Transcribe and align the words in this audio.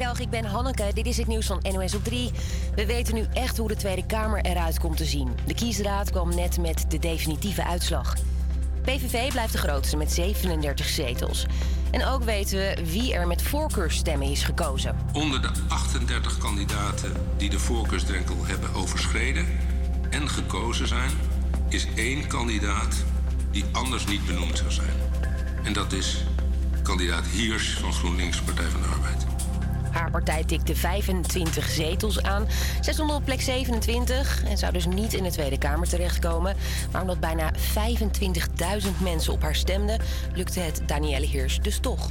Goedemiddag, 0.00 0.34
ik 0.34 0.42
ben 0.42 0.50
Hanneke. 0.50 0.90
Dit 0.94 1.06
is 1.06 1.16
het 1.16 1.26
nieuws 1.26 1.46
van 1.46 1.64
NOS 1.72 1.94
op 1.94 2.04
3. 2.04 2.30
We 2.74 2.86
weten 2.86 3.14
nu 3.14 3.26
echt 3.32 3.56
hoe 3.56 3.68
de 3.68 3.76
Tweede 3.76 4.06
Kamer 4.06 4.40
eruit 4.40 4.78
komt 4.78 4.96
te 4.96 5.04
zien. 5.04 5.28
De 5.46 5.54
kiesraad 5.54 6.10
kwam 6.10 6.34
net 6.34 6.58
met 6.58 6.84
de 6.88 6.98
definitieve 6.98 7.64
uitslag. 7.64 8.14
PVV 8.82 9.32
blijft 9.32 9.52
de 9.52 9.58
grootste 9.58 9.96
met 9.96 10.12
37 10.12 10.86
zetels. 10.86 11.46
En 11.90 12.06
ook 12.06 12.22
weten 12.22 12.58
we 12.58 12.84
wie 12.84 13.14
er 13.14 13.26
met 13.26 13.42
voorkeurstemmen 13.42 14.30
is 14.30 14.42
gekozen. 14.42 14.96
Onder 15.12 15.42
de 15.42 15.50
38 15.68 16.38
kandidaten 16.38 17.12
die 17.36 17.50
de 17.50 17.58
voorkeursdrenkel 17.58 18.36
hebben 18.46 18.74
overschreden 18.74 19.46
en 20.10 20.28
gekozen 20.28 20.88
zijn, 20.88 21.10
is 21.68 21.86
één 21.96 22.26
kandidaat 22.26 23.04
die 23.50 23.64
anders 23.72 24.06
niet 24.06 24.26
benoemd 24.26 24.58
zou 24.58 24.70
zijn. 24.70 24.94
En 25.64 25.72
dat 25.72 25.92
is 25.92 26.24
kandidaat 26.82 27.26
Hiers 27.26 27.72
van 27.72 27.92
GroenLinks 27.92 28.40
Partij 28.40 28.68
van 28.68 28.80
de 28.80 28.86
Arbeid. 28.86 29.39
Haar 29.90 30.10
partij 30.10 30.44
tikte 30.44 30.74
25 30.74 31.68
zetels 31.68 32.22
aan. 32.22 32.46
Zij 32.80 32.92
stond 32.92 33.12
op 33.12 33.24
plek 33.24 33.40
27 33.40 34.44
en 34.44 34.58
zou 34.58 34.72
dus 34.72 34.86
niet 34.86 35.14
in 35.14 35.22
de 35.22 35.30
Tweede 35.30 35.58
Kamer 35.58 35.88
terechtkomen. 35.88 36.56
Maar 36.92 37.00
omdat 37.00 37.20
bijna 37.20 37.52
25.000 37.52 37.58
mensen 39.02 39.32
op 39.32 39.42
haar 39.42 39.54
stemden, 39.54 40.00
lukte 40.34 40.60
het 40.60 40.82
Danielle 40.86 41.26
Heers 41.26 41.58
dus 41.60 41.78
toch. 41.78 42.10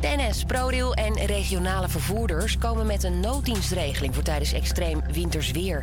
De 0.00 0.14
NS, 0.16 0.44
ProRail 0.44 0.94
en 0.94 1.26
regionale 1.26 1.88
vervoerders 1.88 2.58
komen 2.58 2.86
met 2.86 3.02
een 3.02 3.20
nooddienstregeling 3.20 4.14
voor 4.14 4.22
tijdens 4.22 4.52
extreem 4.52 5.02
winters 5.12 5.50
weer. 5.50 5.82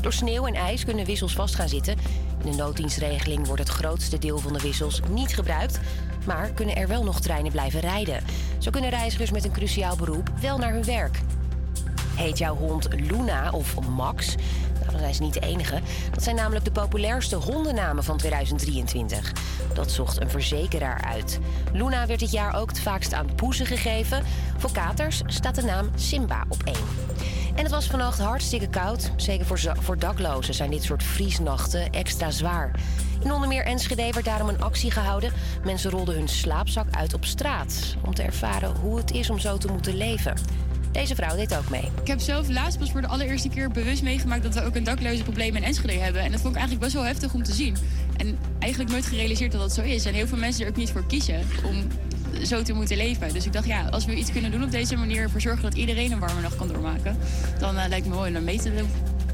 Door 0.00 0.12
sneeuw 0.12 0.46
en 0.46 0.54
ijs 0.54 0.84
kunnen 0.84 1.04
wissels 1.04 1.32
vast 1.32 1.54
gaan 1.54 1.68
zitten. 1.68 1.96
In 2.44 2.50
de 2.50 2.56
nooddienstregeling 2.56 3.46
wordt 3.46 3.62
het 3.62 3.70
grootste 3.70 4.18
deel 4.18 4.38
van 4.38 4.52
de 4.52 4.60
wissels 4.60 5.00
niet 5.10 5.34
gebruikt, 5.34 5.80
maar 6.26 6.50
kunnen 6.50 6.76
er 6.76 6.88
wel 6.88 7.04
nog 7.04 7.20
treinen 7.20 7.52
blijven 7.52 7.80
rijden. 7.80 8.24
Zo 8.58 8.70
kunnen 8.70 8.90
reizigers 8.90 9.30
met 9.30 9.44
een 9.44 9.52
cruciaal 9.52 9.96
beroep 9.96 10.30
wel 10.40 10.58
naar 10.58 10.72
hun 10.72 10.84
werk. 10.84 11.20
Heet 12.14 12.38
jouw 12.38 12.56
hond 12.56 12.88
Luna 12.94 13.50
of 13.50 13.80
Max? 13.88 14.34
Nou, 14.78 14.90
dan 14.90 15.00
zijn 15.00 15.14
ze 15.14 15.22
niet 15.22 15.34
de 15.34 15.40
enige. 15.40 15.80
Dat 16.12 16.22
zijn 16.22 16.36
namelijk 16.36 16.64
de 16.64 16.70
populairste 16.70 17.36
hondennamen 17.36 18.04
van 18.04 18.16
2023. 18.16 19.32
Dat 19.74 19.90
zocht 19.90 20.20
een 20.20 20.30
verzekeraar 20.30 21.04
uit. 21.04 21.38
Luna 21.72 22.06
werd 22.06 22.20
dit 22.20 22.30
jaar 22.30 22.54
ook 22.54 22.68
het 22.68 22.80
vaakst 22.80 23.12
aan 23.12 23.34
poezen 23.34 23.66
gegeven. 23.66 24.22
Voor 24.56 24.72
katers 24.72 25.22
staat 25.26 25.54
de 25.54 25.62
naam 25.62 25.90
Simba 25.94 26.44
op 26.48 26.62
één. 26.64 26.86
En 27.54 27.62
het 27.62 27.72
was 27.72 27.86
vannacht 27.86 28.18
hartstikke 28.18 28.68
koud. 28.68 29.10
Zeker 29.16 29.46
voor, 29.46 29.60
voor 29.80 29.98
daklozen 29.98 30.54
zijn 30.54 30.70
dit 30.70 30.82
soort 30.82 31.02
vriesnachten 31.02 31.90
extra 31.90 32.30
zwaar. 32.30 32.70
In 33.28 33.34
onder 33.34 33.48
meer 33.48 33.64
Enschede 33.64 34.10
werd 34.12 34.24
daarom 34.24 34.48
een 34.48 34.60
actie 34.60 34.90
gehouden. 34.90 35.32
Mensen 35.64 35.90
rolden 35.90 36.14
hun 36.14 36.28
slaapzak 36.28 36.86
uit 36.90 37.14
op 37.14 37.24
straat... 37.24 37.96
om 38.04 38.14
te 38.14 38.22
ervaren 38.22 38.76
hoe 38.76 38.96
het 38.96 39.10
is 39.10 39.30
om 39.30 39.38
zo 39.38 39.58
te 39.58 39.72
moeten 39.72 39.96
leven. 39.96 40.34
Deze 40.92 41.14
vrouw 41.14 41.36
deed 41.36 41.56
ook 41.56 41.70
mee. 41.70 41.90
Ik 42.00 42.06
heb 42.06 42.20
zelf 42.20 42.48
laatst 42.48 42.78
pas 42.78 42.90
voor 42.90 43.00
de 43.00 43.06
allereerste 43.06 43.48
keer 43.48 43.70
bewust 43.70 44.02
meegemaakt 44.02 44.42
dat 44.42 44.54
we 44.54 44.64
ook 44.64 44.74
een 44.74 44.84
daklozenprobleem 44.84 45.56
in 45.56 45.62
Enschede 45.62 45.92
hebben. 45.92 46.22
En 46.22 46.30
dat 46.30 46.40
vond 46.40 46.54
ik 46.54 46.58
eigenlijk 46.58 46.80
best 46.80 46.94
wel 46.94 47.04
heftig 47.04 47.34
om 47.34 47.42
te 47.42 47.52
zien. 47.52 47.76
En 48.16 48.38
eigenlijk 48.58 48.92
nooit 48.92 49.06
gerealiseerd 49.06 49.52
dat 49.52 49.60
dat 49.60 49.72
zo 49.72 49.82
is. 49.82 50.04
En 50.04 50.14
heel 50.14 50.26
veel 50.26 50.38
mensen 50.38 50.64
er 50.64 50.70
ook 50.70 50.76
niet 50.76 50.90
voor 50.90 51.06
kiezen 51.06 51.40
om 51.64 51.86
zo 52.44 52.62
te 52.62 52.72
moeten 52.72 52.96
leven. 52.96 53.32
Dus 53.32 53.46
ik 53.46 53.52
dacht, 53.52 53.66
ja, 53.66 53.88
als 53.88 54.04
we 54.04 54.14
iets 54.14 54.32
kunnen 54.32 54.50
doen 54.50 54.62
op 54.62 54.70
deze 54.70 54.96
manier... 54.96 55.22
ervoor 55.22 55.40
zorgen 55.40 55.62
dat 55.62 55.74
iedereen 55.74 56.12
een 56.12 56.18
warme 56.18 56.40
nacht 56.40 56.56
kan 56.56 56.68
doormaken... 56.68 57.18
dan 57.58 57.76
eh, 57.78 57.88
lijkt 57.88 58.06
me 58.06 58.14
mooi 58.14 58.36
om 58.36 58.44
mee 58.44 58.58
te 58.58 58.74
doen. 58.74 58.88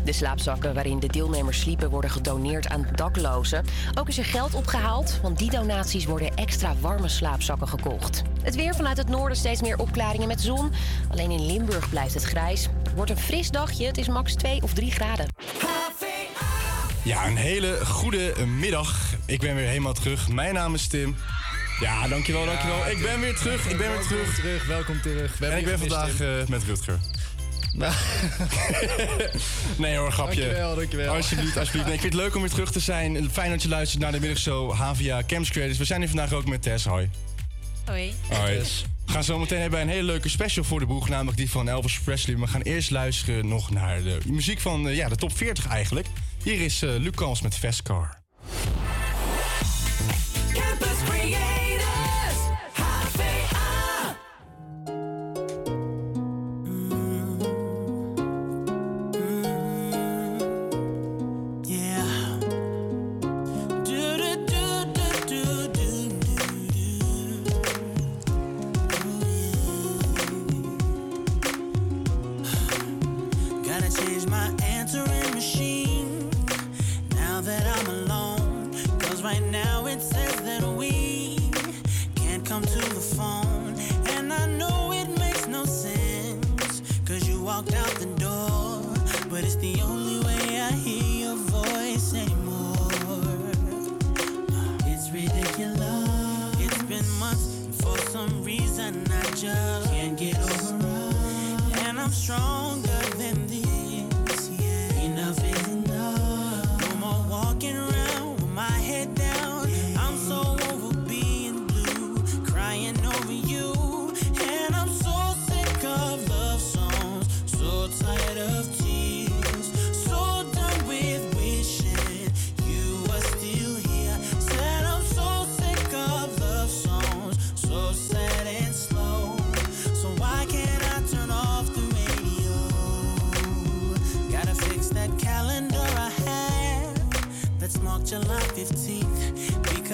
De 0.04 0.12
slaapzakken 0.12 0.74
waarin 0.74 1.00
de 1.00 1.06
deelnemers 1.06 1.60
sliepen 1.60 1.90
worden 1.90 2.10
gedoneerd 2.10 2.68
aan 2.68 2.86
daklozen. 2.94 3.64
Ook 3.94 4.08
is 4.08 4.18
er 4.18 4.24
geld 4.24 4.54
opgehaald, 4.54 5.18
want 5.22 5.38
die 5.38 5.50
donaties 5.50 6.04
worden 6.04 6.34
extra 6.34 6.74
warme 6.80 7.08
slaapzakken 7.08 7.68
gekocht. 7.68 8.22
Het 8.42 8.54
weer 8.54 8.74
vanuit 8.74 8.96
het 8.96 9.08
noorden 9.08 9.36
steeds 9.36 9.60
meer 9.60 9.78
opklaringen 9.78 10.28
met 10.28 10.40
zon. 10.40 10.72
Alleen 11.10 11.30
in 11.30 11.46
Limburg 11.46 11.88
blijft 11.88 12.14
het 12.14 12.24
grijs. 12.24 12.68
Het 12.82 12.94
wordt 12.94 13.10
een 13.10 13.18
fris 13.18 13.50
dagje, 13.50 13.86
het 13.86 13.98
is 13.98 14.08
max 14.08 14.34
2 14.34 14.62
of 14.62 14.72
3 14.72 14.90
graden. 14.90 15.26
Ja, 17.04 17.26
een 17.26 17.36
hele 17.36 17.86
goede 17.86 18.46
middag. 18.46 19.14
Ik 19.26 19.40
ben 19.40 19.54
weer 19.54 19.66
helemaal 19.66 19.92
terug. 19.92 20.28
Mijn 20.28 20.54
naam 20.54 20.74
is 20.74 20.86
Tim. 20.86 21.16
Ja, 21.80 22.08
dankjewel, 22.08 22.44
dankjewel. 22.44 22.86
Ik 22.86 23.02
ben 23.02 23.20
weer 23.20 23.36
terug, 23.36 23.66
ik 23.66 23.76
ben 23.76 23.90
weer 23.90 24.06
terug. 24.06 24.34
terug, 24.34 24.66
welkom 24.66 25.00
terug. 25.00 25.38
We 25.38 25.46
En 25.46 25.58
ik 25.58 25.64
ben 25.64 25.78
vandaag 25.78 26.20
eh, 26.20 26.28
met 26.48 26.62
Rutger. 26.64 26.98
nee 29.76 29.96
hoor, 29.96 30.12
grapje. 30.12 30.40
Dankjewel, 30.40 30.74
dankjewel. 30.74 31.14
Alsjeblieft, 31.14 31.56
alsjeblieft. 31.56 31.86
Nee, 31.86 31.94
ik 31.94 32.00
vind 32.00 32.12
het 32.12 32.22
leuk 32.22 32.34
om 32.34 32.40
weer 32.40 32.50
terug 32.50 32.72
te 32.72 32.80
zijn. 32.80 33.30
Fijn 33.30 33.50
dat 33.50 33.62
je 33.62 33.68
luistert 33.68 34.02
naar 34.02 34.12
de 34.12 34.20
middagshow 34.20 34.72
HVA 34.72 35.22
Camps 35.26 35.50
Creators. 35.50 35.78
We 35.78 35.84
zijn 35.84 36.00
hier 36.00 36.08
vandaag 36.08 36.32
ook 36.32 36.48
met 36.48 36.62
Tess. 36.62 36.84
Hoi. 36.84 37.10
Hoi. 37.84 38.14
Hoi. 38.28 38.62
We 39.06 39.12
gaan 39.12 39.24
zo 39.24 39.38
meteen 39.38 39.60
hebben 39.60 39.80
een 39.80 39.88
hele 39.88 40.02
leuke 40.02 40.28
special 40.28 40.64
voor 40.64 40.80
de 40.80 40.86
boeg, 40.86 41.08
namelijk 41.08 41.36
die 41.36 41.50
van 41.50 41.68
Elvis 41.68 42.00
Presley. 42.00 42.36
We 42.36 42.46
gaan 42.46 42.62
eerst 42.62 42.90
luisteren 42.90 43.48
nog 43.48 43.70
naar 43.70 44.02
de 44.02 44.18
muziek 44.26 44.60
van 44.60 44.88
eh, 44.88 44.96
ja, 44.96 45.08
de 45.08 45.16
top 45.16 45.36
40 45.36 45.66
eigenlijk. 45.66 46.06
Hier 46.42 46.60
is 46.60 46.82
eh 46.82 46.90
Luc 46.98 47.14
Kals 47.14 47.42
met 47.42 47.54
Fast 47.54 47.82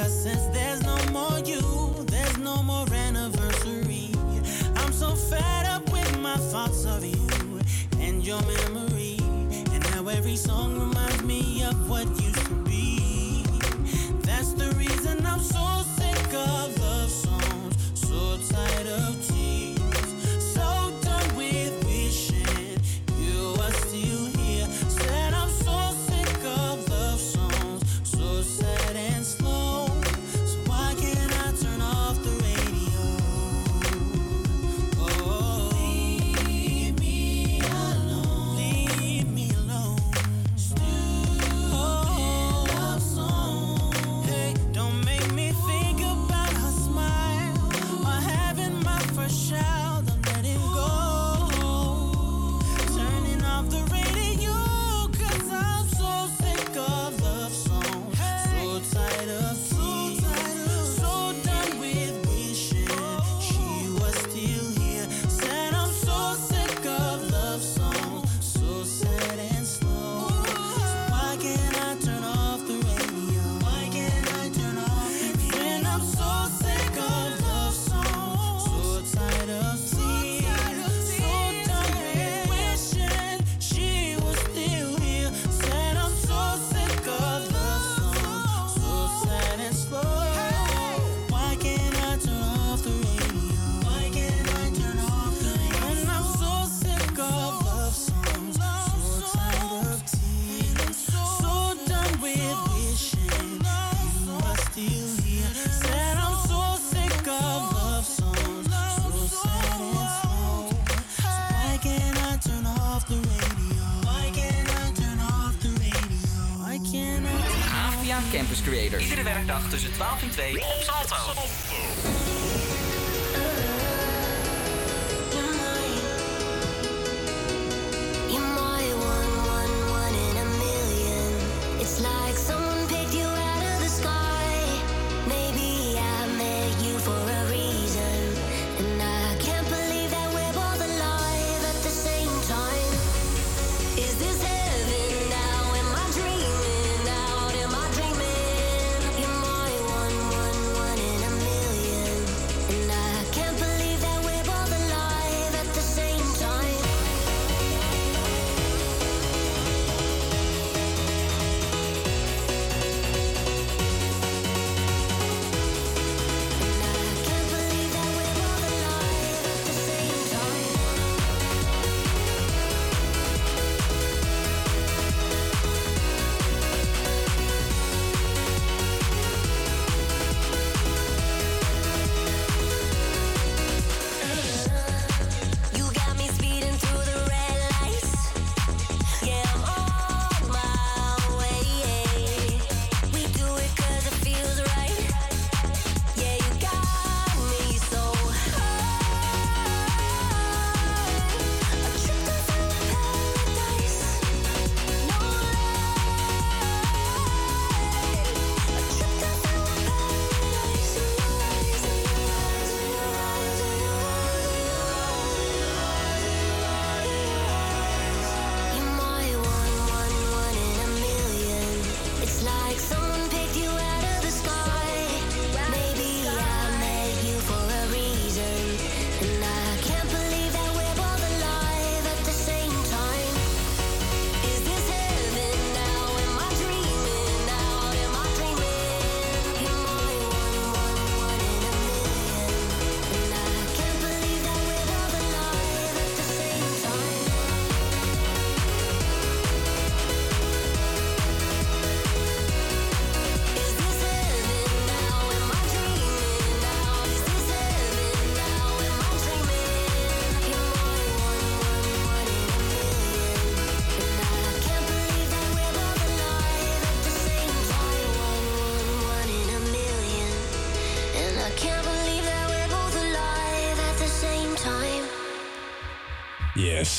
15th. 0.00 0.10
Because 0.10 0.22
since 0.22 0.46
there's 0.46 0.82
no 0.82 0.96
more 1.12 1.38
you, 1.40 2.04
there's 2.06 2.38
no 2.38 2.62
more 2.62 2.86
anniversary. 2.92 4.10
I'm 4.76 4.92
so 4.92 5.14
fed 5.14 5.66
up 5.66 5.90
with 5.92 6.18
my 6.20 6.36
thoughts 6.36 6.84
of 6.86 7.04
you 7.04 7.60
and 8.00 8.26
your 8.26 8.40
memory. 8.42 9.18
And 9.72 9.84
how 9.86 10.08
every 10.08 10.36
song 10.36 10.78
reminds 10.78 11.22
me 11.22 11.62
of 11.64 11.88
what 11.88 12.06
used 12.20 12.46
to 12.46 12.54
be. 12.64 13.44
That's 14.22 14.52
the 14.54 14.72
reason 14.76 15.24
I'm 15.26 15.40
so 15.40 15.82
sick 15.96 16.34
of 16.34 16.79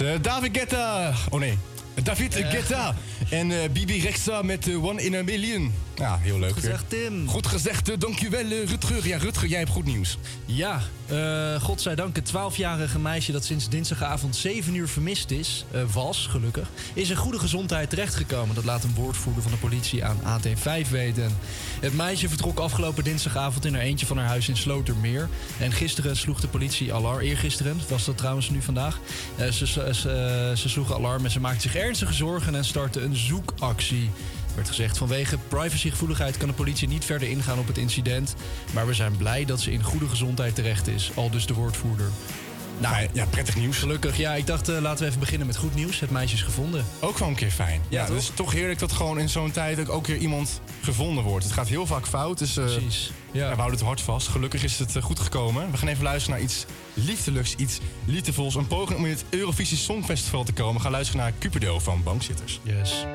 Eh, 0.01 0.13
David 0.21 0.57
Guetta. 0.57 1.13
Oh 1.29 1.39
nee, 1.39 1.57
David 2.03 2.35
Guetta. 2.35 2.95
En 3.29 3.51
eh, 3.51 3.69
Bibi 3.69 4.01
Rexa 4.01 4.41
met 4.41 4.75
One 4.75 5.03
in 5.03 5.15
a 5.15 5.23
Million. 5.23 5.73
Ja, 5.95 6.17
heel 6.17 6.39
leuk. 6.39 6.51
Goed 6.51 6.63
gezegd, 6.63 6.85
weer. 6.89 6.99
Tim. 6.99 7.27
Goed 7.27 7.47
gezegd, 7.47 8.01
dankjewel 8.01 8.47
Rutger. 8.47 9.07
Ja, 9.07 9.17
Rutger, 9.17 9.47
jij 9.47 9.59
hebt 9.59 9.71
goed 9.71 9.85
nieuws. 9.85 10.17
Ja, 10.45 10.81
godzijdank 11.59 12.15
het 12.15 12.31
12-jarige 12.31 12.99
meisje 12.99 13.31
dat 13.31 13.45
sinds 13.45 13.69
dinsdagavond 13.69 14.35
7 14.35 14.75
uur 14.75 14.87
vermist 14.87 15.31
is, 15.31 15.65
was 15.91 16.27
gelukkig, 16.27 16.69
is 16.93 17.09
in 17.09 17.15
goede 17.15 17.39
gezondheid 17.39 17.89
terechtgekomen. 17.89 18.55
Dat 18.55 18.65
laat 18.65 18.83
een 18.83 18.93
woordvoerder 18.93 19.43
van 19.43 19.51
de 19.51 19.57
politie 19.57 20.05
aan 20.05 20.19
AT5 20.19 20.89
weten. 20.89 21.37
Het 21.81 21.93
meisje 21.93 22.29
vertrok 22.29 22.59
afgelopen 22.59 23.03
dinsdagavond 23.03 23.65
in 23.65 23.73
haar 23.73 23.83
eentje 23.83 24.05
van 24.05 24.17
haar 24.17 24.27
huis 24.27 24.49
in 24.49 24.57
Slotermeer. 24.57 25.29
En 25.59 25.71
gisteren 25.71 26.17
sloeg 26.17 26.39
de 26.39 26.47
politie 26.47 26.93
alarm, 26.93 27.19
eergisteren 27.19 27.79
was 27.89 28.05
dat 28.05 28.17
trouwens 28.17 28.49
nu 28.49 28.61
vandaag. 28.61 28.99
Eh, 29.37 29.47
ze, 29.47 29.67
ze, 29.67 29.89
ze, 29.93 30.53
ze 30.55 30.69
sloegen 30.69 30.95
alarm 30.95 31.25
en 31.25 31.31
ze 31.31 31.39
maakten 31.39 31.61
zich 31.61 31.75
ernstige 31.75 32.13
zorgen 32.13 32.55
en 32.55 32.65
startte 32.65 33.01
een 33.01 33.15
zoekactie. 33.15 34.09
Er 34.49 34.55
werd 34.55 34.67
gezegd, 34.67 34.97
vanwege 34.97 35.37
privacygevoeligheid 35.47 36.37
kan 36.37 36.47
de 36.47 36.53
politie 36.53 36.87
niet 36.87 37.05
verder 37.05 37.29
ingaan 37.29 37.59
op 37.59 37.67
het 37.67 37.77
incident. 37.77 38.35
Maar 38.73 38.87
we 38.87 38.93
zijn 38.93 39.17
blij 39.17 39.45
dat 39.45 39.59
ze 39.59 39.71
in 39.71 39.83
goede 39.83 40.07
gezondheid 40.07 40.55
terecht 40.55 40.87
is. 40.87 41.11
Al 41.15 41.29
dus 41.29 41.45
de 41.45 41.53
woordvoerder. 41.53 42.09
Nou, 42.81 43.07
ja, 43.13 43.25
prettig 43.25 43.55
nieuws. 43.55 43.77
Gelukkig, 43.77 44.17
ja. 44.17 44.33
Ik 44.33 44.47
dacht, 44.47 44.69
eh, 44.69 44.77
laten 44.81 44.99
we 44.99 45.05
even 45.07 45.19
beginnen 45.19 45.47
met 45.47 45.57
goed 45.57 45.75
nieuws. 45.75 45.99
Het 45.99 46.09
meisje 46.09 46.35
is 46.35 46.41
gevonden. 46.41 46.85
Ook 46.99 47.17
wel 47.17 47.27
een 47.27 47.35
keer 47.35 47.51
fijn. 47.51 47.81
Ja, 47.89 48.01
Ja, 48.01 48.13
het 48.13 48.21
is 48.21 48.31
toch 48.33 48.51
heerlijk 48.51 48.79
dat 48.79 48.91
gewoon 48.91 49.19
in 49.19 49.29
zo'n 49.29 49.51
tijd 49.51 49.79
ook, 49.79 49.89
ook 49.89 50.07
weer 50.07 50.17
iemand 50.17 50.61
gevonden 50.81 51.23
wordt. 51.23 51.43
Het 51.43 51.53
gaat 51.53 51.67
heel 51.67 51.85
vaak 51.85 52.07
fout, 52.07 52.37
dus 52.37 52.57
eh, 52.57 52.63
Precies. 52.63 53.11
Ja. 53.31 53.49
we 53.49 53.55
houden 53.55 53.77
het 53.77 53.87
hard 53.87 54.01
vast. 54.01 54.27
Gelukkig 54.27 54.63
is 54.63 54.79
het 54.79 54.95
eh, 54.95 55.03
goed 55.03 55.19
gekomen. 55.19 55.71
We 55.71 55.77
gaan 55.77 55.87
even 55.87 56.03
luisteren 56.03 56.37
naar 56.37 56.47
iets 56.47 56.65
liefdelijks, 56.93 57.55
iets 57.55 57.79
liefdevols. 58.05 58.55
Een 58.55 58.67
poging 58.67 58.99
om 58.99 59.05
in 59.05 59.11
het 59.11 59.25
Eurovisie 59.29 59.77
Songfestival 59.77 60.43
te 60.43 60.53
komen. 60.53 60.75
We 60.75 60.81
gaan 60.81 60.91
luisteren 60.91 61.21
naar 61.21 61.33
Cupido 61.39 61.79
van 61.79 62.03
Bankzitters. 62.03 62.59
Yes. 62.63 63.05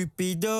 Cupido. 0.00 0.59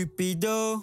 Cupido. 0.00 0.82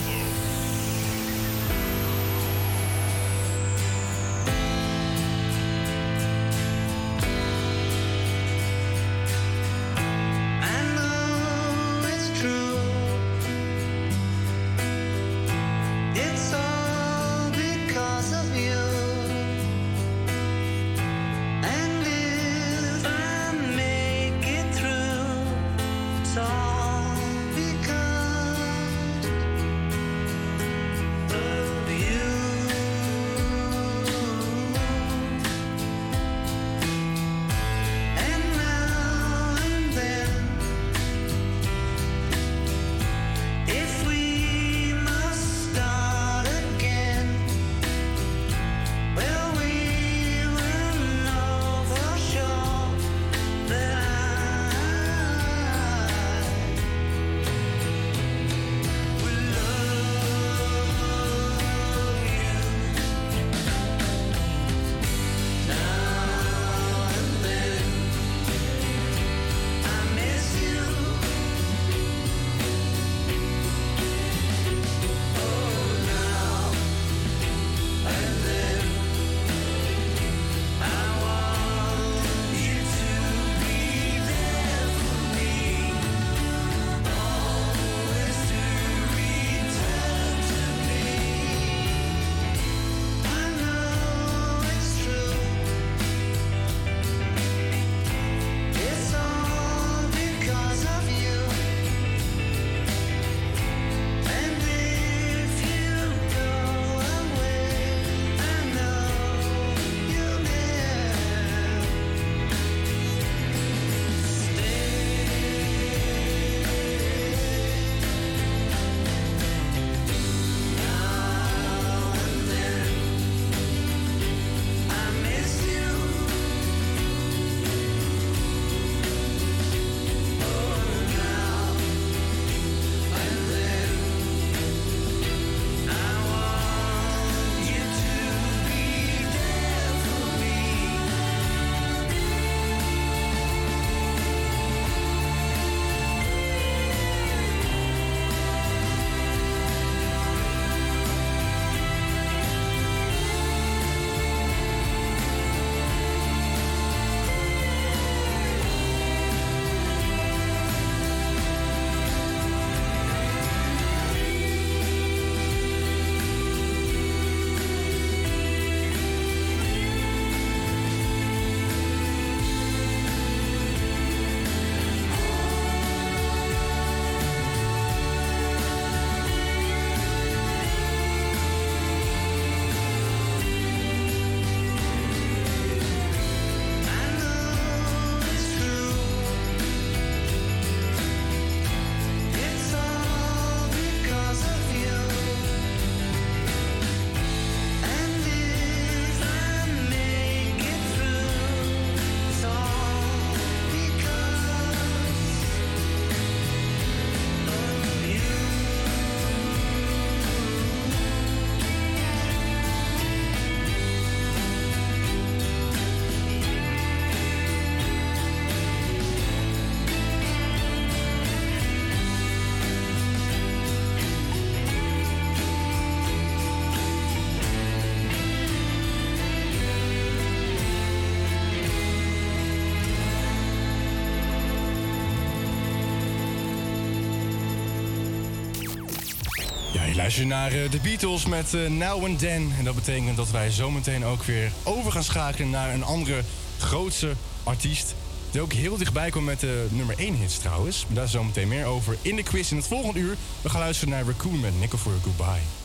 Naar 240.17 240.51
eh, 240.51 240.71
de 240.71 240.79
Beatles 240.79 241.25
met 241.25 241.53
eh, 241.53 241.69
Now 241.69 242.05
and 242.05 242.19
Then. 242.19 242.53
En 242.57 242.63
dat 242.63 242.75
betekent 242.75 243.17
dat 243.17 243.31
wij 243.31 243.49
zometeen 243.49 244.05
ook 244.05 244.23
weer 244.23 244.51
over 244.63 244.91
gaan 244.91 245.03
schakelen 245.03 245.49
naar 245.49 245.73
een 245.73 245.83
andere 245.83 246.21
grootse 246.59 247.13
artiest. 247.43 247.95
Die 248.31 248.41
ook 248.41 248.53
heel 248.53 248.77
dichtbij 248.77 249.09
komt 249.09 249.25
met 249.25 249.39
de 249.39 249.67
nummer 249.69 249.97
1 249.97 250.15
hits 250.15 250.37
trouwens. 250.37 250.85
Daar 250.87 251.03
is 251.03 251.11
zometeen 251.11 251.47
meer 251.47 251.65
over 251.65 251.97
in 252.01 252.15
de 252.15 252.23
quiz 252.23 252.51
in 252.51 252.57
het 252.57 252.67
volgende 252.67 252.99
uur. 252.99 253.15
We 253.41 253.49
gaan 253.49 253.61
luisteren 253.61 253.93
naar 253.93 254.05
Raccoon 254.05 254.39
met 254.39 254.59
Nickel 254.59 254.77
for 254.77 254.93
Goodbye. 255.03 255.60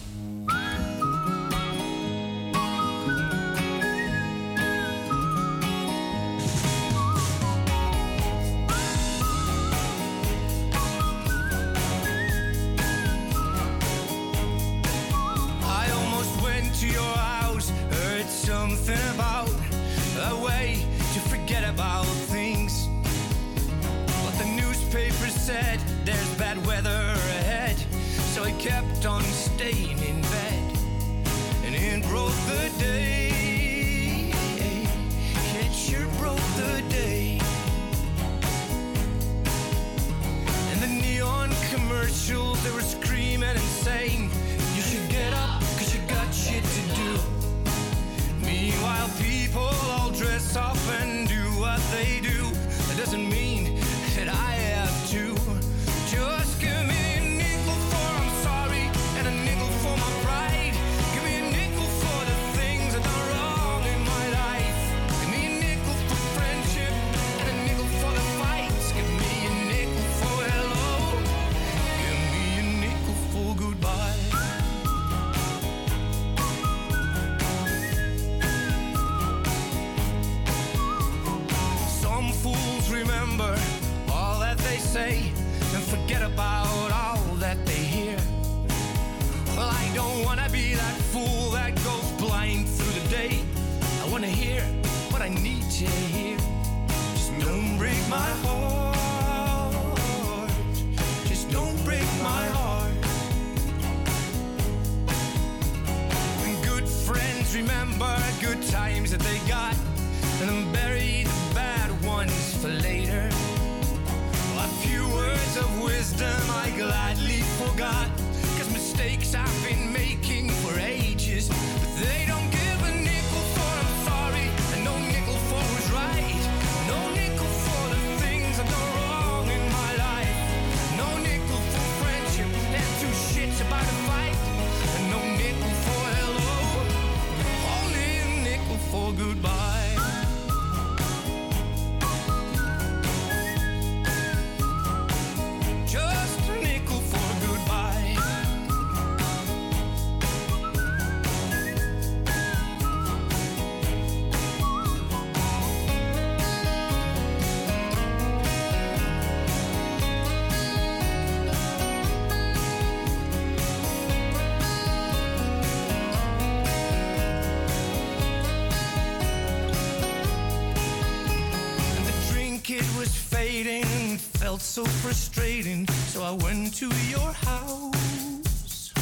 so 174.76 174.84
frustrating, 174.84 175.88
so 176.12 176.22
I 176.22 176.32
went 176.32 176.74
to 176.74 176.88
your 177.08 177.32
house. 177.32 178.92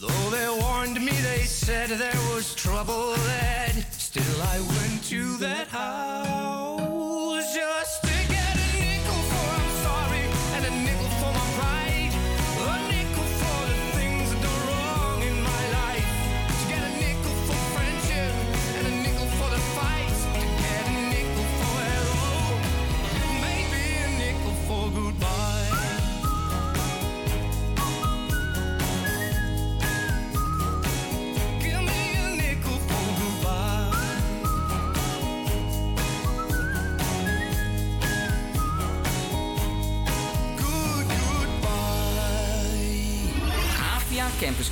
Though 0.00 0.30
they 0.30 0.48
warned 0.62 1.04
me, 1.04 1.10
they 1.10 1.42
said 1.42 1.88
there 1.88 2.20
was 2.32 2.54
trouble 2.54 3.16
there. 3.16 3.55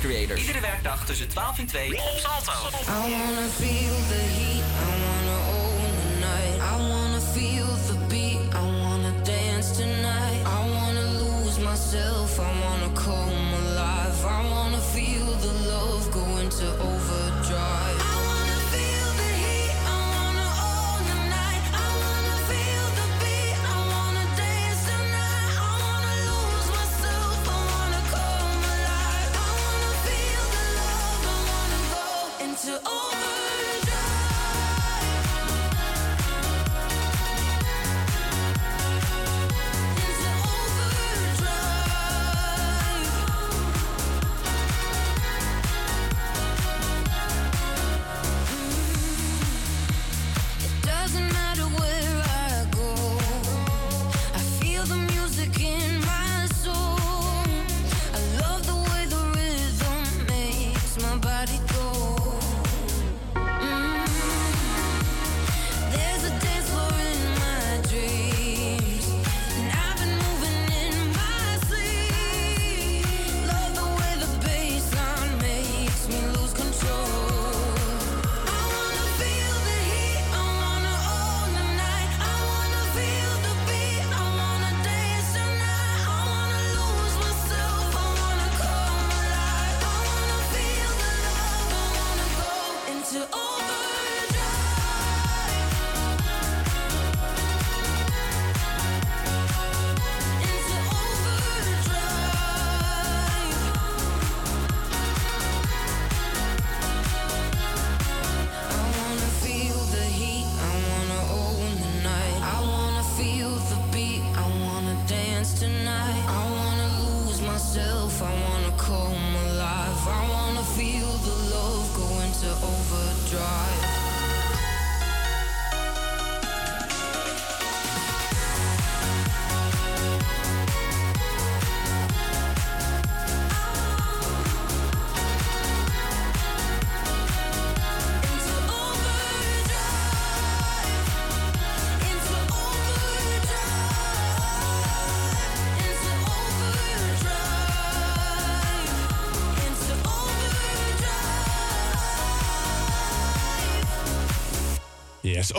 Creators. 0.05 0.39
Iedere 0.39 0.59
werkdag 0.59 1.05
tussen 1.05 1.27
12 1.27 1.59
en 1.59 1.65
2 1.65 1.93
op 1.93 2.17
Salto. 2.17 2.51
I 2.51 3.11
wanna 3.11 3.47
feel 3.59 3.95
the 4.11 4.21
heat, 4.37 4.63
I 4.63 4.93
wanna 5.03 5.37
own 5.57 5.91
the 6.01 6.09
night. 6.19 6.57
I 6.61 6.75
wanna 6.89 7.19
feel 7.19 7.65
the 7.87 7.97
beat, 8.07 8.53
I 8.53 8.63
wanna 8.81 9.13
dance 9.23 9.75
tonight. 9.75 10.41
I 10.45 10.69
wanna 10.75 11.05
lose 11.21 11.59
myself, 11.59 12.39
I 12.39 12.51
wanna 12.63 12.91
come 12.93 13.53
alive. 13.61 14.17
I 14.25 14.49
wanna 14.49 14.81
feel 14.93 15.25
the 15.45 15.53
love 15.73 16.11
going 16.11 16.49
to 16.49 16.67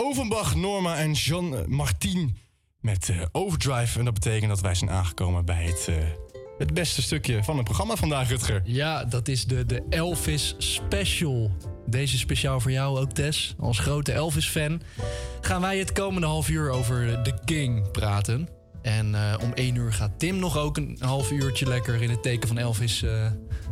Overbach, 0.07 0.55
Norma 0.55 0.95
en 0.97 1.11
Jean 1.11 1.55
eh, 1.55 1.65
Martin 1.65 2.37
met 2.79 3.09
eh, 3.09 3.21
Overdrive. 3.31 3.99
En 3.99 4.05
dat 4.05 4.13
betekent 4.13 4.49
dat 4.49 4.61
wij 4.61 4.75
zijn 4.75 4.89
aangekomen 4.89 5.45
bij 5.45 5.63
het, 5.63 5.87
eh, 5.89 5.95
het 6.57 6.73
beste 6.73 7.01
stukje 7.01 7.43
van 7.43 7.55
het 7.55 7.65
programma 7.65 7.95
vandaag, 7.95 8.29
Rutger. 8.29 8.61
Ja, 8.63 9.05
dat 9.05 9.27
is 9.27 9.45
de, 9.45 9.65
de 9.65 9.83
Elvis 9.89 10.55
Special. 10.57 11.51
Deze 11.85 12.17
speciaal 12.17 12.59
voor 12.59 12.71
jou 12.71 12.99
ook, 12.99 13.11
Tess. 13.11 13.55
Als 13.59 13.79
grote 13.79 14.11
Elvis-fan 14.11 14.81
gaan 15.41 15.61
wij 15.61 15.77
het 15.77 15.91
komende 15.91 16.27
half 16.27 16.49
uur 16.49 16.69
over 16.69 17.23
The 17.23 17.33
King 17.45 17.91
praten. 17.91 18.49
En 18.81 19.15
om 19.41 19.53
één 19.53 19.75
uur 19.75 19.93
gaat 19.93 20.19
Tim 20.19 20.39
nog 20.39 20.57
ook 20.57 20.77
een 20.77 20.97
half 20.99 21.31
uurtje 21.31 21.67
lekker 21.67 22.01
in 22.01 22.09
het 22.09 22.23
teken 22.23 22.47
van 22.47 22.57
Elvis. 22.57 23.05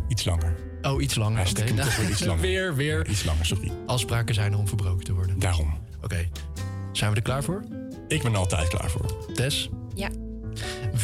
Iets 0.07 0.25
langer. 0.25 0.55
Oh, 0.81 1.01
iets 1.01 1.15
langer. 1.15 1.49
Weer 1.53 2.09
iets 2.09 2.25
langer. 2.25 2.41
weer, 2.49 2.75
weer. 2.75 3.07
Iets 3.07 3.23
langer, 3.23 3.45
sorry. 3.45 3.71
Afspraken 3.85 4.35
zijn 4.35 4.51
er 4.51 4.57
om 4.57 4.67
verbroken 4.67 5.05
te 5.05 5.13
worden. 5.13 5.39
Daarom. 5.39 5.84
Oké. 6.05 6.27
Zijn 6.91 7.09
we 7.09 7.15
er 7.15 7.21
klaar 7.21 7.43
voor? 7.43 7.63
Ik 8.07 8.23
ben 8.23 8.31
er 8.31 8.37
altijd 8.37 8.67
klaar 8.67 8.89
voor. 8.89 9.33
Tess? 9.33 9.69
Ja. 9.95 10.09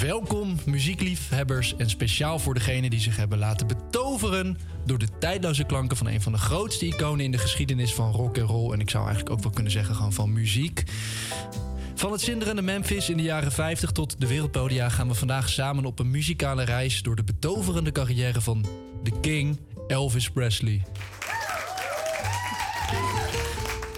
Welkom 0.01 0.57
muziekliefhebbers 0.65 1.75
en 1.75 1.89
speciaal 1.89 2.39
voor 2.39 2.53
degenen 2.53 2.89
die 2.89 2.99
zich 2.99 3.17
hebben 3.17 3.37
laten 3.37 3.67
betoveren 3.67 4.57
door 4.85 4.97
de 4.97 5.07
tijdloze 5.19 5.63
klanken 5.63 5.97
van 5.97 6.07
een 6.07 6.21
van 6.21 6.31
de 6.31 6.37
grootste 6.37 6.85
iconen 6.85 7.25
in 7.25 7.31
de 7.31 7.37
geschiedenis 7.37 7.93
van 7.93 8.11
rock 8.11 8.37
en 8.37 8.43
roll 8.43 8.73
en 8.73 8.79
ik 8.79 8.89
zou 8.89 9.05
eigenlijk 9.05 9.35
ook 9.35 9.43
wel 9.43 9.51
kunnen 9.51 9.71
zeggen 9.71 9.95
gewoon 9.95 10.13
van 10.13 10.33
muziek. 10.33 10.83
Van 11.95 12.11
het 12.11 12.21
zinderende 12.21 12.61
Memphis 12.61 13.09
in 13.09 13.17
de 13.17 13.23
jaren 13.23 13.51
50 13.51 13.91
tot 13.91 14.15
de 14.19 14.27
wereldpodia 14.27 14.89
gaan 14.89 15.07
we 15.07 15.13
vandaag 15.13 15.49
samen 15.49 15.85
op 15.85 15.99
een 15.99 16.11
muzikale 16.11 16.63
reis 16.63 17.01
door 17.01 17.15
de 17.15 17.23
betoverende 17.23 17.91
carrière 17.91 18.41
van 18.41 18.65
de 19.03 19.19
King 19.19 19.59
Elvis 19.87 20.29
Presley. 20.29 20.81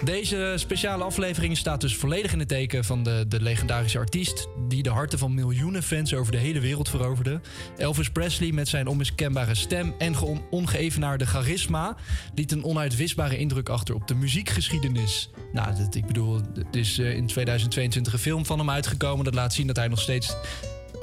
Deze 0.04 0.52
speciale 0.56 1.04
aflevering 1.04 1.56
staat 1.56 1.80
dus 1.80 1.96
volledig 1.96 2.32
in 2.32 2.38
het 2.38 2.48
teken 2.48 2.84
van 2.84 3.02
de, 3.02 3.24
de 3.28 3.40
legendarische 3.40 3.98
artiest 3.98 4.46
die 4.68 4.82
de 4.82 4.90
harten 4.90 5.18
van 5.18 5.34
miljoenen 5.34 5.82
fans 5.82 6.14
over 6.14 6.32
de 6.32 6.38
hele 6.38 6.60
wereld 6.60 6.88
veroverde. 6.88 7.40
Elvis 7.76 8.10
Presley 8.10 8.52
met 8.52 8.68
zijn 8.68 8.86
onmiskenbare 8.86 9.54
stem 9.54 9.94
en 9.98 10.16
ge- 10.16 10.40
ongeëvenaarde 10.50 11.26
charisma 11.26 11.96
liet 12.34 12.52
een 12.52 12.64
onuitwisbare 12.64 13.38
indruk 13.38 13.68
achter 13.68 13.94
op 13.94 14.08
de 14.08 14.14
muziekgeschiedenis. 14.14 15.30
Nou, 15.52 15.76
dat, 15.76 15.94
ik 15.94 16.06
bedoel, 16.06 16.40
er 16.72 16.78
is 16.78 16.98
eh, 16.98 17.14
in 17.16 17.26
2022 17.26 18.12
een 18.12 18.18
film 18.18 18.46
van 18.46 18.58
hem 18.58 18.70
uitgekomen 18.70 19.24
dat 19.24 19.34
laat 19.34 19.52
zien 19.54 19.66
dat 19.66 19.76
hij 19.76 19.88
nog 19.88 20.00
steeds 20.00 20.36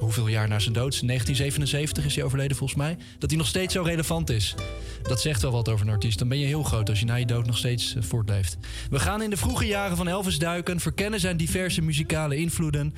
hoeveel 0.02 0.28
jaar 0.28 0.48
na 0.48 0.60
zijn 0.60 0.74
dood? 0.74 1.08
1977 1.08 2.06
is 2.06 2.16
hij 2.16 2.24
overleden 2.24 2.58
volgens 2.58 2.80
mij. 2.80 2.98
Dat 3.20 3.30
hij 3.30 3.40
nog 3.40 3.48
steeds 3.48 3.74
zo 3.74 3.82
relevant 3.82 4.30
is. 4.30 4.56
Dat 5.04 5.22
zegt 5.22 5.42
wel 5.42 5.52
wat 5.52 5.70
over 5.70 5.86
een 5.86 5.92
artiest. 5.92 6.20
Dan 6.20 6.28
ben 6.28 6.40
je 6.40 6.46
heel 6.46 6.64
groot 6.64 6.90
als 6.90 7.00
je 7.00 7.06
na 7.06 7.16
je 7.16 7.26
dood 7.26 7.46
nog 7.46 7.58
steeds 7.58 7.96
eh, 7.96 8.04
voortleeft. 8.04 8.58
We 8.90 9.00
gaan 9.00 9.22
in 9.22 9.30
de 9.30 9.38
vroege 9.38 9.66
jaren 9.66 9.98
van 9.98 10.08
Elvis 10.08 10.40
duiken, 10.40 10.80
verkennen 10.80 11.20
zijn 11.20 11.38
diverse 11.38 11.82
muzikale 11.82 12.36
invloeden 12.36 12.94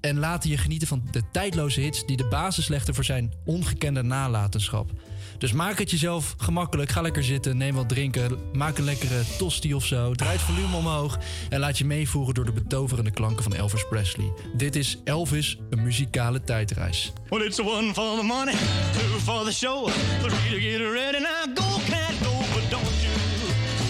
en 0.00 0.18
laten 0.18 0.50
je 0.50 0.58
genieten 0.58 0.88
van 0.88 1.02
de 1.10 1.22
tijdloze 1.32 1.80
hits 1.80 2.06
die 2.06 2.16
de 2.16 2.28
basis 2.28 2.68
legden 2.68 2.94
voor 2.94 3.04
zijn 3.04 3.32
ongekende 3.44 4.02
nalatenschap. 4.02 4.90
Dus 5.38 5.52
maak 5.52 5.78
het 5.78 5.90
jezelf 5.90 6.34
gemakkelijk. 6.36 6.90
Ga 6.90 7.00
lekker 7.00 7.24
zitten, 7.24 7.56
neem 7.56 7.74
wat 7.74 7.88
drinken, 7.88 8.38
maak 8.52 8.78
een 8.78 8.84
lekkere 8.84 9.22
tosti 9.38 9.74
of 9.74 9.84
zo. 9.84 10.14
Draai 10.14 10.32
het 10.32 10.40
volume 10.40 10.76
omhoog 10.76 11.18
en 11.48 11.60
laat 11.60 11.78
je 11.78 11.84
meevoeren 11.84 12.34
door 12.34 12.44
de 12.44 12.52
betoverende 12.52 13.10
klanken 13.10 13.42
van 13.42 13.54
Elvis 13.54 13.88
Presley. 13.88 14.32
Dit 14.56 14.76
is 14.76 14.98
Elvis, 15.04 15.58
een 15.70 15.82
muzikale 15.82 16.40
tijdreis. 16.40 17.12
Well, 17.28 17.46
it's 17.46 17.60
one 17.60 17.92
for 17.92 18.18
the 18.18 18.24
money, 18.24 18.54
two 18.92 19.18
for 19.18 19.44
the 19.44 19.52
show, 19.52 19.88
three 20.20 20.50
to 20.50 20.58
get 20.58 20.80
ready. 20.80 21.18
Now 21.18 21.54
go, 21.54 21.78
cat, 21.88 22.12
go, 22.22 22.38
but 22.54 22.70
don't 22.70 23.02
you 23.02 23.12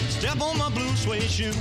step 0.09 0.41
on 0.41 0.57
my 0.57 0.69
blue 0.73 0.95
suede 0.95 1.29
shoe. 1.29 1.53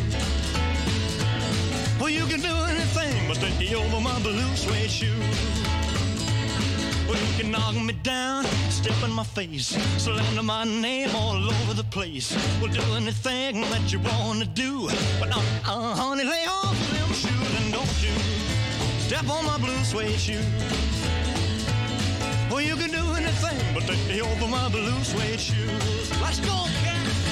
Well, 1.98 2.10
you 2.10 2.26
can 2.26 2.40
do 2.40 2.54
anything 2.68 3.28
but 3.28 3.36
stay 3.36 3.74
over 3.74 4.00
my 4.00 4.20
blue 4.22 4.56
suede 4.56 4.90
shoe. 4.90 5.83
Well, 7.06 7.18
you 7.18 7.38
can 7.38 7.50
knock 7.50 7.74
me 7.74 7.92
down, 8.02 8.44
step 8.70 8.96
in 9.04 9.12
my 9.12 9.24
face, 9.24 9.76
slander 9.98 10.42
my 10.42 10.64
name 10.64 11.14
all 11.14 11.36
over 11.36 11.74
the 11.74 11.84
place. 11.84 12.34
Well, 12.60 12.72
do 12.72 12.80
anything 12.94 13.60
that 13.60 13.92
you 13.92 14.00
wanna 14.00 14.46
do, 14.46 14.88
but 15.20 15.30
uh, 15.36 15.40
uh, 15.66 15.94
honey, 15.94 16.24
lay 16.24 16.46
off 16.48 16.78
them 16.92 17.08
shoes 17.12 17.60
and 17.60 17.72
don't 17.72 18.02
you 18.02 18.14
step 19.00 19.28
on 19.28 19.44
my 19.44 19.58
blue 19.58 19.84
suede 19.84 20.18
shoe. 20.18 20.40
Well, 22.50 22.62
you 22.62 22.76
can 22.76 22.90
do 22.90 23.04
anything 23.14 23.74
but 23.74 23.82
take 23.82 24.22
over 24.22 24.48
my 24.48 24.68
blue 24.70 25.04
suede 25.04 25.40
shoes. 25.40 26.20
Let's 26.22 26.40
go, 26.40 26.66
cat. 26.82 27.23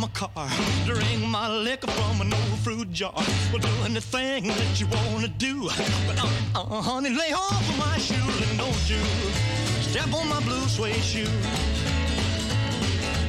My 0.00 0.08
car, 0.08 0.48
drink 0.86 1.22
my 1.26 1.46
liquor 1.46 1.86
from 1.88 2.22
an 2.22 2.32
old 2.32 2.58
fruit 2.60 2.90
jar. 2.90 3.12
Well, 3.52 3.58
do 3.58 3.68
anything 3.84 4.48
that 4.48 4.80
you 4.80 4.86
wanna 4.86 5.28
do, 5.28 5.68
but 6.06 6.18
uh, 6.18 6.26
uh, 6.54 6.80
honey, 6.80 7.10
lay 7.10 7.32
off 7.34 7.68
of 7.68 7.78
my 7.78 7.98
shoes 7.98 8.48
and 8.48 8.58
don't 8.58 8.88
you 8.88 9.02
step 9.82 10.10
on 10.14 10.26
my 10.26 10.40
blue 10.40 10.66
suede 10.68 10.94
shoe. 11.02 11.28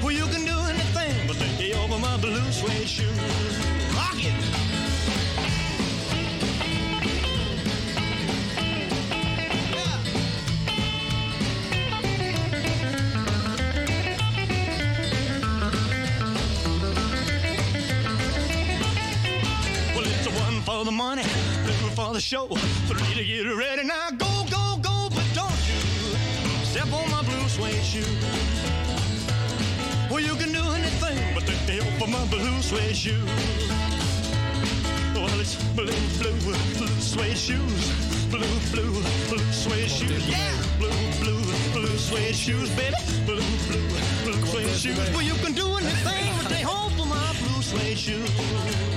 Well, 0.01 0.13
you 0.13 0.25
can 0.27 0.45
do 0.45 0.57
anything 0.73 1.27
but 1.27 1.35
stay 1.35 1.73
over 1.73 1.99
my 1.99 2.15
blue 2.17 2.51
suede 2.51 2.87
shoe. 2.87 3.80
For 20.81 20.85
the 20.85 20.91
money, 20.91 21.21
two 21.21 21.89
for 21.93 22.11
the 22.11 22.19
show, 22.19 22.47
three 22.87 23.13
to 23.13 23.23
get 23.23 23.45
ready. 23.55 23.83
Now 23.83 24.09
go, 24.17 24.33
go, 24.49 24.79
go, 24.81 25.09
but 25.13 25.27
don't 25.35 25.61
you 25.69 25.79
step 26.65 26.91
on 26.91 27.07
my 27.11 27.21
blue 27.21 27.47
suede 27.49 27.83
shoe. 27.83 28.13
Well, 30.09 30.21
you 30.21 30.33
can 30.41 30.51
do 30.51 30.63
anything 30.73 31.19
but 31.35 31.45
take 31.45 31.63
the 31.67 31.83
help 31.83 32.01
of 32.01 32.09
my 32.09 32.25
blue 32.33 32.61
suede 32.63 32.95
shoe. 32.95 33.23
Well, 35.13 35.39
it's 35.39 35.55
blue, 35.77 35.93
blue, 36.17 36.39
blue 36.77 36.99
suede 36.99 37.37
shoes. 37.37 37.83
Blue, 38.31 38.57
blue, 38.71 39.03
blue 39.29 39.51
suede 39.51 39.87
shoes. 39.87 40.27
Yeah, 40.27 40.51
blue, 40.79 40.97
blue, 41.21 41.43
blue 41.73 41.97
suede 41.97 42.33
shoes, 42.33 42.69
baby. 42.71 42.97
Blue, 43.27 43.45
blue, 43.67 43.87
blue 44.25 44.45
suede 44.47 44.75
shoes. 44.81 44.97
Well, 45.13 45.21
you 45.21 45.35
can 45.43 45.53
do 45.53 45.67
anything 45.77 46.33
but 46.37 46.49
take 46.49 46.65
hold 46.65 46.93
of 46.99 47.07
my 47.07 47.35
blue 47.39 47.61
suede 47.61 47.99
shoes. 47.99 48.90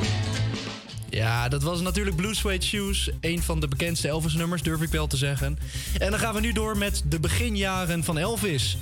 Ja, 1.14 1.48
dat 1.48 1.62
was 1.62 1.81
natuurlijk 1.81 2.16
Blue 2.16 2.35
Suede 2.35 2.64
Shoes. 2.64 3.11
Een 3.20 3.42
van 3.42 3.61
de 3.61 3.68
bekendste 3.68 4.09
Elvis-nummers, 4.09 4.62
durf 4.62 4.81
ik 4.83 4.90
wel 4.90 5.07
te 5.07 5.16
zeggen. 5.16 5.59
En 5.98 6.11
dan 6.11 6.20
gaan 6.20 6.35
we 6.35 6.40
nu 6.40 6.53
door 6.53 6.79
met 6.79 7.03
de 7.07 7.20
beginjaren 7.20 8.05
van 8.05 8.18
Elvis. 8.18 8.77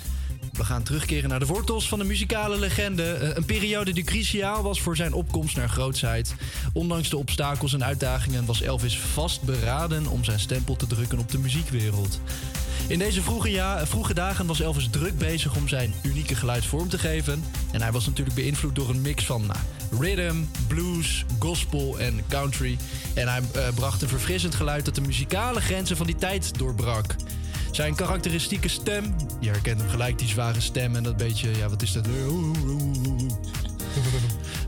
We 0.52 0.64
gaan 0.64 0.82
terugkeren 0.82 1.28
naar 1.28 1.38
de 1.38 1.46
wortels 1.46 1.88
van 1.88 1.98
de 1.98 2.04
muzikale 2.04 2.58
legende. 2.58 3.12
Eh, 3.12 3.36
Een 3.36 3.44
periode 3.44 3.92
die 3.92 4.04
cruciaal 4.04 4.62
was 4.62 4.80
voor 4.80 4.96
zijn 4.96 5.12
opkomst 5.12 5.56
naar 5.56 5.68
grootsheid. 5.68 6.34
Ondanks 6.72 7.08
de 7.08 7.16
obstakels 7.16 7.72
en 7.72 7.84
uitdagingen 7.84 8.44
was 8.44 8.62
Elvis 8.62 8.98
vastberaden 8.98 10.06
om 10.06 10.24
zijn 10.24 10.40
stempel 10.40 10.76
te 10.76 10.86
drukken 10.86 11.18
op 11.18 11.30
de 11.30 11.38
muziekwereld. 11.38 12.20
In 12.86 12.98
deze 12.98 13.22
vroege, 13.22 13.50
ja, 13.50 13.86
vroege 13.86 14.14
dagen 14.14 14.46
was 14.46 14.60
Elvis 14.60 14.88
druk 14.90 15.18
bezig 15.18 15.56
om 15.56 15.68
zijn 15.68 15.94
unieke 16.02 16.34
geluid 16.34 16.64
vorm 16.64 16.88
te 16.88 16.98
geven. 16.98 17.44
En 17.72 17.82
hij 17.82 17.92
was 17.92 18.06
natuurlijk 18.06 18.36
beïnvloed 18.36 18.74
door 18.74 18.88
een 18.88 19.02
mix 19.02 19.24
van 19.24 19.46
nou, 19.46 19.58
rhythm, 19.98 20.36
blues, 20.66 21.24
gospel 21.38 21.98
en 21.98 22.20
country. 22.28 22.78
En 23.14 23.28
hij 23.28 23.40
eh, 23.52 23.68
bracht 23.74 24.02
een 24.02 24.08
verfrissend 24.08 24.54
geluid 24.54 24.84
dat 24.84 24.94
de 24.94 25.00
muzikale 25.00 25.60
grenzen 25.60 25.96
van 25.96 26.06
die 26.06 26.16
tijd 26.16 26.58
doorbrak. 26.58 27.14
Zijn 27.70 27.94
karakteristieke 27.94 28.68
stem, 28.68 29.14
je 29.40 29.50
herkent 29.50 29.80
hem 29.80 29.88
gelijk, 29.88 30.18
die 30.18 30.28
zware 30.28 30.60
stem 30.60 30.96
en 30.96 31.02
dat 31.02 31.16
beetje, 31.16 31.56
ja 31.56 31.68
wat 31.68 31.82
is 31.82 31.92
dat? 31.92 32.06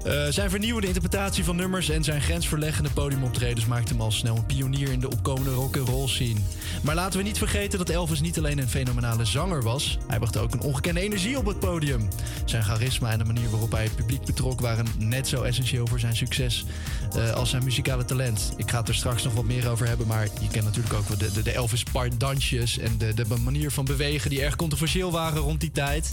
Eh, 0.04 0.26
zijn 0.28 0.50
vernieuwende 0.50 0.86
interpretatie 0.86 1.44
van 1.44 1.56
nummers 1.56 1.88
en 1.88 2.04
zijn 2.04 2.20
grensverleggende 2.20 2.90
podiumoptredens 2.90 3.66
maakten 3.66 3.94
hem 3.94 4.04
al 4.04 4.12
snel 4.12 4.36
een 4.36 4.46
pionier 4.46 4.92
in 4.92 5.00
de 5.00 5.10
opkomende 5.10 5.50
rock 5.50 5.76
and 5.76 5.88
roll 5.88 6.08
scene. 6.08 6.40
Maar 6.82 6.94
laten 6.94 7.18
we 7.18 7.24
niet 7.24 7.38
vergeten 7.38 7.78
dat 7.78 7.88
Elvis 7.88 8.20
niet 8.20 8.38
alleen 8.38 8.58
een 8.58 8.68
fenomenale 8.68 9.24
zanger 9.24 9.62
was, 9.62 9.98
hij 10.06 10.18
bracht 10.18 10.36
ook 10.36 10.52
een 10.52 10.60
ongekende 10.60 11.00
energie 11.00 11.38
op 11.38 11.46
het 11.46 11.58
podium. 11.58 12.08
Zijn 12.44 12.62
charisma 12.62 13.10
en 13.10 13.18
de 13.18 13.24
manier 13.24 13.50
waarop 13.50 13.72
hij 13.72 13.82
het 13.82 13.96
publiek 13.96 14.24
betrok 14.24 14.60
waren 14.60 14.86
net 14.98 15.28
zo 15.28 15.42
essentieel 15.42 15.86
voor 15.86 16.00
zijn 16.00 16.16
succes 16.16 16.64
eh, 17.16 17.30
als 17.30 17.50
zijn 17.50 17.64
muzikale 17.64 18.04
talent. 18.04 18.52
Ik 18.56 18.70
ga 18.70 18.78
het 18.78 18.88
er 18.88 18.94
straks 18.94 19.22
nog 19.22 19.34
wat 19.34 19.44
meer 19.44 19.68
over 19.70 19.86
hebben, 19.86 20.06
maar 20.06 20.28
je 20.40 20.48
kent 20.48 20.64
natuurlijk 20.64 20.94
ook 20.94 21.08
wel 21.08 21.18
de, 21.18 21.32
de, 21.32 21.42
de 21.42 21.52
Elvis 21.52 21.82
part 21.82 22.20
dansjes 22.20 22.78
en 22.78 22.98
de, 22.98 23.14
de 23.14 23.24
manier 23.44 23.70
van 23.70 23.84
bewegen 23.84 24.30
die 24.30 24.42
erg 24.42 24.56
controversieel 24.56 25.10
waren 25.10 25.40
rond 25.40 25.60
die 25.60 25.72
tijd. 25.72 26.12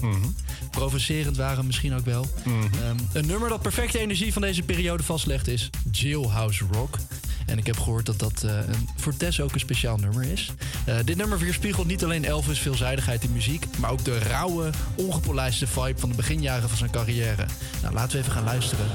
Provocerend 0.71 1.37
waren 1.37 1.65
misschien 1.65 1.93
ook 1.93 2.05
wel. 2.05 2.25
Ehm, 2.45 2.97
een 3.13 3.25
nummer 3.25 3.49
dat 3.49 3.61
perfect 3.61 3.80
perfecte 3.81 4.05
energie 4.09 4.33
van 4.33 4.41
deze 4.41 4.63
periode 4.63 5.03
vastlegt 5.03 5.47
is 5.47 5.69
Jailhouse 5.91 6.65
Rock. 6.71 6.97
En 7.45 7.57
ik 7.57 7.65
heb 7.65 7.77
gehoord 7.77 8.05
dat 8.05 8.19
dat 8.19 8.43
eh, 8.43 8.59
voor 8.95 9.17
Tess 9.17 9.41
ook 9.41 9.53
een 9.53 9.59
speciaal 9.59 9.97
nummer 9.97 10.23
is. 10.23 10.51
Eh, 10.85 10.95
dit 11.05 11.17
nummer 11.17 11.39
weerspiegelt 11.39 11.87
niet 11.87 12.03
alleen 12.03 12.25
Elvis' 12.25 12.59
veelzijdigheid 12.59 13.23
in 13.23 13.31
muziek... 13.31 13.65
maar 13.77 13.91
ook 13.91 14.05
de 14.05 14.19
rauwe, 14.19 14.69
ongepolijste 14.95 15.67
vibe 15.67 15.99
van 15.99 16.09
de 16.09 16.15
beginjaren 16.15 16.69
van 16.69 16.77
zijn 16.77 16.91
carrière. 16.91 17.45
Nou, 17.81 17.93
laten 17.93 18.11
we 18.11 18.17
even 18.17 18.31
gaan 18.31 18.43
luisteren 18.43 18.85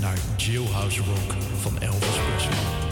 naar 0.00 0.18
Jailhouse 0.36 1.02
Rock 1.02 1.34
van 1.60 1.80
Elvis 1.80 2.18
Presley. 2.28 2.83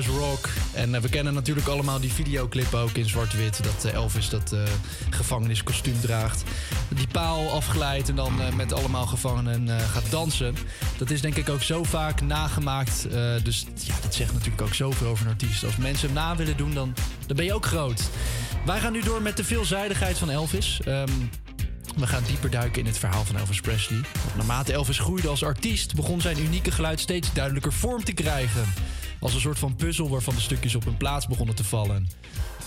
Rock. 0.00 0.48
En 0.74 0.94
eh, 0.94 1.00
we 1.00 1.08
kennen 1.08 1.34
natuurlijk 1.34 1.66
allemaal 1.66 2.00
die 2.00 2.12
videoclip 2.12 2.74
ook 2.74 2.90
in 2.90 3.08
zwart-wit. 3.08 3.62
Dat 3.64 3.84
eh, 3.84 3.92
Elvis 3.92 4.28
dat 4.28 4.52
eh, 4.52 4.60
gevangeniskostuum 5.10 6.00
draagt. 6.00 6.42
Die 6.88 7.06
paal 7.06 7.50
afglijdt 7.50 8.08
en 8.08 8.16
dan 8.16 8.32
met 8.56 8.72
allemaal 8.72 9.06
gevangenen 9.06 9.80
gaat 9.80 10.10
dansen. 10.10 10.54
Dat 10.98 11.10
is 11.10 11.20
denk 11.20 11.36
ik 11.36 11.48
ook 11.48 11.62
zo 11.62 11.84
vaak 11.84 12.20
nagemaakt. 12.20 13.06
dus 13.42 13.66
ja, 13.74 13.94
dat 14.02 14.14
zegt 14.14 14.32
natuurlijk 14.32 14.62
ook 14.62 14.74
zoveel 14.74 15.08
over 15.08 15.26
een 15.26 15.32
artiest. 15.32 15.64
Als 15.64 15.76
mensen 15.76 16.06
hem 16.06 16.16
na 16.16 16.36
willen 16.36 16.56
doen, 16.56 16.74
dan, 16.74 16.94
dan 17.26 17.36
ben 17.36 17.44
je 17.44 17.54
ook 17.54 17.66
groot. 17.66 18.02
Wij 18.66 18.80
gaan 18.80 18.92
nu 18.92 19.02
door 19.02 19.22
met 19.22 19.36
de 19.36 19.44
veelzijdigheid 19.44 20.18
van 20.18 20.30
Elvis. 20.30 20.80
Ehm, 20.84 21.10
we 21.96 22.06
gaan 22.06 22.22
dieper 22.26 22.50
duiken 22.50 22.80
in 22.80 22.86
het 22.86 22.98
verhaal 22.98 23.24
van 23.24 23.36
Elvis 23.36 23.60
Presley. 23.60 24.00
Naarmate 24.36 24.72
Elvis 24.72 24.98
groeide 24.98 25.28
als 25.28 25.44
artiest, 25.44 25.94
begon 25.94 26.20
zijn 26.20 26.38
unieke 26.38 26.70
geluid 26.70 27.00
steeds 27.00 27.32
duidelijker 27.32 27.72
vorm 27.72 28.04
te 28.04 28.12
krijgen. 28.12 28.64
Als 29.22 29.34
een 29.34 29.40
soort 29.40 29.58
van 29.58 29.76
puzzel 29.76 30.08
waarvan 30.08 30.34
de 30.34 30.40
stukjes 30.40 30.74
op 30.74 30.84
hun 30.84 30.96
plaats 30.96 31.26
begonnen 31.26 31.54
te 31.54 31.64
vallen. 31.64 32.08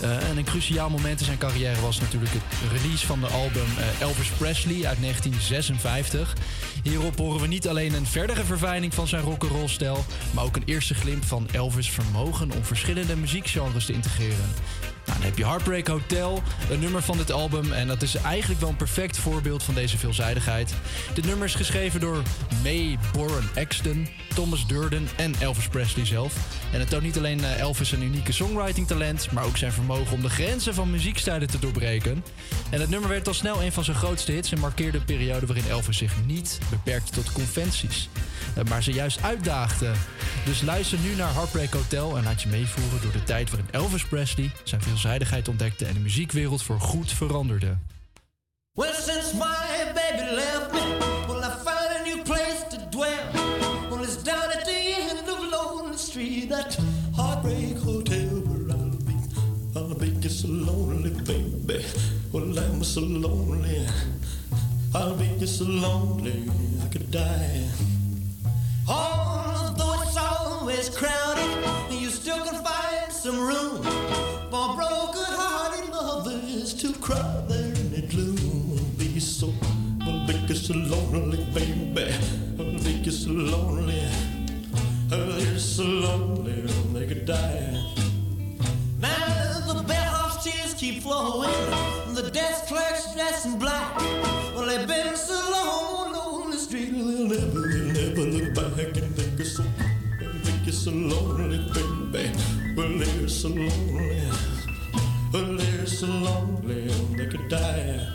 Eh, 0.00 0.28
en 0.28 0.36
een 0.36 0.44
cruciaal 0.44 0.90
moment 0.90 1.20
in 1.20 1.26
zijn 1.26 1.38
carrière 1.38 1.80
was 1.80 2.00
natuurlijk 2.00 2.32
het 2.32 2.70
release 2.72 3.06
van 3.06 3.20
de 3.20 3.26
album 3.26 3.66
eh, 3.78 4.00
Elvis 4.00 4.28
Presley 4.28 4.86
uit 4.86 5.00
1956. 5.00 6.36
Hierop 6.82 7.18
horen 7.18 7.40
we 7.40 7.46
niet 7.46 7.68
alleen 7.68 7.94
een 7.94 8.06
verdere 8.06 8.44
verfijning 8.44 8.94
van 8.94 9.08
zijn 9.08 9.22
rock'n'roll 9.22 9.68
stijl, 9.68 10.04
maar 10.34 10.44
ook 10.44 10.56
een 10.56 10.64
eerste 10.66 10.94
glimp 10.94 11.24
van 11.24 11.48
Elvis' 11.52 11.90
vermogen 11.90 12.50
om 12.52 12.64
verschillende 12.64 13.16
muziekgenres 13.16 13.86
te 13.86 13.92
integreren. 13.92 14.54
Nou, 15.06 15.18
dan 15.18 15.28
heb 15.28 15.38
je 15.38 15.44
Heartbreak 15.46 15.86
Hotel, 15.86 16.42
een 16.70 16.78
nummer 16.80 17.02
van 17.02 17.16
dit 17.16 17.32
album. 17.32 17.72
En 17.72 17.86
dat 17.86 18.02
is 18.02 18.14
eigenlijk 18.14 18.60
wel 18.60 18.68
een 18.68 18.76
perfect 18.76 19.18
voorbeeld 19.18 19.62
van 19.62 19.74
deze 19.74 19.98
veelzijdigheid. 19.98 20.74
Dit 21.14 21.24
nummer 21.26 21.46
is 21.46 21.54
geschreven 21.54 22.00
door 22.00 22.22
May 22.62 22.98
Boren 23.12 23.48
Exton, 23.54 24.08
Thomas 24.34 24.66
Durden 24.66 25.08
en 25.16 25.34
Elvis 25.38 25.68
Presley 25.68 26.06
zelf. 26.06 26.34
En 26.72 26.80
het 26.80 26.88
toont 26.88 27.02
niet 27.02 27.16
alleen 27.16 27.44
eh, 27.44 27.58
Elvis 27.58 27.88
zijn 27.88 28.02
unieke 28.02 28.32
songwriting 28.32 28.86
talent, 28.86 29.30
maar 29.32 29.44
ook 29.44 29.56
zijn 29.56 29.72
vermogen 29.72 30.12
om 30.16 30.22
de 30.22 30.28
grenzen 30.30 30.74
van 30.74 30.90
muziekstijlen 30.90 31.48
te 31.48 31.58
doorbreken. 31.58 32.24
En 32.70 32.80
het 32.80 32.90
nummer 32.90 33.08
werd 33.08 33.28
al 33.28 33.34
snel 33.34 33.62
een 33.62 33.72
van 33.72 33.84
zijn 33.84 33.96
grootste 33.96 34.32
hits 34.32 34.52
en 34.52 34.58
markeerde 34.60 34.98
een 34.98 35.04
periode 35.04 35.46
waarin 35.46 35.68
Elvis 35.68 35.96
zich 35.98 36.12
niet 36.26 36.58
beperkte 36.70 37.12
tot 37.12 37.32
conventies. 37.32 38.08
eh, 38.54 38.64
Maar 38.64 38.82
ze 38.82 38.92
juist 38.92 39.22
uitdaagde. 39.22 39.92
Dus 40.44 40.62
luister 40.62 40.98
nu 40.98 41.14
naar 41.14 41.34
Heartbreak 41.34 41.72
Hotel 41.72 42.16
en 42.16 42.24
laat 42.24 42.42
je 42.42 42.48
meevoeren 42.48 43.00
door 43.02 43.12
de 43.12 43.22
tijd 43.24 43.50
waarin 43.50 43.68
Elvis 43.70 44.04
Presley 44.04 44.50
zijn 44.64 44.80
veelzijdigheid 44.96 45.48
ontdekte 45.48 45.84
en 45.84 45.94
de 45.94 46.00
muziekwereld 46.00 46.62
voor 46.62 46.80
goed 46.80 47.12
veranderde. 47.12 47.76
Well, 48.72 48.92
since 48.92 49.34
my 49.34 49.92
baby 49.94 50.34
left 50.34 50.72
me, 50.72 50.96
well, 51.26 51.38
I 51.38 51.50
found 51.64 51.90
a 51.96 52.02
new 52.04 52.22
place 52.22 52.64
to 52.70 52.76
dwell. 52.90 53.26
Well, 53.90 54.02
it's 54.02 54.22
down 54.22 54.50
at 54.52 54.64
the 54.64 54.96
end 55.10 55.28
of 55.28 55.38
Lonely 55.50 55.96
Street, 55.96 56.48
that 56.48 56.78
heartbreak 57.16 57.76
hotel 57.78 58.42
where 58.44 58.76
I'll 58.76 58.96
be. 59.04 59.14
I'll 59.74 59.94
be 59.94 60.10
just 60.20 60.40
so 60.40 60.48
lonely, 60.48 61.10
baby. 61.10 61.84
Well, 62.32 62.58
I'm 62.58 62.84
so 62.84 63.00
lonely. 63.00 63.86
I'll 64.94 65.16
be 65.16 65.28
just 65.38 65.58
so 65.58 65.64
lonely, 65.64 66.48
I 66.84 66.88
could 66.88 67.10
die. 67.10 67.68
Although 68.88 70.02
it's 70.02 70.16
always 70.16 70.88
crowded, 70.88 71.50
you 71.90 72.10
still 72.10 72.44
can 72.44 72.64
find 72.64 73.12
some 73.12 73.38
room 73.38 74.15
lovers 75.96 76.74
to 76.74 76.92
cry 76.94 77.44
there 77.48 77.72
in 77.74 77.90
the 77.92 78.02
gloom. 78.10 78.78
Be 78.98 79.18
so, 79.20 79.52
I'll 80.02 80.26
be 80.26 80.34
just 80.46 80.66
so 80.66 80.74
lonely, 80.74 81.44
baby. 81.54 82.12
I'll 82.58 82.78
be 82.84 83.02
just 83.02 83.24
so 83.24 83.30
lonely. 83.30 84.02
I'll 85.12 85.26
be 85.26 85.44
just 85.44 85.76
so 85.76 85.84
lonely, 85.84 86.62
they 86.92 87.06
could 87.06 87.24
die. 87.26 87.82
Now 89.00 89.72
the 89.72 89.82
bellhop's 89.86 90.44
tears 90.44 90.74
keep 90.74 91.02
flowing. 91.02 91.50
The 92.14 92.30
desk 92.30 92.66
clerk's 92.66 93.14
dressed 93.14 93.46
in 93.46 93.58
black. 93.58 93.96
Well, 94.54 94.66
they've 94.66 94.86
been 94.86 95.16
so 95.16 95.34
long 95.50 96.14
on 96.14 96.50
the 96.50 96.56
street, 96.56 96.92
they'll 96.92 97.28
never, 97.28 97.68
they'll 97.68 97.92
never 97.92 98.24
look 98.36 98.54
back 98.54 98.96
and 99.02 99.14
think 99.16 99.40
it's 99.40 99.56
so, 99.56 99.64
it's 100.66 100.78
so 100.78 100.90
lonely, 100.90 101.58
baby. 102.12 102.30
Well, 102.76 102.98
they're 102.98 103.28
so 103.28 103.48
lonely. 103.48 104.30
but 105.32 105.58
they're 105.58 105.75
so 105.96 106.06
lonely 106.08 106.88
they 107.16 107.24
could 107.24 107.48
die. 107.48 108.06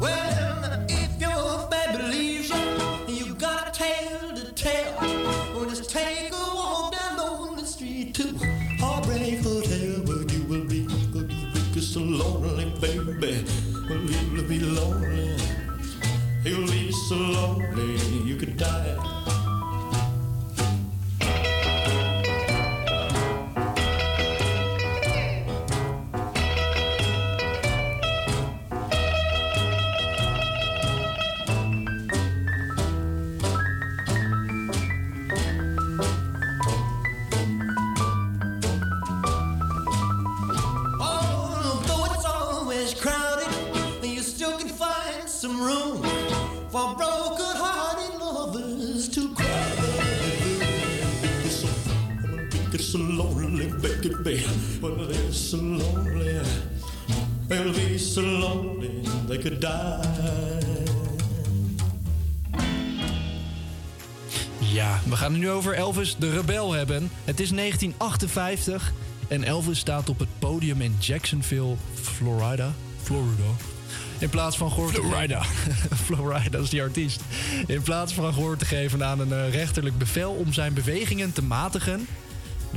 Well, 0.00 0.86
if 0.88 1.20
your 1.20 1.68
baby 1.70 2.02
leaves 2.02 2.50
you, 2.50 3.14
you 3.14 3.34
got 3.36 3.68
a 3.68 3.70
tale 3.70 4.34
to 4.34 4.52
tell, 4.54 4.96
well, 5.54 5.66
just 5.66 5.88
take 5.88 6.32
a 6.32 6.54
walk 6.56 6.90
down 6.90 7.20
on 7.20 7.56
the 7.56 7.64
street 7.64 8.12
to 8.16 8.24
Heartbreak 8.80 9.38
Hotel, 9.38 10.02
where 10.02 10.24
you 10.32 10.42
will 10.48 10.64
be, 10.64 10.84
will 11.12 11.28
be 11.72 11.80
so 11.80 12.00
lonely, 12.00 12.64
baby. 12.80 13.44
Well, 13.88 14.00
you'll 14.00 14.48
be 14.48 14.58
lonely. 14.58 15.36
You'll 16.42 16.66
be 16.66 16.90
so 16.90 17.14
lonely 17.14 17.98
you 18.24 18.34
could 18.34 18.56
die. 18.56 18.83
So 52.94 53.00
lonely, 53.00 53.66
baby. 53.66 54.44
Well, 54.80 55.06
they're 55.08 55.32
so 55.32 55.56
lonely. 55.56 56.40
They'll 57.48 57.72
be 57.72 57.98
so 57.98 58.20
lonely 58.20 59.02
they 59.26 59.38
could 59.38 59.60
die. 59.60 59.98
Ja, 64.58 65.00
we 65.08 65.16
gaan 65.16 65.32
het 65.32 65.40
nu 65.40 65.50
over 65.50 65.74
Elvis 65.74 66.16
de 66.18 66.30
Rebel 66.30 66.72
hebben. 66.72 67.10
Het 67.24 67.40
is 67.40 67.50
1958 67.50 68.92
en 69.28 69.44
Elvis 69.44 69.78
staat 69.78 70.08
op 70.08 70.18
het 70.18 70.28
podium 70.38 70.80
in 70.80 70.96
Jacksonville, 70.98 71.74
Florida. 71.94 72.74
Florida. 73.02 73.50
In 74.18 74.28
plaats 74.28 74.56
van 74.56 74.70
gehoor 74.70 74.92
te 74.92 75.00
Florida. 75.00 75.42
Florida, 76.04 76.58
is 76.58 76.70
die 76.70 76.82
artiest. 76.82 77.20
In 77.66 77.82
plaats 77.82 78.12
van 78.12 78.32
gehoor 78.32 78.56
te 78.56 78.64
geven 78.64 79.04
aan 79.04 79.20
een 79.20 79.32
eh, 79.32 79.52
rechterlijk 79.52 79.98
bevel 79.98 80.32
om 80.32 80.52
zijn 80.52 80.74
bewegingen 80.74 81.32
te 81.32 81.42
matigen. 81.42 82.06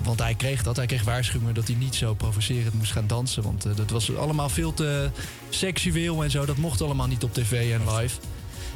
Want 0.04 0.20
hij 0.20 0.34
kreeg 0.34 0.64
dat. 0.64 0.76
Hij 0.76 0.86
kreeg 0.86 1.04
waarschuwingen 1.04 1.54
dat 1.54 1.68
hij 1.68 1.76
niet 1.76 1.96
zo 1.96 2.14
provocerend 2.14 2.74
moest 2.74 2.92
gaan 2.92 3.08
dansen. 3.08 3.44
Want 3.44 3.66
eh, 3.66 3.76
dat 3.76 3.90
was 3.90 4.16
allemaal 4.16 4.50
veel 4.50 4.74
te 4.74 5.10
seksueel 5.50 6.24
en 6.24 6.32
zo. 6.32 6.46
Dat 6.46 6.58
mocht 6.58 6.82
allemaal 6.82 7.08
niet 7.08 7.24
op 7.24 7.34
tv 7.34 7.74
en 7.74 7.96
live. 7.96 8.20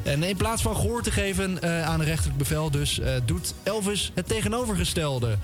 En 0.04 0.24
in 0.24 0.38
plaats 0.38 0.62
van 0.62 0.76
gehoor 0.76 1.02
te 1.02 1.12
geven 1.12 1.62
eh, 1.62 1.86
aan 1.86 2.00
een 2.00 2.06
rechterlijk 2.06 2.38
bevel, 2.38 2.72
dus 2.72 3.00
eh, 3.00 3.14
doet 3.26 3.54
Elvis 3.64 4.12
het 4.14 4.28
tegenovergestelde. 4.28 5.38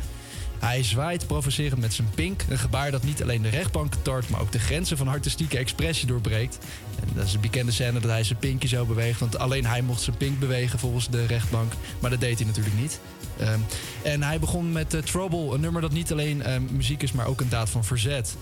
Hij 0.59 0.83
zwaait 0.83 1.27
provocerend 1.27 1.81
met 1.81 1.93
zijn 1.93 2.09
pink. 2.15 2.43
Een 2.49 2.57
gebaar 2.57 2.91
dat 2.91 3.03
niet 3.03 3.21
alleen 3.21 3.41
de 3.41 3.49
rechtbank 3.49 3.93
tart, 4.01 4.29
maar 4.29 4.41
ook 4.41 4.51
de 4.51 4.59
grenzen 4.59 4.97
van 4.97 5.07
artistieke 5.07 5.57
expressie 5.57 6.07
doorbreekt. 6.07 6.57
En 7.01 7.09
dat 7.15 7.25
is 7.25 7.33
een 7.33 7.41
bekende 7.41 7.71
scène 7.71 7.99
dat 7.99 8.11
hij 8.11 8.23
zijn 8.23 8.39
pinkje 8.39 8.67
zo 8.67 8.85
beweegt. 8.85 9.19
Want 9.19 9.37
alleen 9.37 9.65
hij 9.65 9.81
mocht 9.81 10.01
zijn 10.01 10.17
pink 10.17 10.39
bewegen 10.39 10.79
volgens 10.79 11.09
de 11.09 11.25
rechtbank. 11.25 11.73
Maar 11.99 12.09
dat 12.09 12.19
deed 12.19 12.37
hij 12.37 12.47
natuurlijk 12.47 12.79
niet. 12.79 12.99
Ehm, 13.39 13.59
en 14.03 14.23
hij 14.23 14.39
begon 14.39 14.71
met 14.71 14.93
eh, 14.93 15.01
Trouble, 15.01 15.53
een 15.53 15.59
nummer 15.59 15.81
dat 15.81 15.91
niet 15.91 16.11
alleen 16.11 16.43
ehm, 16.43 16.61
muziek 16.71 17.03
is, 17.03 17.11
maar 17.11 17.27
ook 17.27 17.41
een 17.41 17.49
daad 17.49 17.69
van 17.69 17.83
verzet. 17.83 18.35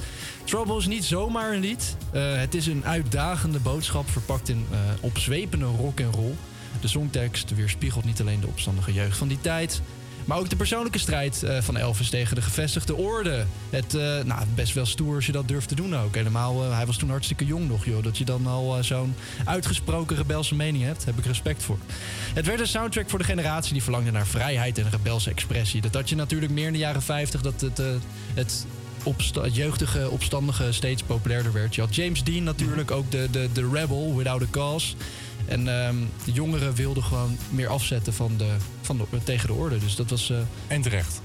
Trouble 0.44 0.78
is 0.78 0.88
niet 0.88 1.06
zomaar 1.06 1.54
een 1.54 1.60
lied. 1.60 1.96
Eh, 2.12 2.36
het 2.36 2.56
is 2.56 2.68
een 2.68 2.86
uitdagende 2.86 3.60
boodschap 3.60 4.10
verpakt 4.10 4.50
in 4.50 4.66
eh, 4.72 4.78
opzwepende 5.00 5.66
rock 5.66 6.00
en 6.00 6.12
roll. 6.12 6.34
De 6.82 6.88
songtekst 6.88 7.56
weerspiegelt 7.56 8.06
niet 8.06 8.22
alleen 8.22 8.40
de 8.40 8.48
opstandige 8.48 8.94
jeugd 8.94 9.18
van 9.18 9.28
die 9.28 9.42
tijd, 9.42 9.82
maar 10.26 10.38
ook 10.38 10.50
de 10.50 10.56
persoonlijke 10.56 10.98
strijd 10.98 11.44
eh, 11.44 11.62
van 11.62 11.78
Elvis 11.78 12.10
tegen 12.10 12.36
de 12.36 12.42
gevestigde 12.42 12.96
orde. 12.96 13.46
Het, 13.70 13.96
eh, 13.96 14.24
nou, 14.24 14.46
best 14.56 14.74
wel 14.74 14.86
stoer 14.86 15.16
als 15.16 15.26
je 15.26 15.32
dat 15.32 15.48
durft 15.48 15.68
te 15.68 15.76
doen 15.76 15.96
ook. 15.96 16.16
Helemaal, 16.16 16.64
eh, 16.64 16.76
hij 16.76 16.86
was 16.86 16.98
toen 16.98 17.10
hartstikke 17.10 17.46
jong 17.46 17.68
nog, 17.68 17.86
joh. 17.86 18.04
Dat 18.04 18.18
je 18.18 18.26
dan 18.26 18.48
al 18.48 18.84
zo'n 18.84 19.16
uitgesproken 19.46 20.16
rebelse 20.16 20.56
mening 20.56 20.84
hebt, 20.84 21.06
heb 21.06 21.18
ik 21.18 21.26
respect 21.26 21.64
voor. 21.64 21.78
Het 22.34 22.46
werd 22.46 22.60
een 22.60 22.68
soundtrack 22.68 23.10
voor 23.10 23.20
de 23.20 23.26
generatie 23.26 23.74
die 23.74 23.84
verlangde 23.84 24.12
naar 24.12 24.28
vrijheid 24.28 24.78
en 24.78 24.90
rebelse 24.90 25.30
expressie. 25.30 25.82
Dat 25.82 25.94
had 25.94 26.10
je 26.10 26.16
natuurlijk 26.16 26.52
meer 26.52 26.68
in 26.68 26.74
de 26.74 26.80
jaren 26.80 27.02
50, 27.02 27.42
dat 27.42 27.62
het, 27.62 27.82
het 28.34 28.66
jeugdige, 29.52 30.10
opstandige 30.10 30.72
steeds 30.72 31.04
populairder 31.04 31.54
werd. 31.54 31.76
Je 31.76 31.82
had 31.82 31.96
James 31.96 32.24
Dean 32.24 32.44
natuurlijk, 32.44 32.92
ook 32.92 33.12
de, 33.12 33.28
de, 33.32 33.50
de 33.54 33.70
rebel, 33.74 34.16
without 34.16 34.42
a 34.42 34.48
cause. 34.52 34.96
En 35.48 35.68
ehm, 35.68 35.96
de 36.24 36.32
jongeren 36.32 36.74
wilden 36.74 37.04
gewoon 37.04 37.38
meer 37.50 37.68
afzetten 37.68 38.14
van 38.14 38.38
de, 38.38 38.56
van 38.82 38.98
de, 38.98 39.24
tegen 39.24 39.48
de 39.48 39.54
orde. 39.54 39.78
Dus 39.78 39.96
dat 39.96 40.10
was... 40.10 40.34
en 40.68 40.82
terecht. 40.82 41.22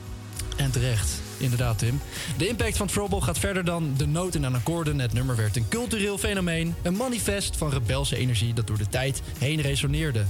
En 0.57 0.71
terecht, 0.71 1.21
inderdaad 1.37 1.79
Tim. 1.79 2.01
De 2.37 2.49
impact 2.49 2.77
van 2.77 2.87
Trouble 2.87 3.21
gaat 3.21 3.39
verder 3.39 3.64
dan 3.64 3.95
de 3.97 4.07
noten 4.07 4.45
en 4.45 4.55
akkoorden. 4.55 4.99
Het 4.99 5.12
nummer 5.12 5.37
werd 5.37 5.57
een 5.57 5.68
cultureel 5.68 6.18
fenomeen. 6.18 6.75
Een 6.83 6.97
manifest 6.97 7.57
van 7.57 7.71
rebelse 7.71 8.16
energie 8.16 8.55
dat 8.55 8.66
door 8.66 8.79
de 8.79 8.89
tijd 8.89 9.23
heen 9.39 9.61
resoneerde. 9.61 10.25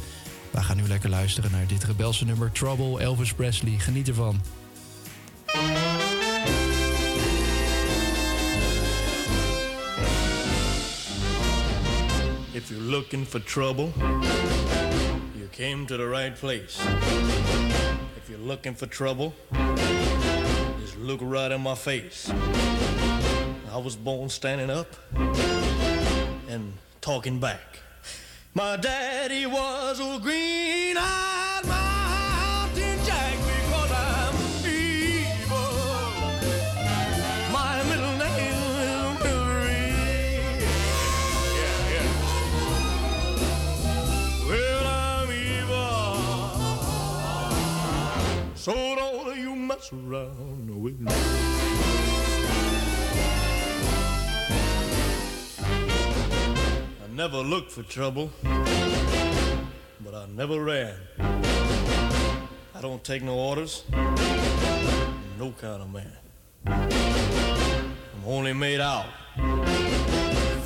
We 0.50 0.62
gaan 0.62 0.76
nu 0.76 0.88
lekker 0.88 1.10
luisteren 1.10 1.50
naar 1.50 1.66
dit 1.66 1.84
rebelse 1.84 2.24
nummer 2.24 2.52
Trouble, 2.52 3.00
Elvis 3.00 3.32
Presley. 3.32 3.78
Geniet 3.78 4.08
ervan. 4.08 4.40
If 12.62 12.70
you're 12.70 12.80
looking 12.80 13.24
for 13.24 13.38
trouble, 13.38 13.90
you 15.34 15.48
came 15.50 15.86
to 15.86 15.96
the 15.96 16.06
right 16.06 16.36
place. 16.36 16.78
If 18.18 18.28
you're 18.28 18.38
looking 18.38 18.74
for 18.74 18.84
trouble, 18.84 19.32
just 20.78 20.98
look 20.98 21.20
right 21.22 21.50
in 21.50 21.62
my 21.62 21.74
face. 21.74 22.30
I 23.72 23.78
was 23.78 23.96
born 23.96 24.28
standing 24.28 24.68
up 24.68 24.94
and 26.50 26.74
talking 27.00 27.40
back. 27.40 27.78
My 28.52 28.76
daddy 28.76 29.46
was 29.46 29.98
a 29.98 30.20
green-eyed 30.20 30.98
mountain 30.98 31.29
So 48.60 48.74
don't 48.74 49.38
you 49.38 49.56
mess 49.56 49.90
around 49.90 50.68
with 50.82 51.00
me. 51.00 51.10
I 57.02 57.08
never 57.10 57.38
looked 57.38 57.72
for 57.72 57.82
trouble, 57.84 58.30
but 58.42 60.14
I 60.14 60.26
never 60.26 60.62
ran. 60.62 60.94
I 62.74 62.82
don't 62.82 63.02
take 63.02 63.22
no 63.22 63.38
orders, 63.38 63.84
no 65.38 65.54
kind 65.58 65.80
of 65.80 65.90
man. 65.90 66.12
I'm 66.66 68.26
only 68.26 68.52
made 68.52 68.80
out 68.82 69.06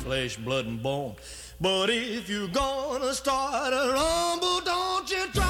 flesh, 0.05 0.35
blood, 0.35 0.65
and 0.65 0.83
bone. 0.83 1.15
But 1.59 1.89
if 1.89 2.29
you're 2.29 2.49
gonna 2.49 3.13
start 3.13 3.73
a 3.73 3.93
rumble, 3.93 4.59
don't 4.61 5.09
you 5.09 5.25
try 5.33 5.44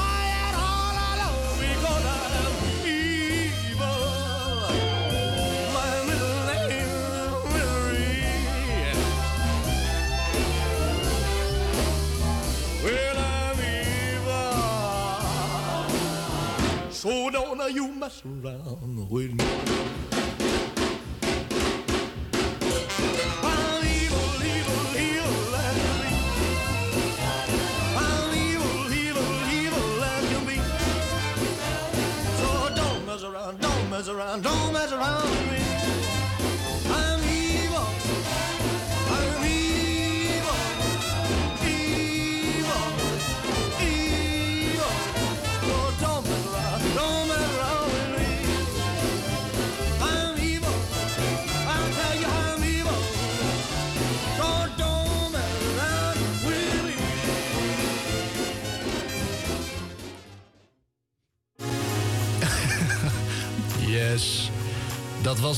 you 17.68 17.88
mess 17.88 18.22
around 18.26 19.10
with 19.10 19.34
me. 19.34 20.05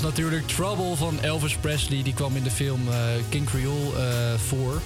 Natuurlijk 0.08 0.48
Trouble 0.48 0.96
van 0.96 1.22
Elvis 1.22 1.56
Presley. 1.56 2.04
Die 2.04 2.14
kwam 2.14 2.36
in 2.36 2.44
de 2.44 2.52
film 2.52 2.82
eh, 2.90 2.98
King 3.30 3.46
Creole 3.46 3.98
eh, 3.98 4.40
voor. 4.48 4.82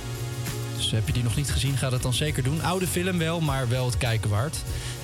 Dus 0.77 0.91
heb 0.91 1.07
je 1.07 1.13
die 1.13 1.23
nog 1.23 1.35
niet 1.35 1.51
gezien, 1.51 1.77
ga 1.77 1.89
dat 1.89 2.01
dan 2.01 2.13
zeker 2.13 2.43
doen. 2.43 2.61
Oude 2.61 2.87
film 2.87 3.17
wel, 3.17 3.41
maar 3.41 3.69
wel 3.69 3.85
het 3.85 3.97
kijken 3.97 4.29
waard. 4.29 4.57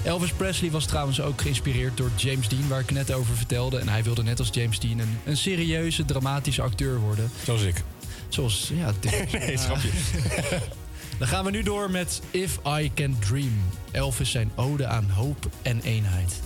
Elvis 0.03 0.31
Presley 0.31 0.71
was 0.71 0.85
trouwens 0.85 1.21
ook 1.21 1.41
geïnspireerd 1.41 1.97
door 1.97 2.11
James 2.15 2.47
Dean, 2.47 2.67
waar 2.67 2.79
ik 2.79 2.91
net 2.91 3.13
over 3.13 3.35
vertelde. 3.35 3.77
En 3.77 3.89
hij 3.89 4.03
wilde 4.03 4.23
net 4.23 4.39
als 4.39 4.49
James 4.51 4.79
Dean 4.79 4.99
een, 4.99 5.17
een 5.25 5.37
serieuze, 5.37 6.05
dramatische 6.05 6.61
acteur 6.61 6.99
worden. 6.99 7.31
Zoals 7.43 7.61
ik. 7.61 7.83
Zoals, 8.29 8.71
ja. 8.73 8.91
Nee, 9.31 9.57
schrapje. 9.57 9.89
Dan 11.19 11.27
gaan 11.27 11.45
we 11.45 11.51
nu 11.51 11.63
door 11.63 11.91
met 11.91 12.21
If 12.31 12.59
I 12.79 12.91
Can 12.93 13.15
Dream. 13.19 13.61
Elvis 13.91 14.31
zijn 14.31 14.51
ode 14.55 14.87
aan 14.87 15.09
hoop 15.09 15.49
en 15.61 15.81
eenheid. 15.81 16.41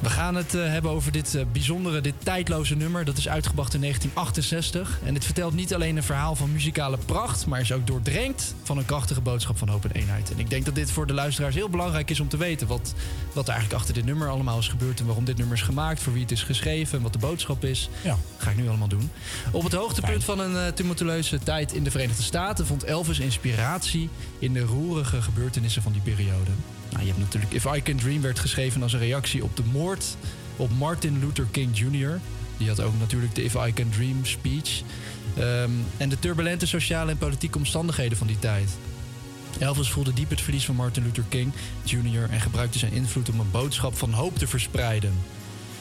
We 0.00 0.10
gaan 0.10 0.34
het 0.34 0.54
eh, 0.54 0.66
hebben 0.66 0.90
over 0.90 1.12
dit 1.12 1.34
eh, 1.34 1.42
bijzondere, 1.52 2.00
dit 2.00 2.14
tijdloze 2.18 2.76
nummer. 2.76 3.04
Dat 3.04 3.16
is 3.16 3.28
uitgebracht 3.28 3.74
in 3.74 3.80
1968. 3.80 4.98
En 5.04 5.14
dit 5.14 5.24
vertelt 5.24 5.54
niet 5.54 5.74
alleen 5.74 5.96
een 5.96 6.02
verhaal 6.02 6.34
van 6.34 6.52
muzikale 6.52 6.98
pracht... 7.04 7.46
maar 7.46 7.60
is 7.60 7.72
ook 7.72 7.86
doordrenkt 7.86 8.54
van 8.62 8.78
een 8.78 8.84
krachtige 8.84 9.20
boodschap 9.20 9.58
van 9.58 9.68
hoop 9.68 9.84
en 9.84 9.90
eenheid. 9.90 10.32
En 10.32 10.38
ik 10.38 10.50
denk 10.50 10.64
dat 10.64 10.74
dit 10.74 10.90
voor 10.90 11.06
de 11.06 11.12
luisteraars 11.12 11.54
heel 11.54 11.68
belangrijk 11.68 12.10
is 12.10 12.20
om 12.20 12.28
te 12.28 12.36
weten... 12.36 12.66
wat, 12.66 12.94
wat 13.32 13.44
er 13.44 13.52
eigenlijk 13.52 13.80
achter 13.80 13.94
dit 13.94 14.04
nummer 14.04 14.28
allemaal 14.28 14.58
is 14.58 14.68
gebeurd... 14.68 15.00
en 15.00 15.06
waarom 15.06 15.24
dit 15.24 15.36
nummer 15.36 15.56
is 15.56 15.62
gemaakt, 15.62 16.00
voor 16.02 16.12
wie 16.12 16.22
het 16.22 16.30
is 16.30 16.42
geschreven... 16.42 16.96
en 16.96 17.02
wat 17.02 17.12
de 17.12 17.18
boodschap 17.18 17.64
is. 17.64 17.88
Ja. 18.02 18.16
ga 18.36 18.50
ik 18.50 18.56
nu 18.56 18.68
allemaal 18.68 18.88
doen. 18.88 19.10
Op 19.50 19.62
het 19.62 19.72
hoogtepunt 19.72 20.24
van 20.24 20.38
een 20.38 20.56
eh, 20.56 20.72
tumultueuze 20.72 21.38
tijd 21.38 21.72
in 21.72 21.84
de 21.84 21.90
Verenigde 21.90 22.22
Staten... 22.22 22.66
vond 22.66 22.84
Elvis 22.84 23.18
inspiratie 23.18 24.08
in 24.38 24.52
de 24.52 24.62
roerige 24.62 25.22
gebeurtenissen 25.22 25.82
van 25.82 25.92
die 25.92 26.00
periode. 26.00 26.50
Nou, 26.96 27.08
je 27.08 27.14
hebt 27.14 27.24
natuurlijk 27.24 27.52
If 27.52 27.76
I 27.76 27.82
Can 27.82 27.96
Dream 27.96 28.20
werd 28.20 28.38
geschreven 28.38 28.82
als 28.82 28.92
een 28.92 28.98
reactie 28.98 29.44
op 29.44 29.56
de 29.56 29.62
moord 29.72 30.16
op 30.56 30.70
Martin 30.78 31.18
Luther 31.18 31.46
King 31.50 31.78
Jr. 31.78 32.20
Die 32.56 32.68
had 32.68 32.80
ook 32.80 32.98
natuurlijk 32.98 33.34
de 33.34 33.44
If 33.44 33.54
I 33.54 33.72
Can 33.72 33.88
Dream 33.88 34.24
speech. 34.24 34.82
Ehm, 35.36 35.70
en 35.96 36.08
de 36.08 36.18
turbulente 36.18 36.66
sociale 36.66 37.10
en 37.10 37.18
politieke 37.18 37.58
omstandigheden 37.58 38.18
van 38.18 38.26
die 38.26 38.38
tijd. 38.38 38.70
Elvis 39.58 39.90
voelde 39.90 40.12
diep 40.12 40.30
het 40.30 40.40
verlies 40.40 40.64
van 40.64 40.74
Martin 40.74 41.02
Luther 41.02 41.24
King 41.28 41.52
Jr. 41.82 42.30
en 42.30 42.40
gebruikte 42.40 42.78
zijn 42.78 42.92
invloed 42.92 43.28
om 43.28 43.40
een 43.40 43.50
boodschap 43.50 43.96
van 43.96 44.12
hoop 44.12 44.38
te 44.38 44.46
verspreiden. 44.46 45.12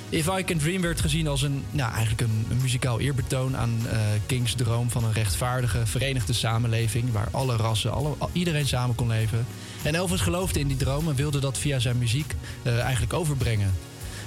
If 0.09 0.27
I 0.39 0.43
Can 0.43 0.57
Dream 0.57 0.81
werd 0.81 1.01
gezien 1.01 1.27
als 1.27 1.41
een, 1.41 1.63
nou, 1.71 1.91
eigenlijk 1.91 2.21
een, 2.21 2.45
muzikaal 2.61 2.99
eerbetoon 2.99 3.57
aan 3.57 3.79
eh, 3.91 3.99
Kings 4.25 4.53
droom 4.53 4.89
van 4.89 5.03
een 5.03 5.13
rechtvaardige, 5.13 5.85
verenigde 5.85 6.33
samenleving 6.33 7.11
waar 7.11 7.27
alle 7.31 7.55
rassen, 7.55 7.91
alle, 7.91 8.13
al- 8.17 8.29
iedereen 8.33 8.67
samen 8.67 8.95
kon 8.95 9.07
leven. 9.07 9.45
En 9.85 9.95
Elvis 9.95 10.21
geloofde 10.21 10.59
in 10.59 10.67
die 10.67 10.77
droom 10.77 11.07
en 11.07 11.15
wilde 11.15 11.39
dat 11.39 11.57
via 11.57 11.79
zijn 11.79 11.97
muziek 11.97 12.35
eh, 12.63 12.79
eigenlijk 12.79 13.13
overbrengen. 13.13 13.73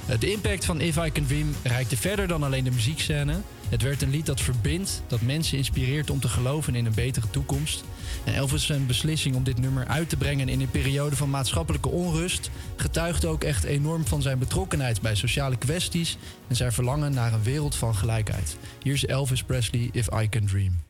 Eh, 0.07 0.19
de 0.19 0.31
impact 0.31 0.65
van 0.65 0.81
If 0.81 0.97
I 0.97 1.13
Can 1.13 1.27
Dream 1.27 1.55
reikte 1.63 1.97
verder 1.97 2.29
dan 2.29 2.43
alleen 2.43 2.65
de 2.65 2.71
muziekscène. 2.71 3.41
Het 3.69 3.83
werd 3.83 4.03
een 4.03 4.11
lied 4.11 4.27
dat 4.27 4.41
verbindt, 4.41 5.03
dat 5.07 5.21
mensen 5.21 5.59
inspireert 5.59 6.11
om 6.11 6.21
te 6.21 6.29
geloven 6.29 6.75
in 6.75 6.87
een 6.87 6.95
betere 6.95 7.31
toekomst. 7.31 7.85
En 8.25 8.35
Elvis 8.35 8.67
zijn 8.67 8.87
beslissing 8.87 9.37
om 9.37 9.45
dit 9.45 9.61
nummer 9.61 9.87
uit 9.87 10.09
te 10.09 10.17
brengen 10.17 10.49
in 10.49 10.61
een 10.61 10.71
periode 10.71 11.17
van 11.17 11.31
maatschappelijke 11.31 11.89
onrust 11.89 12.51
getuigde 12.77 13.27
ook 13.27 13.45
echt 13.45 13.65
enorm 13.65 14.07
van 14.07 14.23
zijn 14.23 14.39
betrokkenheid 14.39 15.01
bij 15.01 15.15
sociale 15.15 15.57
kwesties 15.57 16.17
en 16.49 16.57
zijn 16.57 16.73
verlangen 16.73 17.13
naar 17.13 17.33
een 17.33 17.43
wereld 17.43 17.75
van 17.75 17.95
gelijkheid. 17.95 18.57
Hier 18.83 18.95
is 18.95 19.07
Elvis 19.07 19.43
Presley, 19.43 19.89
If 19.93 20.09
I 20.21 20.29
Can 20.29 20.47
Dream. 20.47 20.88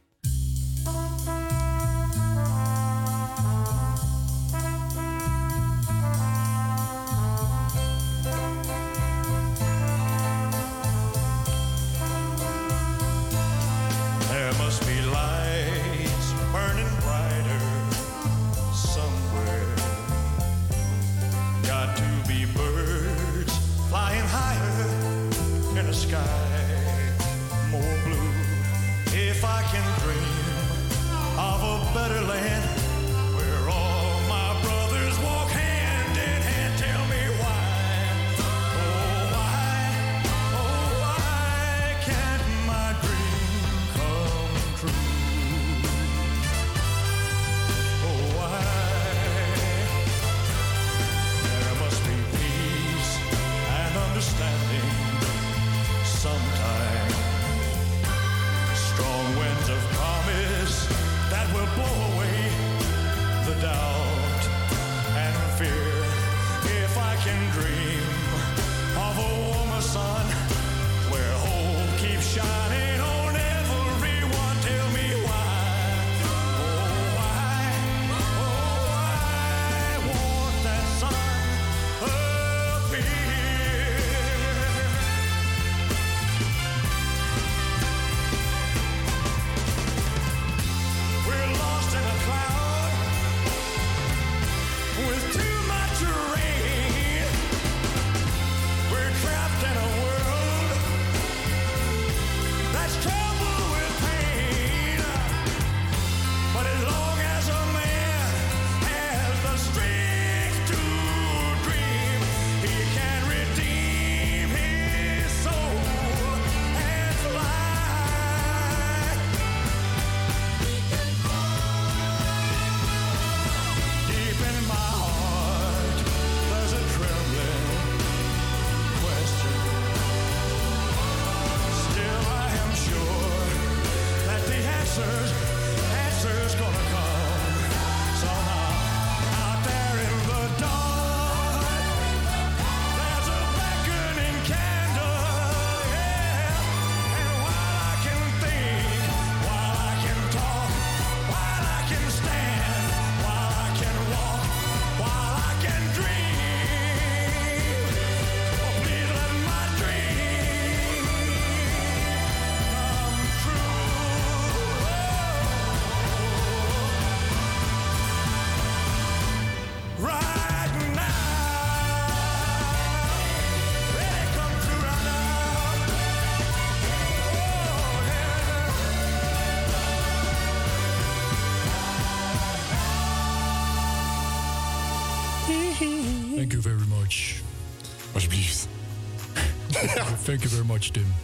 Thank 190.28 190.42
you 190.42 190.54
very 190.54 190.66
much, 190.66 190.90
Tim. 190.90 191.14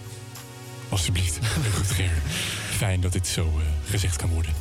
Alsjeblieft. 0.89 1.39
Heel 1.43 1.73
goed, 1.73 1.91
Ger. 1.91 2.23
Fijn 2.77 3.01
dat 3.01 3.13
dit 3.13 3.27
zo 3.27 3.43
eh, 3.43 3.91
gezegd 3.91 4.17
kan 4.17 4.31
worden. 4.31 4.53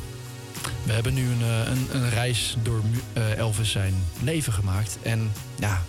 We 0.82 0.92
hebben 0.92 1.14
nu 1.14 1.30
een, 1.30 1.42
eh, 1.42 1.70
een, 1.70 1.88
een 1.92 2.10
reis 2.10 2.56
door 2.62 2.80
eh, 3.12 3.36
Elvis 3.36 3.70
zijn 3.70 3.94
leven 4.22 4.52
gemaakt. 4.52 4.98
En 5.02 5.32
ja... 5.58 5.82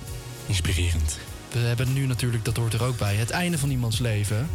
Inspirerend. 0.46 1.20
We 1.52 1.60
hebben 1.60 1.94
nu 1.94 2.06
natuurlijk, 2.06 2.46
dat 2.46 2.58
hoort 2.58 2.74
er 2.74 2.84
ook 2.84 2.98
bij, 2.98 3.16
het 3.16 3.30
einde 3.30 3.58
van 3.58 3.70
iemands 3.70 4.00
leven. 4.00 4.50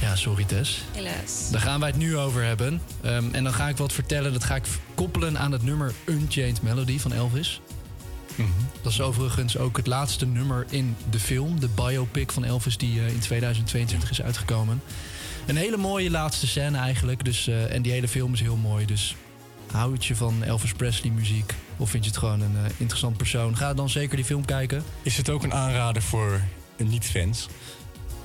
Ja, 0.00 0.16
sorry 0.16 0.44
Tess. 0.44 0.82
Helaas. 0.92 1.50
Daar 1.50 1.60
gaan 1.60 1.80
wij 1.80 1.88
het 1.88 1.98
nu 1.98 2.16
over 2.16 2.44
hebben. 2.44 2.80
Ehm, 3.00 3.24
en 3.32 3.44
dan 3.44 3.52
ga 3.52 3.68
ik 3.68 3.76
wat 3.76 3.92
vertellen. 3.92 4.32
Dat 4.32 4.44
ga 4.44 4.54
ik 4.54 4.66
koppelen 4.94 5.38
aan 5.38 5.52
het 5.52 5.62
nummer 5.62 5.92
Unchained 6.04 6.62
Melody 6.62 6.98
van 6.98 7.12
Elvis. 7.12 7.60
Dat 8.82 8.92
is 8.92 9.00
overigens 9.00 9.58
ook 9.58 9.76
het 9.76 9.86
laatste 9.86 10.26
nummer 10.26 10.66
in 10.70 10.96
de 11.10 11.20
film. 11.20 11.60
De 11.60 11.68
biopic 11.68 12.32
van 12.32 12.44
Elvis 12.44 12.76
die 12.76 13.00
eh, 13.00 13.08
in 13.08 13.18
2022 13.18 14.10
is 14.10 14.22
uitgekomen. 14.22 14.82
Een 15.46 15.56
hele 15.56 15.76
mooie 15.76 16.10
laatste 16.10 16.46
scène 16.46 16.78
eigenlijk. 16.78 17.24
Dus, 17.24 17.48
eh, 17.48 17.74
en 17.74 17.82
die 17.82 17.92
hele 17.92 18.08
film 18.08 18.32
is 18.32 18.40
heel 18.40 18.56
mooi. 18.56 18.86
Dus 18.86 19.16
houd 19.70 20.04
je 20.04 20.16
van 20.16 20.42
Elvis 20.42 20.72
Presley 20.72 21.12
muziek? 21.12 21.54
Of 21.76 21.90
vind 21.90 22.04
je 22.04 22.10
het 22.10 22.18
gewoon 22.18 22.40
een 22.40 22.56
eh, 22.56 22.70
interessant 22.76 23.16
persoon? 23.16 23.56
Ga 23.56 23.74
dan 23.74 23.88
zeker 23.88 24.16
die 24.16 24.24
film 24.24 24.44
kijken. 24.44 24.82
Is 25.02 25.16
het 25.16 25.30
ook 25.30 25.42
een 25.42 25.54
aanrader 25.54 26.02
voor 26.02 26.40
niet-fans? 26.76 27.48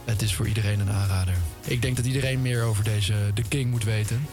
Het 0.05 0.21
is 0.21 0.33
voor 0.33 0.47
iedereen 0.47 0.79
een 0.79 0.91
aanrader. 0.91 1.33
Ik 1.63 1.81
denk 1.81 1.95
dat 1.95 2.05
iedereen 2.05 2.41
meer 2.41 2.63
over 2.63 2.83
deze 2.83 3.13
The 3.33 3.43
King 3.47 3.71
moet 3.71 3.83
weten. 3.83 4.25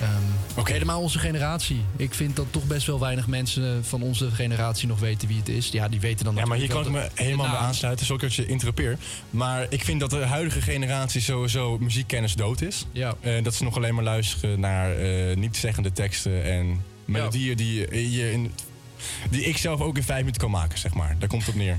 Ehm 0.00 0.38
Helemaal 0.64 1.00
onze 1.00 1.18
generatie. 1.18 1.80
Ik 1.96 2.14
vind 2.14 2.36
dat 2.36 2.46
toch 2.50 2.64
best 2.64 2.86
wel 2.86 3.00
weinig 3.00 3.26
mensen 3.26 3.84
van 3.84 4.02
onze 4.02 4.30
generatie 4.30 4.88
nog 4.88 4.98
weten 4.98 5.28
wie 5.28 5.38
het 5.38 5.48
is. 5.48 5.68
Ja, 5.68 5.88
die 5.88 6.00
weten 6.00 6.24
dan 6.24 6.34
Ja, 6.34 6.44
maar 6.44 6.58
hier 6.58 6.68
kan 6.68 6.84
ik 6.84 6.90
me 6.90 7.08
helemaal 7.14 7.50
bij 7.50 7.58
aansluiten. 7.58 8.06
Sorry 8.06 8.22
dat 8.22 8.34
je 8.34 8.46
interrupeer. 8.46 8.98
Maar 9.30 9.66
ik 9.68 9.84
vind 9.84 10.00
dat 10.00 10.10
de 10.10 10.24
huidige 10.24 10.60
generatie 10.60 11.20
sowieso 11.20 11.78
muziekkennis 11.78 12.34
dood 12.34 12.60
is. 12.60 12.86
Ja. 12.92 13.14
Eh, 13.20 13.42
dat 13.42 13.54
ze 13.54 13.64
nog 13.64 13.76
alleen 13.76 13.94
maar 13.94 14.04
luisteren 14.04 14.60
naar 14.60 14.96
eh 14.96 15.36
niet-zeggende 15.36 15.92
teksten 15.92 16.44
en 16.44 16.82
melodieën 17.04 17.56
die, 17.56 17.86
eh, 17.86 18.16
je 18.16 18.32
in, 18.32 18.52
die 19.30 19.44
ik 19.44 19.56
zelf 19.56 19.80
ook 19.80 19.96
in 19.96 20.02
vijf 20.02 20.18
minuten 20.18 20.40
kan 20.40 20.50
maken, 20.50 20.78
zeg 20.78 20.94
maar. 20.94 21.16
Daar 21.18 21.28
komt 21.28 21.46
het 21.46 21.54
op 21.54 21.60
neer. 21.60 21.78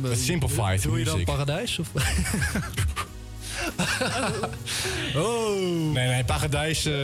Met 0.00 0.18
simplified 0.18 0.82
Doe 0.82 0.98
je 0.98 1.04
dan. 1.04 1.24
Paradijs? 1.24 1.78
Of? 1.78 1.90
oh. 5.16 5.92
Nee, 5.92 6.08
nee, 6.08 6.24
Paradijs. 6.24 6.84
eh 6.84 6.94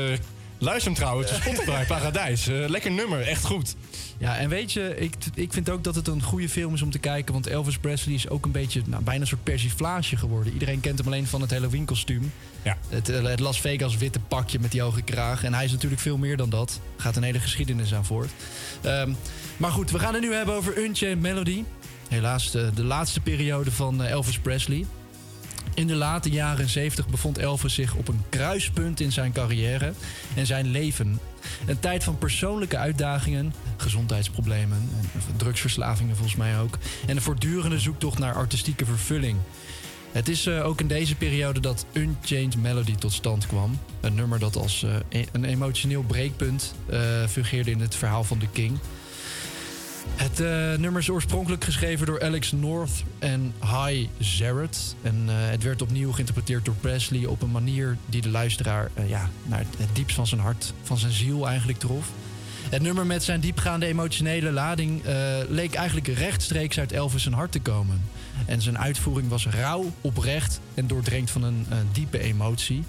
luister 0.62 0.92
hem 0.92 1.00
trouwens. 1.00 1.34
Spotify, 1.34 1.84
Paradijs. 1.84 2.48
Eh, 2.48 2.68
lekker 2.68 2.90
nummer, 2.90 3.20
echt 3.20 3.44
goed. 3.44 3.74
Ja, 4.18 4.36
en 4.36 4.48
weet 4.48 4.72
je, 4.72 4.94
ik, 4.96 5.14
ik 5.34 5.52
vind 5.52 5.70
ook 5.70 5.84
dat 5.84 5.94
het 5.94 6.08
een 6.08 6.22
goede 6.22 6.48
film 6.48 6.74
is 6.74 6.82
om 6.82 6.90
te 6.90 6.98
kijken. 6.98 7.32
Want 7.32 7.46
Elvis 7.46 7.78
Presley 7.78 8.14
is 8.14 8.28
ook 8.28 8.44
een 8.44 8.52
beetje, 8.52 8.82
nou, 8.86 9.02
bijna 9.02 9.20
een 9.20 9.26
soort 9.26 9.42
persiflage 9.42 10.16
geworden. 10.16 10.52
Iedereen 10.52 10.80
kent 10.80 10.98
hem 10.98 11.06
alleen 11.06 11.26
van 11.26 11.40
het 11.40 11.50
Halloween-kostuum. 11.50 12.32
Ja. 12.62 12.76
Het, 12.88 13.08
eh, 13.08 13.22
het 13.22 13.40
Las 13.40 13.60
Vegas 13.60 13.96
witte 13.96 14.20
pakje 14.20 14.58
met 14.60 14.70
die 14.70 14.80
hoge 14.80 15.02
kraag. 15.02 15.44
En 15.44 15.54
hij 15.54 15.64
is 15.64 15.72
natuurlijk 15.72 16.00
veel 16.00 16.16
meer 16.16 16.36
dan 16.36 16.50
dat. 16.50 16.80
Gaat 16.96 17.16
een 17.16 17.22
hele 17.22 17.40
geschiedenis 17.40 17.94
aan 17.94 18.04
voort. 18.04 18.30
Ehm, 18.82 19.12
maar 19.56 19.70
goed, 19.70 19.90
we 19.90 19.98
gaan 19.98 20.14
het 20.14 20.22
nu 20.22 20.34
hebben 20.34 20.54
over 20.54 20.78
Unchained 20.78 21.20
Melody. 21.20 21.64
Helaas 22.08 22.50
de, 22.50 22.70
de 22.74 22.84
laatste 22.84 23.20
periode 23.20 23.70
van 23.70 24.02
Elvis 24.02 24.38
Presley. 24.38 24.86
In 25.74 25.86
de 25.86 25.94
late 25.94 26.30
jaren 26.30 26.68
70 26.68 27.08
bevond 27.08 27.38
Elvis 27.38 27.74
zich 27.74 27.94
op 27.94 28.08
een 28.08 28.22
kruispunt 28.28 29.00
in 29.00 29.12
zijn 29.12 29.32
carrière 29.32 29.92
en 30.34 30.46
zijn 30.46 30.66
leven. 30.66 31.20
Een 31.66 31.80
tijd 31.80 32.04
van 32.04 32.18
persoonlijke 32.18 32.76
uitdagingen, 32.76 33.54
gezondheidsproblemen, 33.76 34.88
en 35.14 35.36
drugsverslavingen 35.36 36.16
volgens 36.16 36.36
mij 36.36 36.58
ook. 36.58 36.78
En 37.06 37.16
een 37.16 37.22
voortdurende 37.22 37.78
zoektocht 37.78 38.18
naar 38.18 38.34
artistieke 38.34 38.84
vervulling. 38.84 39.38
Het 40.12 40.28
is 40.28 40.46
eh, 40.46 40.66
ook 40.66 40.80
in 40.80 40.86
deze 40.86 41.14
periode 41.14 41.60
dat 41.60 41.86
Unchained 41.92 42.56
Melody 42.56 42.94
tot 42.94 43.12
stand 43.12 43.46
kwam. 43.46 43.78
Een 44.00 44.14
nummer 44.14 44.38
dat 44.38 44.56
als 44.56 44.82
eh, 44.82 45.20
e- 45.20 45.26
een 45.32 45.44
emotioneel 45.44 46.02
breekpunt 46.02 46.74
eh, 46.86 47.00
fungeerde 47.28 47.70
in 47.70 47.80
het 47.80 47.94
verhaal 47.94 48.24
van 48.24 48.38
The 48.38 48.48
King. 48.52 48.78
Het 50.06 50.40
eh, 50.40 50.46
nummer 50.78 51.00
is 51.00 51.08
oorspronkelijk 51.08 51.64
geschreven 51.64 52.06
door 52.06 52.22
Alex 52.22 52.52
North 52.52 53.02
en 53.18 53.54
High 53.60 54.08
Zarrett. 54.18 54.96
En 55.02 55.24
eh, 55.26 55.34
het 55.36 55.62
werd 55.62 55.82
opnieuw 55.82 56.12
geïnterpreteerd 56.12 56.64
door 56.64 56.74
Presley 56.74 57.26
op 57.26 57.42
een 57.42 57.50
manier 57.50 57.96
die 58.06 58.22
de 58.22 58.28
luisteraar 58.28 58.90
eh, 58.94 59.08
ja, 59.08 59.30
naar 59.42 59.58
het, 59.58 59.88
diepst 59.92 60.16
van 60.16 60.26
zijn 60.26 60.40
hart, 60.40 60.72
van 60.82 60.98
zijn 60.98 61.12
ziel 61.12 61.48
eigenlijk 61.48 61.78
trof. 61.78 62.08
Het 62.68 62.82
nummer 62.82 63.06
met 63.06 63.22
zijn 63.22 63.40
diepgaande 63.40 63.86
emotionele 63.86 64.52
lading 64.52 65.02
leek 65.48 65.74
eigenlijk 65.74 66.06
rechtstreeks 66.08 66.78
uit 66.78 66.92
Elvis 66.92 67.22
zijn 67.22 67.34
hart 67.34 67.52
te 67.52 67.60
komen. 67.60 68.02
En 68.46 68.62
zijn 68.62 68.78
uitvoering 68.78 69.28
was 69.28 69.46
rauw, 69.46 69.92
oprecht 70.00 70.60
en 70.74 70.86
doordrenkt 70.86 71.30
van 71.30 71.42
een 71.42 71.66
diepe 71.92 72.18
emotie. 72.18 72.84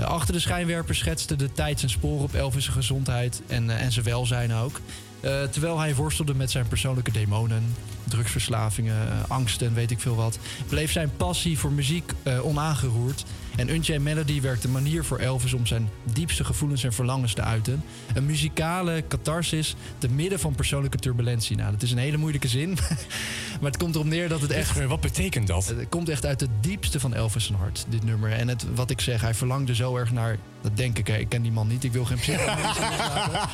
Achter 0.00 0.34
de 0.34 0.40
schijnwerper 0.40 0.94
schetste 0.94 1.36
de 1.36 1.52
tijd 1.52 1.78
zijn 1.78 1.90
sporen 1.90 2.24
op 2.24 2.34
Elvis' 2.34 2.68
gezondheid 2.68 3.42
en, 3.46 3.78
en 3.78 3.92
zijn 3.92 4.04
welzijn 4.04 4.52
ook. 4.54 4.80
Eh, 5.20 5.42
terwijl 5.42 5.78
hij 5.78 5.94
worstelde 5.94 6.34
met 6.34 6.50
zijn 6.50 6.68
persoonlijke 6.68 7.12
demonen, 7.12 7.74
drugsverslavingen, 8.08 9.08
eh, 9.08 9.30
angsten 9.30 9.66
en 9.66 9.74
weet 9.74 9.90
ik 9.90 10.00
veel 10.00 10.16
wat, 10.16 10.38
bleef 10.68 10.92
zijn 10.92 11.10
passie 11.16 11.58
voor 11.58 11.72
muziek 11.72 12.12
eh, 12.22 12.46
onaangeroerd. 12.46 13.24
En 13.56 13.70
Unchained 13.74 14.04
Melody 14.04 14.40
werd 14.40 14.62
de 14.62 14.68
manier 14.68 15.04
voor 15.04 15.18
Elvis 15.18 15.52
om 15.52 15.66
zijn 15.66 15.88
diepste 16.12 16.44
gevoelens 16.44 16.84
en 16.84 16.92
verlangens 16.92 17.34
te 17.34 17.42
uiten. 17.42 17.82
Een 18.14 18.26
muzikale 18.26 19.04
catharsis 19.08 19.76
te 19.98 20.08
midden 20.08 20.40
van 20.40 20.54
persoonlijke 20.54 20.98
turbulentie. 20.98 21.56
Nou, 21.56 21.72
dat 21.72 21.82
is 21.82 21.90
een 21.90 21.98
hele 21.98 22.16
moeilijke 22.16 22.48
zin. 22.48 22.70
maar 23.60 23.70
het 23.70 23.76
komt 23.76 23.94
erop 23.94 24.06
neer 24.06 24.28
dat 24.28 24.40
het 24.40 24.50
echt... 24.50 24.86
Wat 24.86 25.00
betekent 25.00 25.46
dat? 25.46 25.66
Het 25.66 25.88
komt 25.88 26.08
echt 26.08 26.26
uit 26.26 26.40
het 26.40 26.50
diepste 26.60 27.00
van 27.00 27.14
Elvis 27.14 27.44
zijn 27.44 27.58
hart, 27.58 27.86
dit 27.88 28.04
nummer. 28.04 28.32
En 28.32 28.48
het, 28.48 28.66
wat 28.74 28.90
ik 28.90 29.00
zeg, 29.00 29.20
hij 29.20 29.34
verlangde 29.34 29.74
zo 29.74 29.96
erg 29.96 30.12
naar... 30.12 30.36
Dat 30.60 30.76
denk 30.76 30.98
ik, 30.98 31.06
hè. 31.06 31.16
ik 31.16 31.28
ken 31.28 31.42
die 31.42 31.52
man 31.52 31.66
niet, 31.66 31.84
ik 31.84 31.92
wil 31.92 32.04
geen 32.04 32.18
loslaten. 32.18 33.48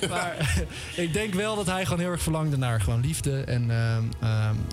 Maar 0.08 0.54
ik 1.04 1.12
denk 1.12 1.34
wel 1.34 1.56
dat 1.56 1.66
hij 1.66 1.84
gewoon 1.84 1.98
heel 2.00 2.10
erg 2.10 2.22
verlangde 2.22 2.56
naar 2.56 2.80
gewoon 2.80 3.00
liefde 3.00 3.44
en 3.44 3.70
ehm, 3.70 3.93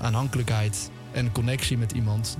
aanhankelijkheid 0.01 0.89
en 1.11 1.31
connectie 1.31 1.77
met 1.77 1.91
iemand. 1.91 2.37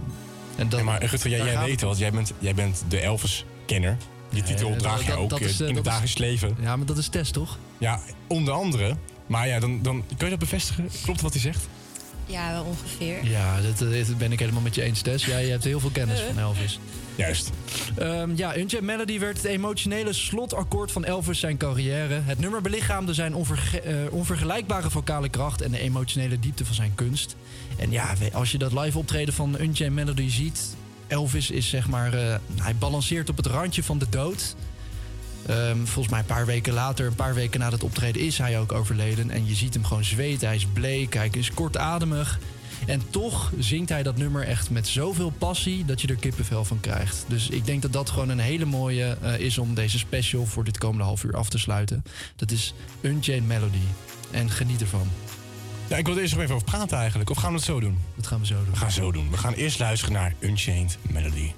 En 0.55 0.69
dat, 0.69 0.79
Ja, 0.79 0.85
maar 0.85 1.03
Rutger, 1.05 1.29
jij, 1.29 1.45
jij 1.45 1.59
weet 1.65 1.81
wel, 1.81 1.95
jij 1.95 2.11
bent, 2.11 2.33
jij 2.39 2.53
bent 2.53 2.83
de 2.87 2.99
Elvis-kenner. 2.99 3.97
Die 4.29 4.43
titel 4.43 4.75
draag 4.75 5.05
je 5.05 5.13
ook 5.13 5.29
dat 5.29 5.39
is, 5.41 5.59
eh, 5.61 5.67
in 5.67 5.75
het 5.75 5.83
dagelijks 5.83 6.17
leven. 6.17 6.55
Ja, 6.61 6.75
maar 6.75 6.85
dat 6.85 6.97
is 6.97 7.07
Tess, 7.07 7.31
toch? 7.31 7.57
Ja, 7.77 7.99
onder 8.27 8.53
andere. 8.53 8.95
Maar 9.27 9.47
ja, 9.47 9.59
dan, 9.59 9.81
dan 9.81 10.03
kun 10.07 10.25
je 10.25 10.29
dat 10.29 10.39
bevestigen? 10.39 10.89
Klopt 11.03 11.21
wat 11.21 11.31
hij 11.31 11.41
zegt? 11.41 11.67
Ja, 12.31 12.51
wel 12.51 12.63
ongeveer. 12.63 13.25
Ja, 13.25 13.61
dat, 13.61 13.77
dat 13.77 14.17
ben 14.17 14.31
ik 14.31 14.39
helemaal 14.39 14.61
met 14.61 14.75
je 14.75 14.81
eens, 14.81 15.01
Tess. 15.01 15.25
Jij 15.25 15.45
hebt 15.45 15.63
heel 15.63 15.79
veel 15.79 15.89
kennis 15.89 16.19
van 16.33 16.39
Elvis. 16.39 16.79
Juist. 17.15 17.49
Ehm, 17.97 18.31
ja, 18.35 18.57
Unchained 18.57 18.81
Melody 18.91 19.19
werd 19.19 19.37
het 19.37 19.45
emotionele 19.45 20.13
slotakkoord 20.13 20.91
van 20.91 21.05
Elvis 21.05 21.39
zijn 21.39 21.57
carrière. 21.57 22.21
Het 22.23 22.39
nummer 22.39 22.61
belichaamde 22.61 23.13
zijn 23.13 23.35
onverge- 23.35 23.79
eh, 23.81 23.95
onvergelijkbare 24.11 24.89
vocale 24.89 25.29
kracht 25.29 25.61
en 25.61 25.71
de 25.71 25.79
emotionele 25.79 26.39
diepte 26.39 26.65
van 26.65 26.75
zijn 26.75 26.91
kunst. 26.95 27.35
En 27.77 27.91
ja, 27.91 28.13
als 28.33 28.51
je 28.51 28.57
dat 28.57 28.73
live 28.73 28.97
optreden 28.97 29.33
van 29.33 29.55
Unchained 29.59 29.95
Melody 29.95 30.29
ziet, 30.29 30.75
Elvis 31.07 31.49
is 31.51 31.69
zeg 31.69 31.87
maar, 31.87 32.13
eh, 32.13 32.35
hij 32.55 32.75
balanceert 32.75 33.29
op 33.29 33.37
het 33.37 33.45
randje 33.45 33.83
van 33.83 33.97
de 33.97 34.09
dood. 34.09 34.55
Ehm, 35.45 35.77
volgens 35.77 36.09
mij 36.09 36.19
een 36.19 36.25
paar 36.25 36.45
weken 36.45 36.73
later, 36.73 37.05
een 37.07 37.15
paar 37.15 37.33
weken 37.33 37.59
na 37.59 37.71
het 37.71 37.83
optreden, 37.83 38.21
is 38.21 38.37
hij 38.37 38.59
ook 38.59 38.71
overleden. 38.71 39.29
En 39.29 39.47
je 39.47 39.55
ziet 39.55 39.73
hem 39.73 39.85
gewoon 39.85 40.03
zweten, 40.03 40.47
hij 40.47 40.55
is 40.55 40.65
bleek, 40.73 41.13
hij 41.13 41.29
is 41.31 41.53
kortademig. 41.53 42.39
En 42.85 43.01
toch 43.09 43.51
zingt 43.59 43.89
hij 43.89 44.03
dat 44.03 44.17
nummer 44.17 44.47
echt 44.47 44.69
met 44.69 44.87
zoveel 44.87 45.29
passie 45.29 45.85
dat 45.85 46.01
je 46.01 46.07
er 46.07 46.15
kippenvel 46.15 46.65
van 46.65 46.79
krijgt. 46.79 47.25
Dus 47.27 47.49
ik 47.49 47.65
denk 47.65 47.81
dat 47.81 47.93
dat 47.93 48.09
gewoon 48.09 48.29
een 48.29 48.39
hele 48.39 48.65
mooie 48.65 49.17
eh, 49.21 49.39
is 49.39 49.57
om 49.57 49.73
deze 49.73 49.97
special 49.97 50.45
voor 50.45 50.63
dit 50.63 50.77
komende 50.77 51.03
half 51.03 51.23
uur 51.23 51.35
af 51.35 51.49
te 51.49 51.57
sluiten. 51.57 52.03
Dat 52.35 52.51
is 52.51 52.73
Unchained 53.01 53.47
Melody. 53.47 53.85
En 54.31 54.49
geniet 54.49 54.81
ervan. 54.81 55.07
Ja, 55.87 55.97
ik 55.97 56.05
wil 56.05 56.15
er 56.15 56.21
eerst 56.21 56.33
nog 56.33 56.43
even 56.43 56.55
over 56.55 56.67
praten 56.67 56.97
eigenlijk. 56.97 57.29
Of 57.29 57.37
gaan 57.37 57.49
we 57.49 57.55
het 57.55 57.65
zo 57.65 57.79
doen? 57.79 57.97
Dat 58.15 58.27
gaan 58.27 58.39
we 58.39 58.45
zo 58.45 58.55
doen. 58.55 58.71
We 58.71 58.77
gaan 58.77 58.91
zo 58.91 59.11
doen. 59.11 59.31
We 59.31 59.37
gaan 59.37 59.53
eerst 59.53 59.79
luisteren 59.79 60.13
naar 60.13 60.33
Unchained 60.39 60.97
Melody. 61.01 61.51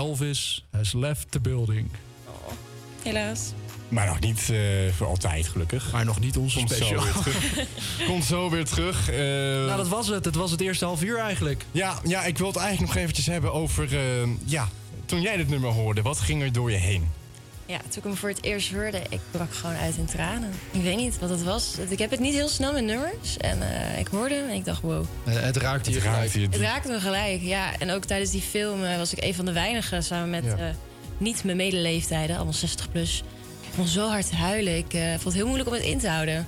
Elvis 0.00 0.64
has 0.70 0.92
left 0.92 1.26
the 1.30 1.40
building. 1.40 1.88
Helaas. 3.02 3.52
Maar 3.88 4.06
nog 4.06 4.20
niet 4.20 4.50
eh, 4.50 4.58
voor 4.96 5.06
altijd, 5.06 5.48
gelukkig. 5.48 5.92
Maar 5.92 6.04
nog 6.04 6.20
niet 6.20 6.36
onze 6.36 6.58
Komt 6.58 6.70
zo 6.70 6.74
special. 6.76 7.02
weer 7.02 7.12
terug. 7.12 7.66
Komt 8.08 8.24
zo 8.24 8.50
weer 8.50 8.64
terug. 8.64 9.10
Eh, 9.10 9.16
Nou, 9.66 9.76
dat 9.76 9.88
was 9.88 10.08
het. 10.08 10.24
Het 10.24 10.34
was 10.34 10.50
het 10.50 10.60
eerste 10.60 10.84
half 10.84 11.02
uur 11.02 11.18
eigenlijk. 11.18 11.64
ja, 11.72 11.98
ja, 12.04 12.24
ik 12.24 12.38
wil 12.38 12.46
het 12.46 12.56
eigenlijk 12.56 12.92
nog 12.92 13.02
eventjes 13.02 13.26
hebben 13.26 13.52
over... 13.52 13.96
eh, 13.98 14.28
ja, 14.44 14.68
toen 15.06 15.20
jij 15.20 15.36
dit 15.36 15.48
nummer 15.48 15.70
hoorde, 15.70 16.02
wat 16.02 16.20
ging 16.20 16.42
er 16.42 16.52
door 16.52 16.70
je 16.70 16.76
heen? 16.76 17.08
Ja, 17.70 17.78
toen 17.78 17.96
ik 17.96 18.02
hem 18.02 18.16
voor 18.16 18.28
het 18.28 18.42
eerst 18.42 18.72
hoorde, 18.72 19.02
ik 19.08 19.20
brak 19.30 19.54
gewoon 19.54 19.76
uit 19.76 19.96
in 19.96 20.04
tranen. 20.04 20.50
Ik 20.70 20.82
weet 20.82 20.96
niet 20.96 21.18
wat 21.18 21.30
het 21.30 21.42
was. 21.42 21.74
Ik 21.88 21.98
heb 21.98 22.10
het 22.10 22.20
niet 22.20 22.34
heel 22.34 22.48
snel 22.48 22.72
met 22.72 22.84
nummers. 22.84 23.36
En 23.36 23.62
eh, 23.72 23.98
ik 23.98 24.06
hoorde 24.08 24.34
hem 24.34 24.48
en 24.48 24.54
ik 24.54 24.64
dacht, 24.64 24.80
wow. 24.82 25.04
Eh, 25.24 25.34
het 25.34 25.56
raakte 25.56 25.90
je 25.90 25.96
Het 25.96 26.04
gelijk. 26.04 26.22
raakte 26.22 26.40
je 26.40 26.46
Het 26.46 26.56
raakte 26.56 26.88
me 26.90 27.00
gelijk, 27.00 27.40
ja. 27.42 27.78
En 27.78 27.90
ook 27.90 28.04
tijdens 28.04 28.30
die 28.30 28.40
film 28.42 28.84
eh, 28.84 28.96
was 28.96 29.12
ik 29.12 29.24
een 29.24 29.34
van 29.34 29.44
de 29.44 29.52
weinigen 29.52 30.02
samen 30.02 30.30
met 30.30 30.44
Ja. 30.44 30.56
eh, 30.56 30.64
niet 31.18 31.44
mijn 31.44 31.56
medeleeftijden, 31.56 32.36
allemaal 32.36 32.54
60 32.54 32.90
plus. 32.90 33.22
Ik 33.60 33.70
begon 33.70 33.86
zo 33.86 34.08
hard 34.08 34.28
te 34.28 34.36
huilen. 34.36 34.76
Ik 34.76 34.90
vond 35.10 35.24
het 35.24 35.34
heel 35.34 35.46
moeilijk 35.46 35.68
om 35.68 35.74
het 35.74 35.84
in 35.84 35.98
te 35.98 36.08
houden. 36.08 36.46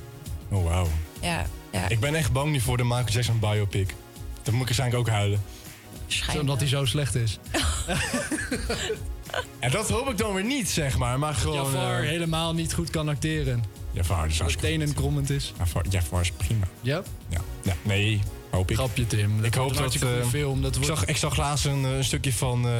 Oh, 0.50 0.64
wauw. 0.64 0.88
Ja, 1.20 1.46
ja. 1.72 1.88
Ik 1.88 2.00
ben 2.00 2.14
echt 2.14 2.32
bang 2.32 2.52
nu 2.52 2.60
voor 2.60 2.76
de 2.76 2.84
Michael 2.84 3.04
Jackson 3.08 3.38
biopic. 3.38 3.94
Dan 4.42 4.52
moet 4.54 4.60
ik 4.62 4.66
waarschijnlijk 4.76 5.00
ook 5.00 5.08
huilen. 5.14 5.42
Omdat 6.40 6.58
hij 6.58 6.68
zo 6.68 6.84
slecht 6.84 7.14
is. 7.14 7.38
En 9.58 9.70
dat 9.70 9.88
hoop 9.90 10.10
ik 10.10 10.18
dan 10.18 10.34
weer 10.34 10.44
niet, 10.44 10.70
zeg 10.70 10.98
maar. 10.98 11.18
Maar 11.18 11.34
gewoon... 11.34 11.56
Jafar 11.72 12.00
eh, 12.02 12.08
helemaal 12.08 12.54
niet 12.54 12.74
goed 12.74 12.90
kan 12.90 13.08
acteren. 13.08 13.64
Jafar 13.92 14.26
is 14.26 14.38
hartstikke 14.38 14.68
Meteen 14.70 14.88
en 14.88 14.94
krommend 14.94 15.30
is. 15.30 15.52
Jafar, 15.58 15.84
Jafar 15.88 16.20
is 16.20 16.30
prima. 16.30 16.68
Ja? 16.80 17.02
Ja. 17.28 17.40
ja. 17.62 17.74
Nee, 17.82 18.20
hoop 18.50 18.70
ik. 18.70 18.76
Grapje, 18.76 19.06
Tim. 19.06 19.44
Ik 19.44 19.54
hoop 19.54 19.76
dat... 19.76 19.94
eh, 19.94 20.08
film. 20.28 20.62
Dat 20.62 20.76
ik, 20.76 20.84
zag, 20.84 21.04
ik 21.04 21.16
zag 21.16 21.36
laatst 21.36 21.64
een, 21.66 21.84
eh, 21.84 21.96
een 21.96 22.04
stukje 22.04 22.32
van 22.32 22.66
eh 22.66 22.72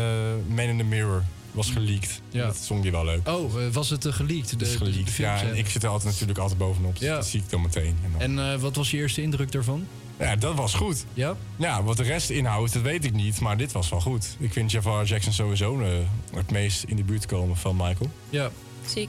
Man 0.48 0.64
in 0.64 0.78
the 0.78 0.84
Mirror. 0.84 1.22
Was 1.52 1.70
geleakt. 1.70 2.20
Ja. 2.30 2.46
Dat 2.46 2.56
vond 2.66 2.84
je 2.84 2.90
wel 2.90 3.04
leuk. 3.04 3.28
Oh, 3.28 3.52
was 3.72 3.90
het 3.90 4.04
uh, 4.04 4.12
geleakt? 4.12 4.58
De, 4.58 4.76
Dat. 4.78 5.12
Ja, 5.16 5.40
en 5.40 5.56
ik 5.56 5.68
zit 5.68 5.82
er 5.82 5.88
altijd 5.88 6.12
natuurlijk 6.12 6.38
altijd 6.38 6.58
bovenop. 6.58 6.98
Dus 6.98 7.08
Ja. 7.08 7.14
dat 7.14 7.26
zie 7.26 7.40
ik 7.40 7.50
dan 7.50 7.62
meteen. 7.62 7.96
En 8.20 8.34
dan- 8.34 8.44
En 8.44 8.60
wat 8.60 8.76
was 8.76 8.90
je 8.90 8.96
eerste 8.96 9.22
indruk 9.22 9.52
daarvan? 9.52 9.86
Ja, 10.18 10.36
dat 10.36 10.54
was 10.54 10.74
goed. 10.74 11.04
Ja? 11.14 11.36
Ja, 11.56 11.82
wat 11.82 11.96
de 11.96 12.02
rest 12.02 12.30
inhoudt, 12.30 12.72
dat 12.72 12.82
weet 12.82 13.04
ik 13.04 13.12
niet. 13.12 13.40
Maar 13.40 13.56
dit 13.56 13.72
was 13.72 13.88
wel 13.88 14.00
goed. 14.00 14.36
Ik 14.38 14.52
vind 14.52 14.70
Jafar 14.70 15.04
Jackson 15.04 15.32
sowieso 15.32 15.80
eh, 15.80 15.88
het 16.34 16.50
meest 16.50 16.82
in 16.84 16.96
de 16.96 17.04
buurt 17.04 17.26
komen 17.26 17.56
van 17.56 17.76
Michael. 17.76 18.10
Ja. 18.30 18.50
Ziek. 18.86 19.08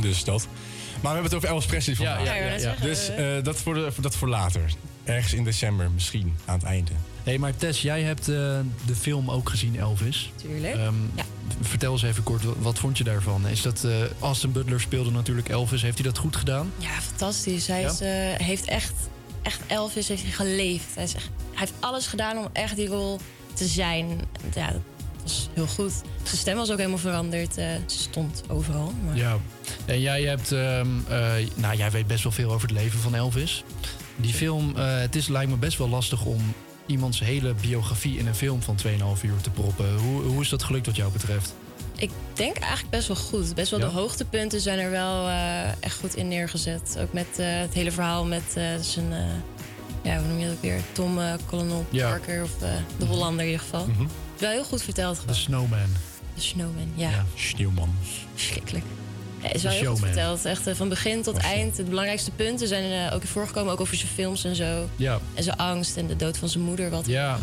Dus 0.00 0.24
dat. 0.24 0.46
Maar 0.92 1.00
we 1.02 1.20
hebben 1.20 1.24
het 1.24 1.34
over 1.34 1.48
Elvis 1.48 1.66
Presley 1.66 1.96
Ja, 1.98 2.16
vandaag. 2.16 2.36
ja, 2.36 2.44
ja, 2.44 2.54
ja. 2.58 2.74
Dus 2.80 3.08
eh, 3.08 3.26
dat, 3.42 3.56
voor 3.60 3.74
de, 3.74 3.92
dat 4.00 4.16
voor 4.16 4.28
later. 4.28 4.62
Ergens 5.04 5.32
in 5.34 5.44
december 5.44 5.90
misschien, 5.90 6.36
aan 6.44 6.54
het 6.58 6.64
einde. 6.64 6.90
Hé, 6.92 7.30
hey, 7.32 7.38
maar 7.38 7.56
Tess, 7.56 7.82
jij 7.82 8.02
hebt 8.02 8.20
eh, 8.28 8.34
de 8.86 8.94
film 9.00 9.30
ook 9.30 9.48
gezien, 9.48 9.78
Elvis. 9.78 10.32
Tuurlijk. 10.36 10.74
Ehm, 10.74 10.94
Ja. 11.14 11.24
Vertel 11.60 11.92
eens 11.92 12.02
even 12.02 12.22
kort, 12.22 12.42
wat, 12.58 12.78
vond 12.78 12.98
je 12.98 13.04
daarvan? 13.04 13.46
Is 13.48 13.62
dat, 13.62 13.84
eh, 13.84 13.92
Austin 14.20 14.52
Butler 14.52 14.80
speelde 14.80 15.10
natuurlijk 15.10 15.48
Elvis. 15.48 15.82
Heeft 15.82 15.98
hij 15.98 16.06
dat 16.06 16.18
goed 16.18 16.36
gedaan? 16.36 16.72
Ja, 16.78 16.88
fantastisch. 17.00 17.66
Hij 17.66 17.80
Ja? 17.80 17.90
is, 17.90 17.98
heeft 18.46 18.64
echt, 18.64 18.92
echt 19.46 19.60
Elvis 19.66 20.08
heeft 20.08 20.22
hij 20.22 20.30
geleefd. 20.30 20.94
Hij, 20.94 21.04
is 21.04 21.14
echt- 21.14 21.28
hij 21.50 21.58
heeft 21.58 21.72
alles 21.80 22.06
gedaan 22.06 22.38
om 22.38 22.48
echt 22.52 22.76
die 22.76 22.86
rol 22.88 23.18
te 23.54 23.66
zijn. 23.66 24.20
Ja, 24.54 24.70
dat 24.70 24.80
was 25.22 25.48
heel 25.54 25.66
goed. 25.66 25.92
Zijn 26.22 26.36
stem 26.36 26.56
was 26.56 26.70
ook 26.70 26.76
helemaal 26.78 26.98
veranderd. 26.98 27.56
eh, 27.58 27.66
ze 27.86 27.98
stond 27.98 28.42
overal. 28.48 28.92
Maar... 29.06 29.16
Ja. 29.16 29.36
En 29.84 30.00
jij 30.00 30.22
hebt, 30.22 30.52
ehm, 30.52 30.86
eh, 31.08 31.32
nou, 31.54 31.76
jij 31.76 31.90
weet 31.90 32.06
best 32.06 32.22
wel 32.22 32.32
veel 32.32 32.52
over 32.52 32.68
het 32.68 32.76
leven 32.78 32.98
van 33.00 33.14
Elvis. 33.14 33.64
Die 34.16 34.34
film, 34.34 34.76
eh, 34.76 34.98
het 34.98 35.16
is, 35.16 35.28
lijkt 35.28 35.50
me 35.50 35.56
best 35.56 35.78
wel 35.78 35.88
lastig 35.88 36.24
om 36.24 36.54
iemands 36.86 37.20
hele 37.20 37.54
biografie 37.60 38.18
in 38.18 38.26
een 38.26 38.34
film 38.34 38.62
van 38.62 38.76
2,5 38.76 39.22
uur 39.22 39.40
te 39.40 39.50
proppen. 39.50 39.96
Hoe, 39.96 40.22
hoe 40.22 40.40
is 40.42 40.48
dat 40.48 40.62
gelukt 40.62 40.86
wat 40.86 40.96
jou 40.96 41.12
betreft? 41.12 41.54
Ik 41.96 42.10
denk 42.32 42.56
eigenlijk 42.58 42.90
best 42.90 43.08
wel 43.08 43.16
goed. 43.16 43.54
Best 43.54 43.70
wel 43.70 43.80
Ja? 43.80 43.86
de 43.86 43.92
hoogtepunten 43.92 44.60
zijn 44.60 44.78
er 44.78 44.90
wel 44.90 45.28
eh, 45.28 45.68
echt 45.80 45.98
goed 46.00 46.14
in 46.16 46.28
neergezet. 46.28 46.96
Ook 47.00 47.12
met 47.12 47.26
eh, 47.38 47.46
het 47.48 47.74
hele 47.74 47.92
verhaal 47.92 48.24
met 48.24 48.42
zijn... 48.80 49.12
eh, 49.12 49.18
ja, 50.02 50.18
hoe 50.18 50.26
noem 50.28 50.38
je 50.38 50.46
dat 50.46 50.54
ook 50.54 50.62
weer? 50.62 50.80
Tom 50.92 51.18
Colonel 51.46 51.84
Ja. 51.90 52.08
Parker 52.08 52.42
of 52.42 52.50
de 52.98 53.04
Hollander 53.04 53.44
in 53.44 53.50
ieder 53.50 53.64
geval. 53.64 53.86
Mhm. 53.86 54.06
Wel 54.38 54.50
heel 54.50 54.64
goed 54.64 54.82
verteld. 54.82 55.14
De 55.16 55.20
gewoon. 55.20 55.34
Snowman. 55.36 55.88
De 56.34 56.40
Snowman, 56.40 56.92
ja. 56.94 57.10
Ja. 57.10 57.24
Sneeuwman. 57.34 57.94
Verschrikkelijk. 58.34 58.84
Ja, 59.42 59.52
is 59.52 59.62
wel 59.62 59.72
De 59.72 59.78
heel 59.78 59.90
goed 59.90 60.00
verteld. 60.04 60.44
Echt 60.44 60.68
van 60.72 60.88
begin 60.88 61.22
tot 61.22 61.36
eind. 61.36 61.76
De 61.76 61.82
belangrijkste 61.82 62.30
punten 62.30 62.68
zijn 62.68 63.12
ook 63.12 63.22
in 63.22 63.28
voorgekomen. 63.28 63.72
Ook 63.72 63.80
over 63.80 63.96
zijn 63.96 64.12
films 64.12 64.44
en 64.44 64.56
zo. 64.56 64.88
Ja. 64.96 65.18
En 65.34 65.42
zijn 65.42 65.56
angst 65.56 65.96
en 65.96 66.06
de 66.06 66.16
dood 66.16 66.36
van 66.38 66.48
zijn 66.48 66.64
moeder. 66.64 66.90
Wat 66.90 67.06
Ja. 67.06 67.38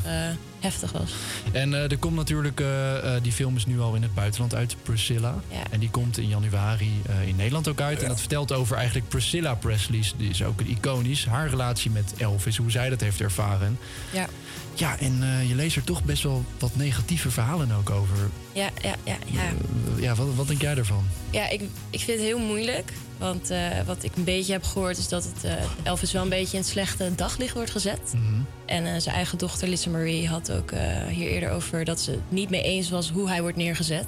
Heftig 0.64 0.92
was. 0.92 1.14
En 1.52 1.74
eh, 1.74 1.92
er 1.92 1.98
komt 1.98 2.16
natuurlijk, 2.16 2.60
eh, 2.60 3.16
eh, 3.16 3.24
die 3.24 3.32
film 3.32 3.56
is 3.56 3.66
nu 3.66 3.80
al 3.80 3.96
in 3.96 4.02
het 4.02 4.14
buitenland 4.14 4.56
uit, 4.56 4.76
Priscilla. 4.84 5.36
Ja. 5.48 5.64
En 5.70 5.80
die 5.80 5.90
komt 5.90 6.18
in 6.18 6.28
januari 6.28 7.02
eh, 7.06 7.28
in 7.28 7.36
Nederland 7.36 7.68
ook 7.68 7.82
uit. 7.82 8.02
En 8.02 8.08
dat 8.08 8.20
vertelt 8.20 8.52
over 8.52 8.76
eigenlijk 8.76 9.08
Priscilla 9.10 9.54
Presley's, 9.54 10.14
die 10.18 10.30
is 10.30 10.44
ook 10.44 10.62
iconisch, 10.62 11.26
haar 11.26 11.50
relatie 11.50 11.92
met 11.92 12.14
Elvis, 12.18 12.58
hoe 12.58 12.72
zij 12.72 12.90
dat 12.90 13.02
heeft 13.02 13.22
ervaren. 13.22 13.80
Ja. 14.12 14.28
Ja, 14.76 15.00
en 15.00 15.18
eh, 15.22 15.50
je 15.50 15.56
leest 15.56 15.76
er 15.76 15.84
toch 15.84 16.04
best 16.04 16.24
wel 16.24 16.44
wat 16.60 16.76
negatieve 16.76 17.32
verhalen 17.32 17.72
ook 17.72 17.90
over. 17.90 18.18
Ja, 18.54 18.70
ja, 18.82 18.96
ja, 19.04 19.16
ja. 19.26 19.42
Ja, 20.00 20.16
wat, 20.16 20.28
wat 20.36 20.48
denk 20.48 20.62
jij 20.62 20.76
ervan? 20.76 21.04
Ja, 21.30 21.50
ik, 21.50 21.62
ik 21.90 22.00
vind 22.00 22.18
het 22.20 22.28
heel 22.28 22.40
moeilijk. 22.40 22.94
Want 23.18 23.50
eh, 23.50 23.82
wat 23.86 24.04
ik 24.04 24.16
een 24.16 24.24
beetje 24.24 24.52
heb 24.52 24.64
gehoord 24.64 24.98
is 24.98 25.08
dat 25.08 25.24
het, 25.24 25.44
eh, 25.44 25.54
Elvis 25.84 26.12
wel 26.12 26.22
een 26.22 26.30
beetje 26.30 26.58
in 26.58 26.64
het 26.64 26.72
slechte 26.72 27.16
daglicht 27.16 27.54
wordt 27.54 27.72
gezet. 27.72 28.14
En 28.66 28.86
eh, 28.86 29.00
zijn 29.02 29.16
eigen 29.16 29.38
dochter 29.38 29.68
Lisa 29.68 29.90
Marie 29.90 30.28
had 30.28 30.52
ook 30.52 30.72
eh, 30.72 31.06
hier 31.08 31.30
eerder 31.30 31.52
over 31.52 31.86
dat 31.86 32.02
ze 32.02 32.12
het 32.12 32.20
niet 32.30 32.50
mee 32.50 32.62
eens 32.62 32.90
was 32.90 33.12
hoe 33.12 33.30
hij 33.30 33.42
wordt 33.42 33.58
neergezet. 33.58 34.06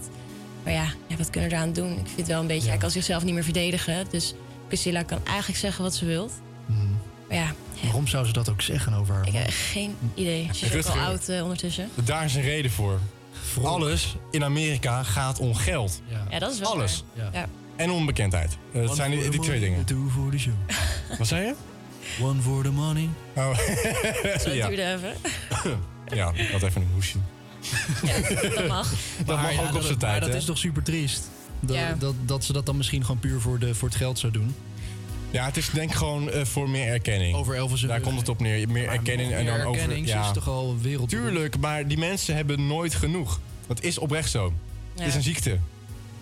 Maar 0.63 0.73
ja, 0.73 0.87
ja 1.07 1.17
wat 1.17 1.29
kunnen 1.29 1.49
we 1.49 1.55
eraan 1.55 1.73
doen? 1.73 1.91
Ik 1.91 2.05
vind 2.05 2.17
het 2.17 2.27
wel 2.27 2.41
een 2.41 2.47
beetje, 2.47 2.69
hij 2.69 2.77
kan 2.77 2.91
zichzelf 2.91 3.23
niet 3.23 3.33
meer 3.33 3.43
verdedigen. 3.43 4.05
Dus 4.09 4.33
Priscilla 4.67 5.03
kan 5.03 5.19
eigenlijk 5.25 5.59
zeggen 5.59 5.83
wat 5.83 5.95
ze 5.95 6.05
wilt. 6.05 6.33
Maar 7.27 7.37
ja, 7.37 7.53
Waarom 7.83 8.07
zou 8.07 8.25
ze 8.25 8.33
dat 8.33 8.49
ook 8.49 8.61
zeggen 8.61 8.93
over 8.93 9.15
haar? 9.15 9.27
ik 9.27 9.33
heb 9.33 9.49
geen 9.49 9.95
idee. 10.13 10.49
Ze 10.53 10.65
is 10.65 10.87
ook 10.87 10.95
al 10.95 11.01
oud 11.01 11.29
eh, 11.29 11.41
ondertussen. 11.41 11.89
Daar 12.03 12.25
is 12.25 12.35
een 12.35 12.41
reden 12.41 12.71
voor. 12.71 12.99
Alles 13.63 14.15
in 14.31 14.43
Amerika 14.43 15.03
gaat 15.03 15.39
om 15.39 15.55
geld. 15.55 16.01
Ja, 16.29 16.39
dat 16.39 16.51
is 16.51 16.59
wel 16.59 16.71
Alles. 16.71 17.03
waar. 17.15 17.29
Ja. 17.33 17.47
En 17.75 17.91
om 17.91 18.05
bekendheid. 18.05 18.57
Eh, 18.73 18.81
dat 18.87 18.95
zijn 18.95 19.11
die, 19.11 19.29
die 19.29 19.39
twee 19.39 19.59
dingen. 19.59 19.85
Two 19.85 20.07
for 20.09 20.31
the 20.31 20.37
show. 20.39 20.53
Wat 21.17 21.27
zei 21.27 21.45
je? 21.45 21.53
One 22.21 22.41
for 22.41 22.63
the 22.63 22.71
money. 22.71 23.09
Oh. 23.35 23.57
Zo 24.43 24.49
ja. 24.49 24.67
duurde 24.67 24.93
even. 24.93 25.13
ja, 26.07 26.31
ik 26.33 26.49
had 26.49 26.61
even 26.61 26.81
een 26.81 26.89
hoesje. 26.93 27.17
Dat 28.55 28.67
mag. 28.67 28.93
Dat 29.25 29.41
mag 29.41 29.53
ja, 29.53 29.61
ook 29.61 29.75
op 29.75 29.81
zijn 29.81 29.97
tijd, 29.97 30.11
Maar 30.11 30.19
dat 30.19 30.29
hè? 30.29 30.35
is 30.37 30.45
toch 30.45 30.57
super 30.57 30.83
triest? 30.83 31.29
Dat, 31.59 31.75
Ja. 31.75 31.93
dat, 31.99 32.13
dat 32.25 32.43
ze 32.43 32.53
dat 32.53 32.65
dan 32.65 32.77
misschien 32.77 33.01
gewoon 33.05 33.19
puur 33.19 33.39
voor, 33.41 33.59
de, 33.59 33.75
voor 33.75 33.87
het 33.87 33.97
geld 33.97 34.19
zou 34.19 34.33
doen. 34.33 34.55
Ja, 35.35 35.45
het 35.45 35.57
is 35.57 35.69
denk 35.69 35.89
ik 35.89 35.95
gewoon 35.95 36.29
eh, 36.31 36.45
voor 36.45 36.69
meer 36.69 36.87
erkenning. 36.87 37.35
Over 37.35 37.55
Elvis 37.55 37.81
Daar 37.81 37.99
komt 38.01 38.19
het 38.19 38.29
op 38.29 38.39
neer. 38.39 38.69
Meer 38.69 38.87
erkenning 38.89 39.31
en 39.33 39.45
dan 39.45 39.61
over... 39.61 39.81
erkenning, 39.81 40.07
ze 40.09 40.17
is 40.17 40.31
toch 40.33 40.47
al 40.47 40.77
wereld. 40.81 41.09
Tuurlijk, 41.09 41.57
maar 41.57 41.87
die 41.87 41.97
mensen 41.97 42.35
hebben 42.35 42.67
nooit 42.67 42.95
genoeg. 42.95 43.39
Dat 43.67 43.81
is 43.81 43.97
oprecht 43.97 44.29
zo. 44.31 44.53
Het 44.93 45.05
is 45.07 45.11
Ja. 45.11 45.17
een 45.17 45.23
ziekte. 45.23 45.57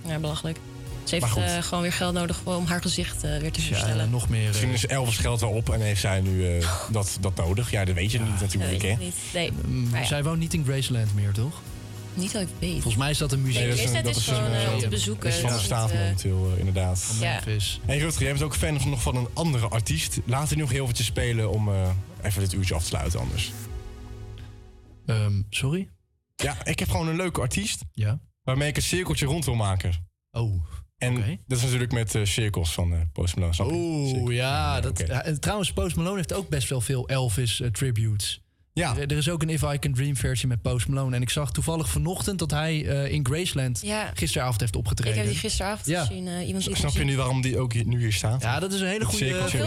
Ja, 0.06 0.20
belachelijk. 0.20 0.58
Ze 1.04 1.16
heeft 1.16 1.38
eh, 1.38 1.62
gewoon 1.64 1.82
weer 1.82 1.94
geld 1.94 2.14
nodig 2.14 2.42
om 2.44 2.66
haar 2.66 2.82
gezicht 2.82 3.24
eh, 3.24 3.38
weer 3.38 3.52
te 3.52 3.62
herstellen. 3.62 4.10
nog 4.10 4.30
meer. 4.30 4.48
Misschien 4.48 4.70
is 4.70 4.86
Elvis 4.86 5.18
geld 5.18 5.40
wel 5.40 5.50
op 5.50 5.70
en 5.70 5.82
heeft 5.82 6.02
zij 6.02 6.22
nu 6.22 6.58
eh, 6.58 6.68
dat, 6.92 7.18
dat 7.22 7.36
nodig. 7.36 7.72
Ja, 7.72 7.86
dat 7.86 7.96
weet 7.96 8.12
je 8.12 8.20
niet 8.20 8.40
Dat 8.40 8.40
natuurlijk, 8.40 8.72
weet 8.72 8.82
hè? 8.82 8.88
ik 8.90 9.00
niet. 9.00 9.16
Nee, 9.34 9.52
maar 9.92 10.00
ja, 10.02 10.06
Zij 10.08 10.24
woont 10.24 10.40
niet 10.40 10.54
in 10.54 10.64
Graceland 10.64 11.16
meer, 11.16 11.32
toch? 11.32 11.62
Niet 12.16 12.32
dat 12.32 12.42
ik 12.42 12.48
weet. 12.60 12.72
Volgens 12.72 12.96
mij 12.96 13.10
is 13.10 13.18
dat 13.18 13.32
een 13.32 13.42
museum. 13.42 13.92
Nee, 13.92 14.04
dat 14.04 14.16
is 14.16 14.28
gewoon, 14.28 14.44
een, 14.44 14.54
eh, 14.54 14.78
te 14.78 14.84
eh, 14.84 14.90
bezoeken. 14.90 15.30
is 15.30 15.36
van 15.36 15.50
de 15.52 15.60
staat 15.60 15.94
momenteel, 15.94 16.52
eh, 16.52 16.60
inderdaad. 16.60 17.16
Ja. 17.20 17.32
Memphis. 17.34 17.80
Hey 17.86 17.98
Rutger, 17.98 18.22
jij 18.24 18.32
bent 18.32 18.44
ook 18.44 18.56
fan 18.56 18.80
van, 18.80 18.90
nog 18.90 19.02
van 19.02 19.16
een 19.16 19.28
andere 19.34 19.68
artiest. 19.68 20.20
Laten 20.26 20.54
we 20.56 20.62
nog 20.62 20.72
heel 20.72 20.84
eventjes 20.84 21.06
spelen 21.06 21.50
om 21.50 21.70
eh, 21.70 21.90
even 22.22 22.42
dit 22.42 22.54
uurtje 22.54 22.74
af 22.76 22.82
te 22.82 22.88
sluiten 22.88 23.20
anders. 23.20 23.52
Ehm, 25.06 25.42
sorry? 25.50 25.90
Ja, 26.36 26.66
ik 26.66 26.80
heb 26.80 26.90
gewoon 26.90 27.08
een 27.08 27.16
leuke 27.16 27.42
artiest. 27.42 27.84
Ja. 27.92 28.20
Waarmee 28.44 28.70
ik 28.70 28.76
een 28.76 28.82
cirkeltje 28.82 29.26
rond 29.26 29.46
wil 29.46 29.56
maken. 29.56 30.08
Oh. 30.32 30.64
En 30.98 31.18
Oké. 31.18 31.38
dat 31.48 31.58
is 31.58 31.64
natuurlijk 31.64 31.92
met 31.92 32.18
cirkels 32.24 32.74
van 32.74 32.94
eh 32.94 33.00
Post 33.14 33.36
Malone. 33.36 33.54
Cirkels. 33.54 34.32
ja. 34.32 34.82
Dat, 34.82 35.04
ja, 35.08 35.26
trouwens, 35.40 35.74
Post 35.74 35.96
Malone 35.96 36.16
heeft 36.16 36.34
ook 36.34 36.50
best 36.50 36.70
wel 36.70 36.82
veel 36.82 37.08
Elvis 37.08 37.62
tributes. 37.72 38.43
Ja. 38.76 38.96
Er, 38.98 39.12
er 39.12 39.18
is 39.18 39.30
ook 39.30 39.42
een 39.42 39.50
If 39.50 39.62
I 39.62 39.80
Can 39.80 39.94
Dream 39.94 40.16
versie 40.16 40.48
met 40.48 40.62
Post 40.62 40.88
Malone. 40.88 41.16
En 41.16 41.22
ik 41.22 41.30
zag 41.30 41.52
toevallig 41.52 41.90
vanochtend 41.90 42.40
dat 42.40 42.52
hij 42.52 42.86
eh, 42.86 43.12
in 43.12 43.26
Graceland 43.26 43.80
Ja. 43.84 44.12
gisteravond 44.14 44.60
heeft 44.60 44.74
Ik 44.74 44.80
opgetreden. 44.80 45.18
heb 45.20 45.28
die 45.28 45.36
gisteravond 45.38 45.86
Ja. 45.88 46.06
gezien. 46.06 46.28
eh, 46.28 46.48
iemand 46.48 46.64
Snap 46.64 46.94
me 46.94 47.00
je 47.00 47.06
nu 47.06 47.16
waarom 47.18 47.42
die 47.42 47.60
ook 47.60 47.74
hier- 47.74 47.86
nu 47.86 48.00
hier 48.00 48.14
staat? 48.14 48.42
Ja, 48.42 48.60
dat 48.60 48.74
is 48.74 48.82
een 48.82 48.88
hele 48.88 49.06
goede, 49.06 49.26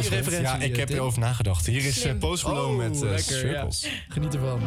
referentie. 0.09 0.41
Ja, 0.41 0.59
ik 0.59 0.77
heb 0.77 0.89
erover 0.91 1.21
nagedacht. 1.21 1.67
Hier 1.67 1.85
is. 1.85 2.07
Post 2.19 2.45
Malone 2.45 2.73
Oh, 2.73 2.91
met 2.91 3.03
eh, 3.03 3.09
lekker, 3.11 3.51
ja. 3.51 3.69
Geniet 4.09 4.35
ervan. 4.35 4.61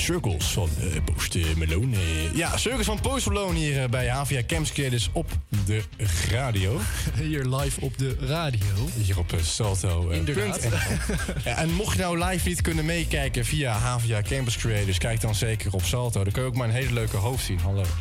Circles 0.00 0.44
van 0.44 0.68
eh, 0.80 0.86
Post 1.04 1.34
eh, 1.34 1.54
Malone. 1.56 1.96
Ja, 2.34 2.56
Circles 2.56 2.86
van 2.86 3.00
Post 3.00 3.26
Malone 3.26 3.58
hier 3.58 3.82
eh, 3.82 3.88
bij 3.88 4.08
HVA 4.08 4.42
Camps 4.46 4.72
Creators 4.72 5.10
op 5.12 5.30
de 5.66 5.82
radio. 6.30 6.80
Hier 7.16 7.44
live 7.44 7.80
op 7.80 7.98
de 7.98 8.16
radio. 8.20 8.88
Hier 9.02 9.18
op 9.18 9.34
Salto. 9.42 10.08
Inderdaad. 10.08 10.62
ja, 11.44 11.56
en 11.56 11.72
mocht 11.72 11.96
je 11.96 12.02
nou 12.02 12.24
live 12.24 12.48
niet 12.48 12.60
kunnen 12.60 12.84
meekijken 12.84 13.44
via 13.44 13.72
HVA 13.72 14.22
Campus 14.22 14.56
Creators, 14.56 14.98
kijk 14.98 15.20
dan 15.20 15.34
zeker 15.34 15.72
op 15.72 15.84
Salto. 15.84 16.24
Dan 16.24 16.32
kun 16.32 16.42
je 16.42 16.48
ook 16.48 16.56
mijn 16.56 16.70
hele 16.70 16.92
leuke 16.92 17.16
hoofd 17.16 17.44
zien. 17.44 17.58
Hallo. 17.58 17.84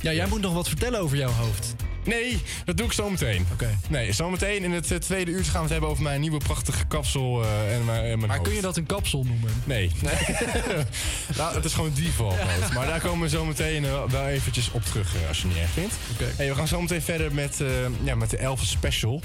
Ja, 0.00 0.12
jij 0.12 0.26
moet 0.26 0.40
nog 0.40 0.52
wat 0.52 0.68
vertellen 0.68 1.00
over 1.00 1.16
jouw 1.16 1.30
hoofd. 1.30 1.75
Nee, 2.06 2.38
dat 2.64 2.76
doe 2.76 2.86
ik 2.86 2.92
zo 2.92 3.10
meteen. 3.10 3.46
Oké. 3.52 3.78
Nee, 3.88 4.12
zometeen 4.12 4.62
in 4.64 4.72
het 4.72 4.90
eh, 4.90 4.98
tweede 4.98 5.30
uur 5.30 5.44
gaan 5.44 5.52
we 5.52 5.58
het 5.60 5.70
hebben 5.70 5.88
over 5.90 6.02
mijn 6.02 6.20
nieuwe 6.20 6.38
prachtige 6.38 6.84
kapsel 6.86 7.42
eh, 7.42 7.74
en, 7.74 7.84
mijn- 7.84 7.98
en 8.02 8.06
mijn 8.06 8.18
Maar 8.18 8.28
hoofd. 8.28 8.42
kun 8.42 8.54
je 8.54 8.60
dat 8.62 8.76
een 8.76 8.86
kapsel 8.86 9.24
noemen? 9.24 9.50
Nee. 9.64 9.90
nou, 11.36 11.54
het 11.54 11.64
is 11.64 11.72
gewoon 11.74 11.92
default 11.94 12.36
mode. 12.36 12.72
Maar 12.74 12.86
daar 12.86 13.00
komen 13.00 13.20
we 13.20 13.28
zo 13.28 13.44
meteen 13.44 13.84
eh, 13.84 14.04
wel 14.08 14.26
eventjes 14.26 14.70
op 14.70 14.84
terug 14.84 15.14
als 15.28 15.36
je 15.40 15.42
het 15.46 15.52
niet 15.52 15.62
erg 15.62 15.72
vindt. 15.72 15.94
Oké. 16.12 16.32
Hey, 16.36 16.48
we 16.48 16.54
gaan 16.54 16.68
zo 16.68 16.80
meteen 16.80 17.02
verder 17.02 17.34
met, 17.34 17.60
ja, 18.04 18.14
met 18.14 18.30
de 18.30 18.36
Elvis 18.36 18.70
Special. 18.70 19.20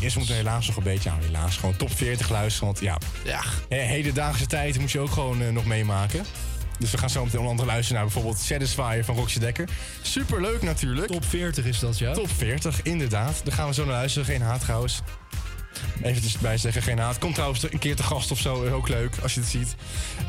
Eerst 0.00 0.16
moeten 0.16 0.34
we 0.34 0.40
helaas 0.42 0.66
nog 0.66 0.76
een 0.76 0.82
beetje, 0.82 1.10
nou 1.10 1.22
helaas, 1.24 1.56
gewoon 1.56 1.76
top 1.76 1.96
40 1.96 2.30
luisteren. 2.30 2.66
Want 2.66 2.80
ja, 2.80 2.98
Ja. 3.24 3.42
hedendaagse 3.68 4.46
tijd 4.46 4.78
moet 4.78 4.90
je 4.90 5.00
ook 5.00 5.10
gewoon 5.10 5.52
nog 5.52 5.64
meemaken. 5.64 6.24
Dus 6.78 6.90
we 6.90 6.98
gaan 6.98 7.10
zo 7.10 7.24
meteen 7.24 7.38
onder 7.38 7.50
andere 7.50 7.68
luisteren 7.68 8.02
naar 8.02 8.12
bijvoorbeeld 8.12 8.42
Satisfyer 8.42 9.04
van 9.04 9.16
Roxy 9.16 9.38
Dekker. 9.38 9.68
Super 10.02 10.40
leuk 10.40 10.62
natuurlijk. 10.62 11.06
Top 11.06 11.24
40 11.24 11.64
is 11.64 11.78
dat, 11.78 11.98
ja. 11.98 12.12
Top 12.12 12.30
40, 12.36 12.82
inderdaad. 12.82 13.40
Daar 13.44 13.54
gaan 13.54 13.68
we 13.68 13.74
zo 13.74 13.84
naar 13.84 13.94
luisteren. 13.94 14.26
Geen 14.26 14.42
haat 14.42 14.60
trouwens. 14.60 15.02
Even 16.02 16.30
erbij 16.34 16.58
zeggen, 16.58 16.82
geen 16.82 16.98
haat. 16.98 17.18
Komt 17.18 17.34
trouwens 17.34 17.62
een 17.62 17.78
keer 17.78 17.96
te 17.96 18.02
gast 18.02 18.30
of 18.30 18.38
zo, 18.38 18.62
is 18.62 18.72
ook 18.72 18.88
leuk 18.88 19.18
als 19.22 19.34
je 19.34 19.40
het 19.40 19.48
ziet. 19.48 19.74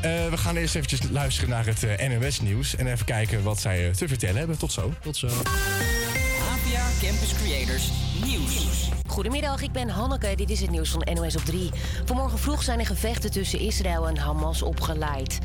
Eh, 0.00 0.28
we 0.28 0.36
gaan 0.36 0.56
eerst 0.56 0.74
eventjes 0.74 1.00
luisteren 1.10 1.50
naar 1.50 1.66
het 1.66 1.84
eh, 1.84 2.08
NOS-nieuws. 2.08 2.76
En 2.76 2.86
even 2.86 3.04
kijken 3.04 3.42
wat 3.42 3.60
zij 3.60 3.88
eh, 3.88 3.94
te 3.94 4.08
vertellen 4.08 4.36
hebben. 4.36 4.58
Tot 4.58 4.72
zo. 4.72 4.92
Tot 5.02 5.16
zo. 5.16 5.26
APA 5.26 6.86
Campus 7.00 7.32
Creators 7.42 7.90
Nieuws. 8.24 8.88
Goedemiddag, 9.06 9.62
ik 9.62 9.72
ben 9.72 9.88
Hanneke. 9.88 10.34
Dit 10.36 10.50
is 10.50 10.60
het 10.60 10.70
nieuws 10.70 10.90
van 10.90 11.06
NOS 11.14 11.36
op 11.36 11.44
3. 11.44 11.70
Vanmorgen 12.04 12.38
vroeg 12.38 12.62
zijn 12.62 12.78
er 12.78 12.86
gevechten 12.86 13.30
tussen 13.30 13.58
Israël 13.58 14.08
en 14.08 14.18
Hamas 14.18 14.62
opgeleid. 14.62 15.38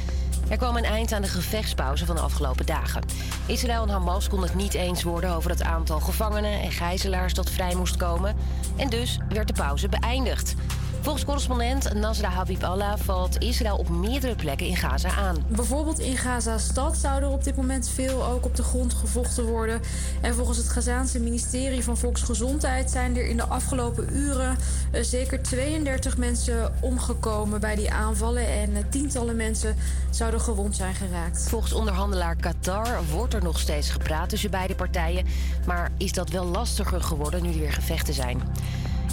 Er 0.49 0.57
kwam 0.57 0.75
een 0.75 0.83
eind 0.83 1.11
aan 1.11 1.21
de 1.21 1.27
gevechtspauze 1.27 2.05
van 2.05 2.15
de 2.15 2.21
afgelopen 2.21 2.65
dagen. 2.65 3.03
Israël 3.45 3.83
en 3.83 3.89
Hamas 3.89 4.29
konden 4.29 4.49
het 4.49 4.57
niet 4.57 4.73
eens 4.73 5.03
worden 5.03 5.35
over 5.35 5.49
het 5.49 5.63
aantal 5.63 5.99
gevangenen 5.99 6.61
en 6.61 6.71
gijzelaars 6.71 7.33
dat 7.33 7.49
vrij 7.49 7.75
moest 7.75 7.97
komen. 7.97 8.35
En 8.75 8.89
dus 8.89 9.17
werd 9.29 9.47
de 9.47 9.53
pauze 9.53 9.89
beëindigd. 9.89 10.55
Volgens 11.03 11.25
correspondent 11.25 11.93
Nasra 11.93 12.29
Habib 12.29 12.63
Allah 12.63 12.97
valt 12.97 13.41
Israël 13.41 13.77
op 13.77 13.89
meerdere 13.89 14.35
plekken 14.35 14.67
in 14.67 14.75
Gaza 14.75 15.09
aan. 15.09 15.45
Bijvoorbeeld 15.47 15.99
in 15.99 16.17
Gaza-stad 16.17 16.97
zou 16.97 17.21
er 17.21 17.29
op 17.29 17.43
dit 17.43 17.55
moment 17.55 17.89
veel 17.89 18.25
ook 18.25 18.45
op 18.45 18.55
de 18.55 18.63
grond 18.63 18.93
gevochten 18.93 19.45
worden. 19.45 19.81
En 20.21 20.35
volgens 20.35 20.57
het 20.57 20.69
Gazaanse 20.69 21.19
ministerie 21.19 21.83
van 21.83 21.97
Volksgezondheid 21.97 22.91
zijn 22.91 23.17
er 23.17 23.27
in 23.27 23.37
de 23.37 23.43
afgelopen 23.43 24.15
uren 24.15 24.57
eh, 24.91 25.03
zeker 25.03 25.41
32 25.41 26.17
mensen 26.17 26.73
omgekomen 26.81 27.59
bij 27.59 27.75
die 27.75 27.91
aanvallen. 27.91 28.47
En 28.47 28.75
eh, 28.75 28.83
tientallen 28.89 29.35
mensen 29.35 29.75
zouden 30.09 30.41
gewond 30.41 30.75
zijn 30.75 30.95
geraakt. 30.95 31.49
Volgens 31.49 31.73
onderhandelaar 31.73 32.35
Qatar 32.35 33.05
wordt 33.11 33.33
er 33.33 33.43
nog 33.43 33.59
steeds 33.59 33.89
gepraat 33.89 34.29
tussen 34.29 34.51
beide 34.51 34.75
partijen. 34.75 35.25
Maar 35.65 35.91
is 35.97 36.11
dat 36.11 36.29
wel 36.29 36.45
lastiger 36.45 37.01
geworden 37.01 37.41
nu 37.43 37.49
er 37.49 37.59
weer 37.59 37.73
gevechten 37.73 38.13
zijn? 38.13 38.41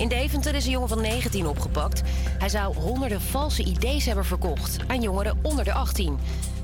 In 0.00 0.08
Deventer 0.08 0.54
is 0.54 0.64
een 0.64 0.70
jongen 0.70 0.88
van 0.88 1.00
19 1.00 1.46
opgepakt. 1.46 2.02
Hij 2.38 2.48
zou 2.48 2.76
honderden 2.76 3.20
valse 3.20 3.62
ID's 3.62 4.06
hebben 4.06 4.24
verkocht 4.24 4.76
aan 4.86 5.02
jongeren 5.02 5.38
onder 5.42 5.64
de 5.64 5.72
18. 5.72 6.18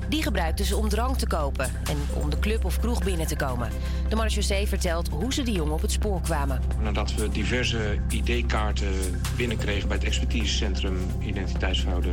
Die 0.09 0.23
gebruikten 0.23 0.65
ze 0.65 0.75
om 0.75 0.89
drank 0.89 1.17
te 1.17 1.27
kopen 1.27 1.65
en 1.65 1.97
om 2.21 2.29
de 2.29 2.39
club 2.39 2.65
of 2.65 2.79
kroeg 2.79 3.03
binnen 3.03 3.27
te 3.27 3.35
komen. 3.35 3.69
De 4.09 4.15
marechaussee 4.15 4.67
vertelt 4.67 5.07
hoe 5.07 5.33
ze 5.33 5.43
die 5.43 5.53
jongen 5.53 5.73
op 5.73 5.81
het 5.81 5.91
spoor 5.91 6.21
kwamen. 6.21 6.61
Nadat 6.81 7.13
we 7.13 7.29
diverse 7.29 7.99
ID-kaarten 8.09 8.93
binnenkregen 9.35 9.87
bij 9.87 9.97
het 9.97 10.05
expertisecentrum 10.05 10.97
identiteitsfraude 11.19 12.11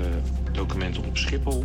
documenten 0.53 1.05
op 1.05 1.17
Schiphol. 1.17 1.65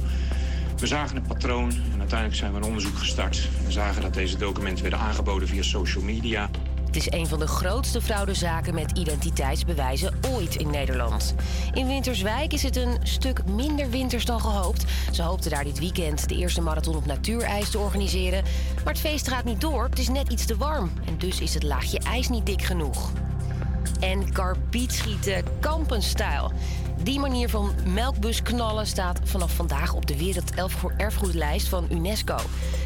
We 0.78 0.88
zagen 0.88 1.16
een 1.16 1.28
patroon 1.28 1.70
en 1.70 1.99
uiteindelijk 1.99 2.39
zijn 2.39 2.51
we 2.51 2.57
een 2.57 2.64
onderzoek 2.64 2.97
gestart. 2.97 3.49
We 3.66 3.72
zagen 3.72 4.01
dat 4.01 4.14
deze 4.14 4.38
documenten 4.38 4.82
werden 4.82 4.99
aangeboden 4.99 5.47
via 5.47 5.62
social 5.62 6.03
media. 6.03 6.49
Het 6.90 6.98
is 6.98 7.12
een 7.12 7.28
van 7.28 7.40
de 7.40 7.48
grootste 7.48 8.02
fraudezaken 8.02 8.74
met 8.74 8.98
identiteitsbewijzen 8.98 10.20
ooit 10.32 10.56
in 10.56 10.70
Nederland. 10.70 11.36
In 11.74 11.88
Winterswijk 11.88 12.54
is 12.54 12.64
het 12.64 12.76
een 12.76 12.98
stuk 13.04 13.46
minder 13.46 13.90
winters 13.90 14.26
dan 14.26 14.42
gehoopt. 14.42 14.86
Ze 15.12 15.22
hoopten 15.22 15.52
daar 15.52 15.64
dit 15.64 15.80
weekend 15.80 16.30
de 16.30 16.36
eerste 16.36 16.62
marathon 16.62 16.96
op 16.96 17.06
natuurijs 17.06 17.70
te 17.70 17.80
organiseren. 17.80 18.44
Maar 18.84 18.94
het 18.94 19.02
feest 19.02 19.28
gaat 19.28 19.44
niet 19.44 19.62
door, 19.62 19.84
het 19.84 20.00
is 20.00 20.10
net 20.10 20.32
iets 20.32 20.46
te 20.46 20.58
warm. 20.58 20.92
En 21.06 21.18
dus 21.18 21.42
is 21.42 21.54
het 21.54 21.64
laagje 21.64 22.00
ijs 22.00 22.30
niet 22.30 22.46
dik 22.46 22.62
genoeg. 22.62 23.12
En 24.00 24.32
karbietschieten 24.32 25.44
kampenstijl. 25.60 26.52
Die 27.04 27.20
manier 27.20 27.50
van 27.50 27.72
melkbus 27.93 28.41
knallen 28.41 28.88
staat 28.88 29.20
vanaf 29.24 29.56
vandaag 29.56 29.93
op 29.93 30.06
de 30.08 30.18
werelderfgoedlijst 30.18 31.68
van 31.68 31.88
UNESCO. 31.91 32.36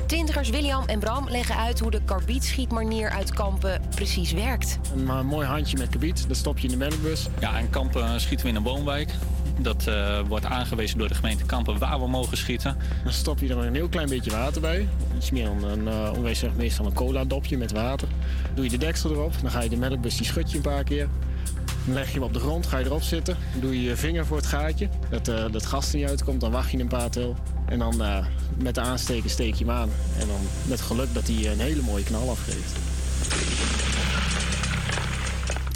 Twintigers 0.05 0.49
William 0.49 0.83
en 0.85 0.99
Bram 0.99 1.29
leggen 1.29 1.55
uit 1.55 1.79
hoe 1.79 1.91
de 1.91 2.01
karbietschietmanier 2.05 3.09
uit 3.09 3.33
Kampen 3.33 3.81
precies 3.95 4.31
werkt. 4.31 4.79
Een 4.95 5.07
eh, 5.07 5.21
mooi 5.21 5.47
handje 5.47 5.77
met 5.77 5.89
kabiet, 5.89 6.27
dat 6.27 6.37
stop 6.37 6.57
je 6.57 6.63
in 6.67 6.71
de 6.71 6.77
melkbus. 6.77 7.27
Ja, 7.39 7.57
in 7.57 7.69
Kampen 7.69 8.21
schieten 8.21 8.45
we 8.45 8.51
in 8.51 8.57
een 8.57 8.63
woonwijk. 8.63 9.13
Dat 9.59 9.87
eh, 9.87 10.19
wordt 10.27 10.45
aangewezen 10.45 10.97
door 10.97 11.07
de 11.07 11.15
gemeente 11.15 11.45
Kampen 11.45 11.77
waar 11.77 11.99
we 11.99 12.07
mogen 12.07 12.37
schieten. 12.37 12.77
Dan 13.03 13.13
stop 13.13 13.39
je 13.39 13.49
er 13.49 13.57
een 13.57 13.75
heel 13.75 13.89
klein 13.89 14.09
beetje 14.09 14.31
water 14.31 14.61
bij. 14.61 14.87
Iets 15.15 15.31
meer 15.31 15.45
dan 15.45 15.63
een, 15.63 15.87
uh, 15.87 16.11
ongeveer 16.17 16.51
meestal 16.55 16.85
een 16.85 16.93
cola 16.93 17.25
dopje 17.25 17.57
met 17.57 17.71
water. 17.71 18.07
Doe 18.55 18.63
je 18.63 18.69
de 18.69 18.77
deksel 18.77 19.11
erop, 19.11 19.33
dan 19.41 19.51
ga 19.51 19.61
je 19.61 19.69
de 19.69 19.77
melkbus, 19.77 20.17
die 20.17 20.25
schud 20.25 20.51
je 20.51 20.57
een 20.57 20.63
paar 20.63 20.83
keer. 20.83 21.07
Dan 21.85 21.93
leg 21.93 22.07
je 22.07 22.13
hem 22.13 22.23
op 22.23 22.33
de 22.33 22.39
grond, 22.39 22.67
ga 22.67 22.77
je 22.77 22.85
erop 22.85 23.01
zitten. 23.01 23.37
Dan 23.51 23.61
doe 23.61 23.81
je 23.81 23.89
je 23.89 23.95
vinger 23.95 24.25
voor 24.25 24.37
het 24.37 24.45
gaatje, 24.45 24.89
dat 25.09 25.27
uh, 25.27 25.45
dat 25.51 25.65
gas 25.65 25.91
er 25.91 25.97
niet 25.97 26.07
uitkomt. 26.07 26.41
Dan 26.41 26.51
wacht 26.51 26.71
je 26.71 26.79
een 26.79 26.87
paar 26.87 27.09
til. 27.09 27.35
En 27.65 27.79
dan 27.79 28.01
uh, 28.01 28.25
met 28.57 28.75
de 28.75 28.81
aansteker 28.81 29.29
steek 29.29 29.53
je 29.53 29.65
hem 29.65 29.73
aan. 29.73 29.89
En 30.19 30.27
dan 30.27 30.39
met 30.67 30.81
geluk 30.81 31.13
dat 31.13 31.27
hij 31.27 31.51
een 31.51 31.59
hele 31.59 31.81
mooie 31.81 32.03
knal 32.03 32.29
afgeeft. 32.29 32.75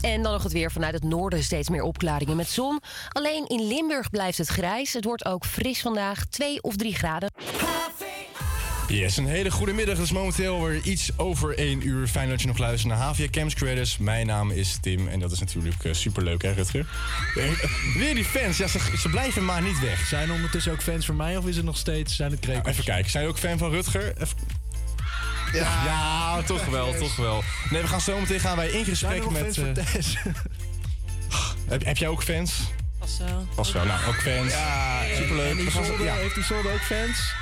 En 0.01 0.23
dan 0.23 0.31
nog 0.31 0.43
het 0.43 0.51
weer 0.51 0.71
vanuit 0.71 0.93
het 0.93 1.03
noorden 1.03 1.43
steeds 1.43 1.69
meer 1.69 1.81
opklaringen 1.81 2.35
met 2.35 2.47
zon. 2.47 2.81
Alleen 3.09 3.45
in 3.47 3.67
Limburg 3.67 4.09
blijft 4.09 4.37
het 4.37 4.47
grijs. 4.47 4.93
Het 4.93 5.03
wordt 5.03 5.25
ook 5.25 5.45
fris 5.45 5.81
vandaag, 5.81 6.25
2 6.25 6.61
of 6.63 6.75
3 6.75 6.95
graden. 6.95 7.31
Yes, 8.87 9.17
een 9.17 9.27
hele 9.27 9.51
goede 9.51 9.73
middag. 9.73 9.95
Het 9.95 10.05
is 10.05 10.11
momenteel 10.11 10.63
weer 10.63 10.81
iets 10.83 11.09
over 11.15 11.57
1 11.57 11.87
uur. 11.87 12.07
Fijn 12.07 12.29
dat 12.29 12.41
je 12.41 12.47
nog 12.47 12.57
luistert 12.57 12.93
naar 12.93 13.01
HVA 13.01 13.27
Camps 13.31 13.53
Creators. 13.53 13.97
Mijn 13.97 14.27
naam 14.27 14.51
is 14.51 14.77
Tim 14.81 15.07
en 15.07 15.19
dat 15.19 15.31
is 15.31 15.39
natuurlijk 15.39 15.83
uh, 15.83 15.93
superleuk, 15.93 16.41
hè 16.41 16.51
Rutger? 16.51 16.85
weer 17.97 18.15
die 18.15 18.25
fans, 18.25 18.57
ja, 18.57 18.67
ze, 18.67 18.79
ze, 18.97 19.09
blijven 19.09 19.45
maar 19.45 19.61
niet 19.61 19.79
weg. 19.79 20.07
Zijn 20.07 20.29
er 20.29 20.35
ondertussen 20.35 20.71
ook 20.71 20.81
fans 20.81 21.05
van 21.05 21.15
mij 21.15 21.37
of 21.37 21.45
is 21.45 21.55
het 21.55 21.65
nog 21.65 21.77
steeds 21.77 22.15
zijn 22.15 22.31
het 22.31 22.39
krekels? 22.39 22.63
Nou, 22.63 22.73
even 22.73 22.85
kijken, 22.85 23.11
zijn 23.11 23.27
ook 23.27 23.37
fan 23.37 23.57
van 23.57 23.69
Rutger? 23.69 24.13
Even... 24.21 24.37
Ja. 25.53 25.83
ja, 25.85 26.41
toch 26.41 26.65
wel, 26.65 26.93
toch 26.93 27.15
wel. 27.15 27.43
Nee, 27.69 27.81
we 27.81 27.87
gaan 27.87 28.01
zo 28.01 28.19
meteen 28.19 28.39
gaan 28.39 28.57
wij 28.57 28.69
in 28.69 28.85
gesprek 28.85 29.29
met... 29.29 29.57
Uh... 29.57 29.65
heb, 31.67 31.85
heb 31.85 31.97
jij 31.97 32.07
ook 32.07 32.23
fans? 32.23 32.53
Pas 32.99 33.17
wel. 33.17 33.47
Pas 33.55 33.71
wel, 33.71 33.85
nou, 33.85 34.05
ook 34.07 34.21
fans. 34.21 34.51
Ja, 34.51 35.01
superleuk. 35.15 35.59
En 35.59 35.65
Isolde, 35.65 36.03
ja. 36.03 36.15
heeft 36.15 36.35
Isolde 36.35 36.69
ook 36.69 36.81
fans? 36.81 37.33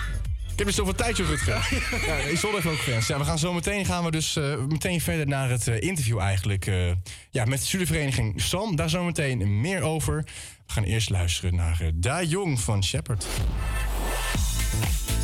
Ik 0.55 0.61
heb 0.61 0.69
dus 0.69 0.79
zoveel 0.79 0.95
tijd, 0.95 1.17
Rutger. 1.17 1.67
ja, 2.05 2.29
Isolde 2.29 2.55
heeft 2.61 2.67
ook 2.67 2.81
fans. 2.81 3.07
Ja, 3.07 3.17
we 3.17 3.23
gaan 3.23 3.39
zo 3.39 3.53
meteen 3.53 3.85
gaan 3.85 4.03
we 4.03 4.11
dus 4.11 4.35
uh, 4.35 4.55
meteen 4.67 5.01
verder 5.01 5.27
naar 5.27 5.49
het 5.49 5.67
uh, 5.67 5.81
interview 5.81 6.19
eigenlijk. 6.19 6.67
Uh, 6.67 6.91
ja, 7.29 7.45
met 7.45 7.59
de 7.59 7.65
studievereniging 7.65 8.41
SAM. 8.41 8.75
Daar 8.75 8.89
zo 8.89 9.03
meteen 9.03 9.61
meer 9.61 9.81
over. 9.81 10.23
We 10.65 10.73
gaan 10.73 10.83
eerst 10.83 11.09
luisteren 11.09 11.55
naar 11.55 11.79
uh, 11.81 11.87
Da 11.93 12.23
Jong 12.23 12.59
van 12.59 12.83
Shepard. 12.83 13.25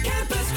Campus 0.01 0.50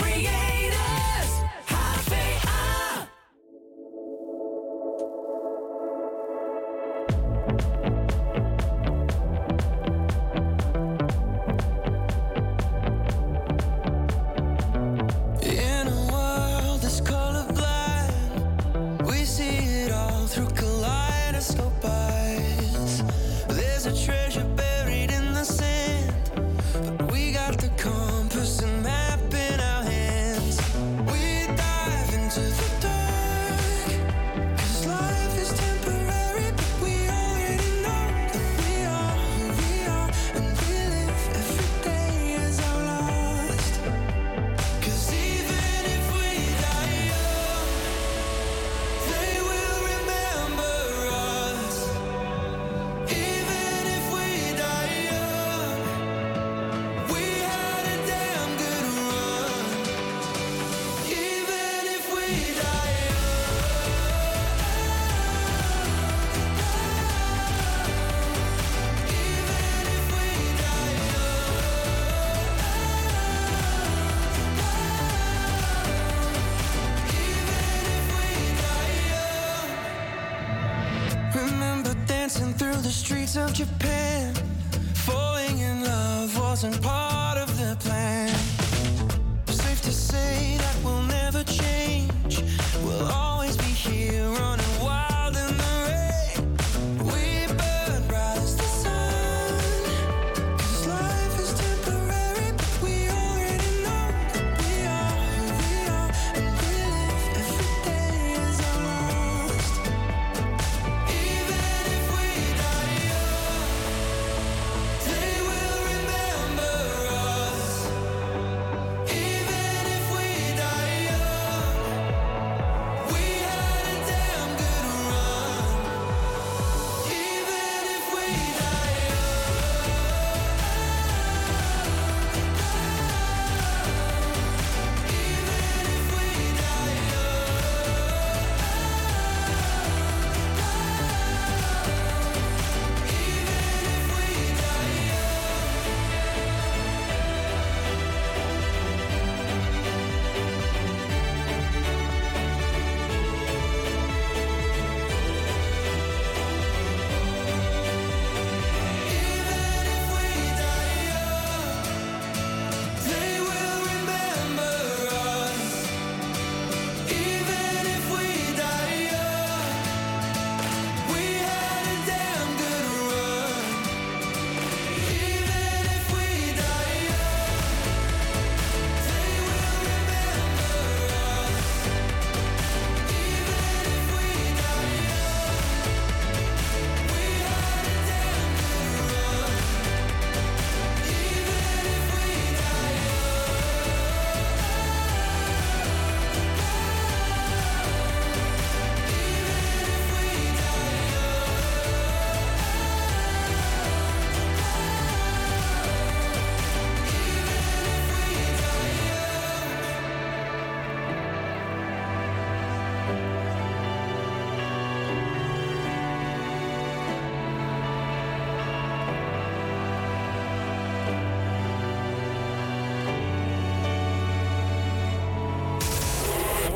of 83.36 83.52
Japan 83.52 84.03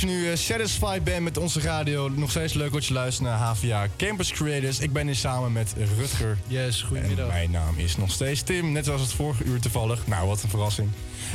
Dat 0.00 0.10
je 0.10 0.16
nu 0.16 0.30
eh, 0.30 0.36
satisfied 0.36 1.04
bent 1.04 1.22
met 1.22 1.38
onze 1.38 1.60
radio. 1.60 2.08
Nog 2.08 2.30
steeds 2.30 2.54
leuk 2.54 2.72
dat 2.72 2.86
je 2.86 2.94
luistert 2.94 3.28
naar 3.28 3.38
HVA 3.38 3.88
Campus 3.96 4.32
Creators. 4.32 4.80
Ik 4.80 4.92
ben 4.92 5.06
hier 5.06 5.14
samen 5.14 5.52
met 5.52 5.74
Rutger. 5.98 6.38
Yes, 6.46 6.82
goedemiddag. 6.82 7.26
En 7.26 7.32
mijn 7.32 7.50
naam 7.50 7.78
is 7.78 7.96
nog 7.96 8.10
steeds 8.10 8.42
Tim, 8.42 8.72
net 8.72 8.84
zoals 8.84 9.00
het 9.00 9.12
vorige 9.12 9.44
uur 9.44 9.60
toevallig. 9.60 10.06
Nou, 10.06 10.26
wat 10.26 10.42
een 10.42 10.48
verrassing. 10.48 10.90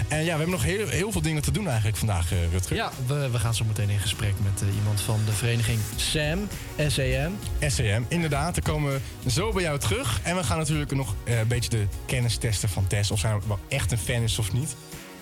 En 0.07 0.17
ja, 0.17 0.23
we 0.23 0.29
hebben 0.29 0.49
nog 0.49 0.63
heel, 0.63 0.87
heel 0.87 1.11
veel 1.11 1.21
dingen 1.21 1.41
te 1.41 1.51
doen 1.51 1.67
eigenlijk 1.67 1.97
vandaag, 1.97 2.31
eh, 2.31 2.37
Rutger. 2.51 2.75
Ja, 2.75 2.91
we, 3.05 3.29
we 3.31 3.39
gaan 3.39 3.55
zo 3.55 3.65
meteen 3.65 3.89
in 3.89 3.99
gesprek 3.99 4.33
met 4.43 4.61
eh, 4.61 4.75
iemand 4.75 5.01
van 5.01 5.19
de 5.25 5.31
vereniging 5.31 5.79
SAM, 5.95 6.47
SAM. 6.87 7.37
SAM, 7.67 8.05
inderdaad. 8.07 8.55
Dan 8.55 8.63
komen 8.73 9.01
we 9.23 9.29
zo 9.29 9.51
bij 9.51 9.63
jou 9.63 9.79
terug. 9.79 10.19
En 10.23 10.35
we 10.35 10.43
gaan 10.43 10.57
natuurlijk 10.57 10.91
nog 10.91 11.15
een 11.23 11.47
beetje 11.47 11.69
de 11.69 11.85
kennis 12.05 12.37
testen 12.37 12.69
van 12.69 12.87
Tess. 12.87 13.11
Of 13.11 13.19
zij 13.19 13.29
nou 13.29 13.41
wel 13.47 13.59
echt 13.67 13.91
een 13.91 13.97
fan 13.97 14.21
is 14.21 14.39
of 14.39 14.53
niet. 14.53 14.75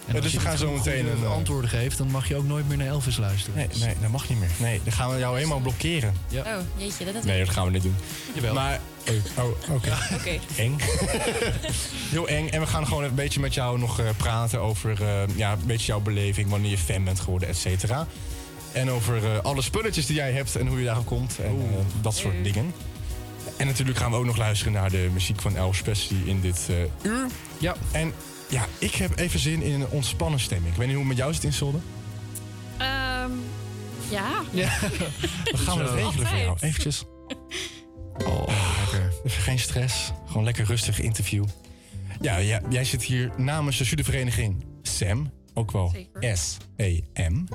En 0.10 0.16
als 0.16 0.24
dus 0.24 0.34
we 0.34 0.40
je 0.40 0.46
gaan 0.46 0.58
zo 0.58 0.72
meteen 0.72 1.06
goede 1.06 1.18
een... 1.18 1.24
eh, 1.24 1.32
antwoorden 1.32 1.70
geeft, 1.70 1.98
dan 1.98 2.08
mag 2.08 2.28
je 2.28 2.36
ook 2.36 2.46
nooit 2.48 2.68
meer 2.68 2.78
naar 2.78 2.88
Elvis 2.88 3.18
luisteren. 3.18 3.56
Nee, 3.56 3.68
nee, 3.80 3.96
dat 4.02 4.10
mag 4.10 4.30
niet 4.30 4.40
meer. 4.40 4.50
Nee, 4.58 4.82
dan 4.84 4.94
gaan 4.94 5.10
we 5.14 5.20
jou 5.20 5.36
helemaal 5.36 5.60
blokkeren. 5.60 6.14
Ja. 6.28 6.42
Oh, 6.42 6.62
jeetje, 6.76 7.06
dat 7.14 7.24
Nee, 7.24 7.40
dat 7.46 7.50
gaan 7.54 7.66
we 7.66 7.72
niet 7.72 7.84
doen. 7.84 7.96
Jawel. 8.34 8.54
Maar, 8.54 8.80
oh, 9.38 9.44
oh, 9.46 9.76
oké. 9.76 9.98
Oké. 10.20 10.40
Eng. 10.58 10.76
Heel 12.16 12.28
eng. 12.28 12.48
En 12.48 12.60
we 12.60 12.68
gaan 12.68 12.88
gewoon 12.88 13.04
een 13.04 13.16
beetje 13.16 13.40
met 13.40 13.54
jou 13.54 13.80
nog 13.80 14.00
eh, 14.00 14.06
praten 14.18 14.62
over 14.62 15.02
eh, 15.04 15.36
ja, 15.36 15.52
een 15.52 15.60
beetje 15.66 15.86
jouw 15.86 16.00
beleving, 16.02 16.50
wanneer 16.50 16.72
je 16.72 16.78
fan 16.78 17.04
bent 17.04 17.20
geworden, 17.20 17.50
et 17.50 17.58
cetera. 17.58 18.08
En 18.72 18.92
over 18.92 19.26
eh, 19.26 19.40
alle 19.44 19.62
spulletjes 19.62 20.06
die 20.06 20.16
jij 20.16 20.32
hebt 20.32 20.56
en 20.56 20.68
hoe 20.68 20.80
je 20.80 20.86
daarop 20.86 21.06
komt 21.06 21.40
en 21.40 21.50
eh, 21.72 22.02
dat 22.02 22.16
soort 22.16 22.44
dingen. 22.44 22.74
En 23.58 23.68
natuurlijk 23.68 23.98
gaan 23.98 24.12
we 24.12 24.18
ook 24.18 24.26
nog 24.26 24.38
luisteren 24.38 24.74
naar 24.74 24.90
de 24.90 25.10
muziek 25.14 25.42
van 25.42 25.56
Elvis 25.58 25.82
Presley 25.82 26.20
in 26.26 26.42
dit 26.42 26.68
eh, 26.70 26.76
uur. 27.12 27.28
Ja. 27.58 27.76
En 27.92 28.14
ja, 28.50 28.66
ik 28.78 28.96
heb 28.96 29.18
even 29.20 29.40
zin 29.40 29.62
in 29.62 29.82
een 29.82 29.88
ontspannen 29.90 30.40
stemming. 30.40 30.72
Ik 30.72 30.78
weet 30.78 30.88
niet 30.88 30.96
hoe 30.96 31.06
het 31.06 31.14
met 31.16 31.22
jou 31.24 31.34
zit 31.34 31.44
in 31.44 31.54
Zolder. 31.54 31.82
Ehm, 32.78 33.32
ja. 34.10 34.42
Ja. 34.52 34.70
Dan 35.52 35.60
gaan 35.60 35.78
we 35.78 35.84
het 35.84 35.90
Zo. 35.92 35.96
regelen 35.96 36.28
voor 36.28 36.38
jou. 36.38 36.58
Eventjes. 36.60 37.04
Oh, 38.26 38.48
lekker. 38.80 39.14
Even 39.24 39.42
geen 39.42 39.60
stress. 39.60 40.12
Gewoon 40.28 40.44
lekker 40.44 40.66
rustig 40.66 41.00
interview. 41.00 41.46
Ja, 42.22 42.38
ja 42.38 42.62
jij 42.70 42.84
zit 42.84 43.04
hier 43.04 43.32
namens 43.38 43.78
de 43.78 43.86
studievereniging 43.86 44.66
SAM. 44.82 45.32
Ook 45.54 45.72
wel 45.72 45.96
S-E-M. 46.34 47.44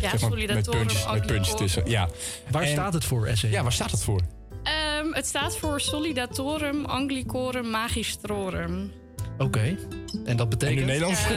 Ja, 0.00 0.10
Zeg 0.10 0.20
maar 0.20 0.30
met 0.30 0.38
Solidatorum 0.38 0.78
puntjes, 0.86 1.06
met 1.06 1.26
puntjes 1.26 1.36
Anglicorum. 1.36 1.56
tussen. 1.56 1.90
Ja. 1.90 2.08
Waar 2.50 2.62
En- 2.62 2.68
staat 2.68 2.92
het 2.92 3.04
voor, 3.04 3.28
SAM? 3.34 3.50
Ja, 3.50 3.62
waar 3.62 3.72
staat 3.72 3.90
het 3.90 4.02
voor? 4.02 4.20
Ehm, 4.62 5.12
het 5.12 5.26
staat 5.26 5.56
voor 5.56 5.80
Solidatorum 5.80 6.84
Anglicorum 6.84 7.70
Magistrorum. 7.70 8.92
Oké. 9.38 9.76
En 10.24 10.36
dat 10.36 10.48
betekent? 10.48 10.76
En 10.78 10.82
in 10.82 10.86
Nederlands? 10.86 11.20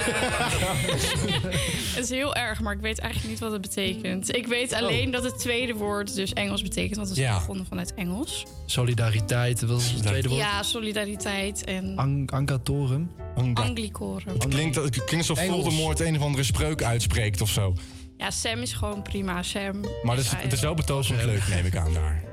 Het 1.95 2.03
is 2.03 2.09
heel 2.09 2.35
erg, 2.35 2.61
maar 2.61 2.73
ik 2.73 2.81
weet 2.81 2.99
eigenlijk 2.99 3.31
niet 3.31 3.39
wat 3.41 3.51
het 3.51 3.61
betekent. 3.61 4.35
Ik 4.35 4.47
weet 4.47 4.73
alleen 4.73 5.11
dat 5.11 5.23
het 5.23 5.39
tweede 5.39 5.73
woord 5.73 6.15
dus 6.15 6.33
Engels 6.33 6.61
betekent, 6.61 6.95
want 6.95 7.09
het 7.09 7.17
is 7.17 7.23
Ja. 7.23 7.33
begonnen 7.37 7.65
vanuit 7.65 7.93
Engels. 7.93 8.45
Solidariteit, 8.65 9.61
wat 9.61 9.79
is 9.79 9.91
het 9.91 10.03
tweede 10.03 10.27
woord? 10.29 10.41
Ja, 10.41 10.63
solidariteit 10.63 11.63
en 11.63 11.93
Ang 11.97 12.31
Angatorum? 12.31 13.11
Anglicorum. 13.53 14.33
Het 14.33 14.47
klinkt, 14.47 14.75
het 14.75 14.89
klinkt 15.03 15.29
alsof 15.29 15.37
Engels. 15.37 15.61
Voldemort 15.63 15.99
een 15.99 16.15
of 16.17 16.21
andere 16.21 16.43
spreuk 16.43 16.83
uitspreekt 16.83 17.41
of 17.41 17.49
zo. 17.49 17.73
Ja, 18.17 18.31
Sam 18.31 18.59
is 18.59 18.73
gewoon 18.73 19.01
prima. 19.01 19.43
Sam. 19.43 19.85
Maar 20.03 20.15
het 20.15 20.25
is, 20.25 20.31
het 20.35 20.53
is 20.53 20.59
wel 20.59 20.73
betoverend 20.73 21.25
leuk, 21.25 21.47
neem 21.47 21.65
ik 21.65 21.75
aan 21.75 21.93
daar. 21.93 22.23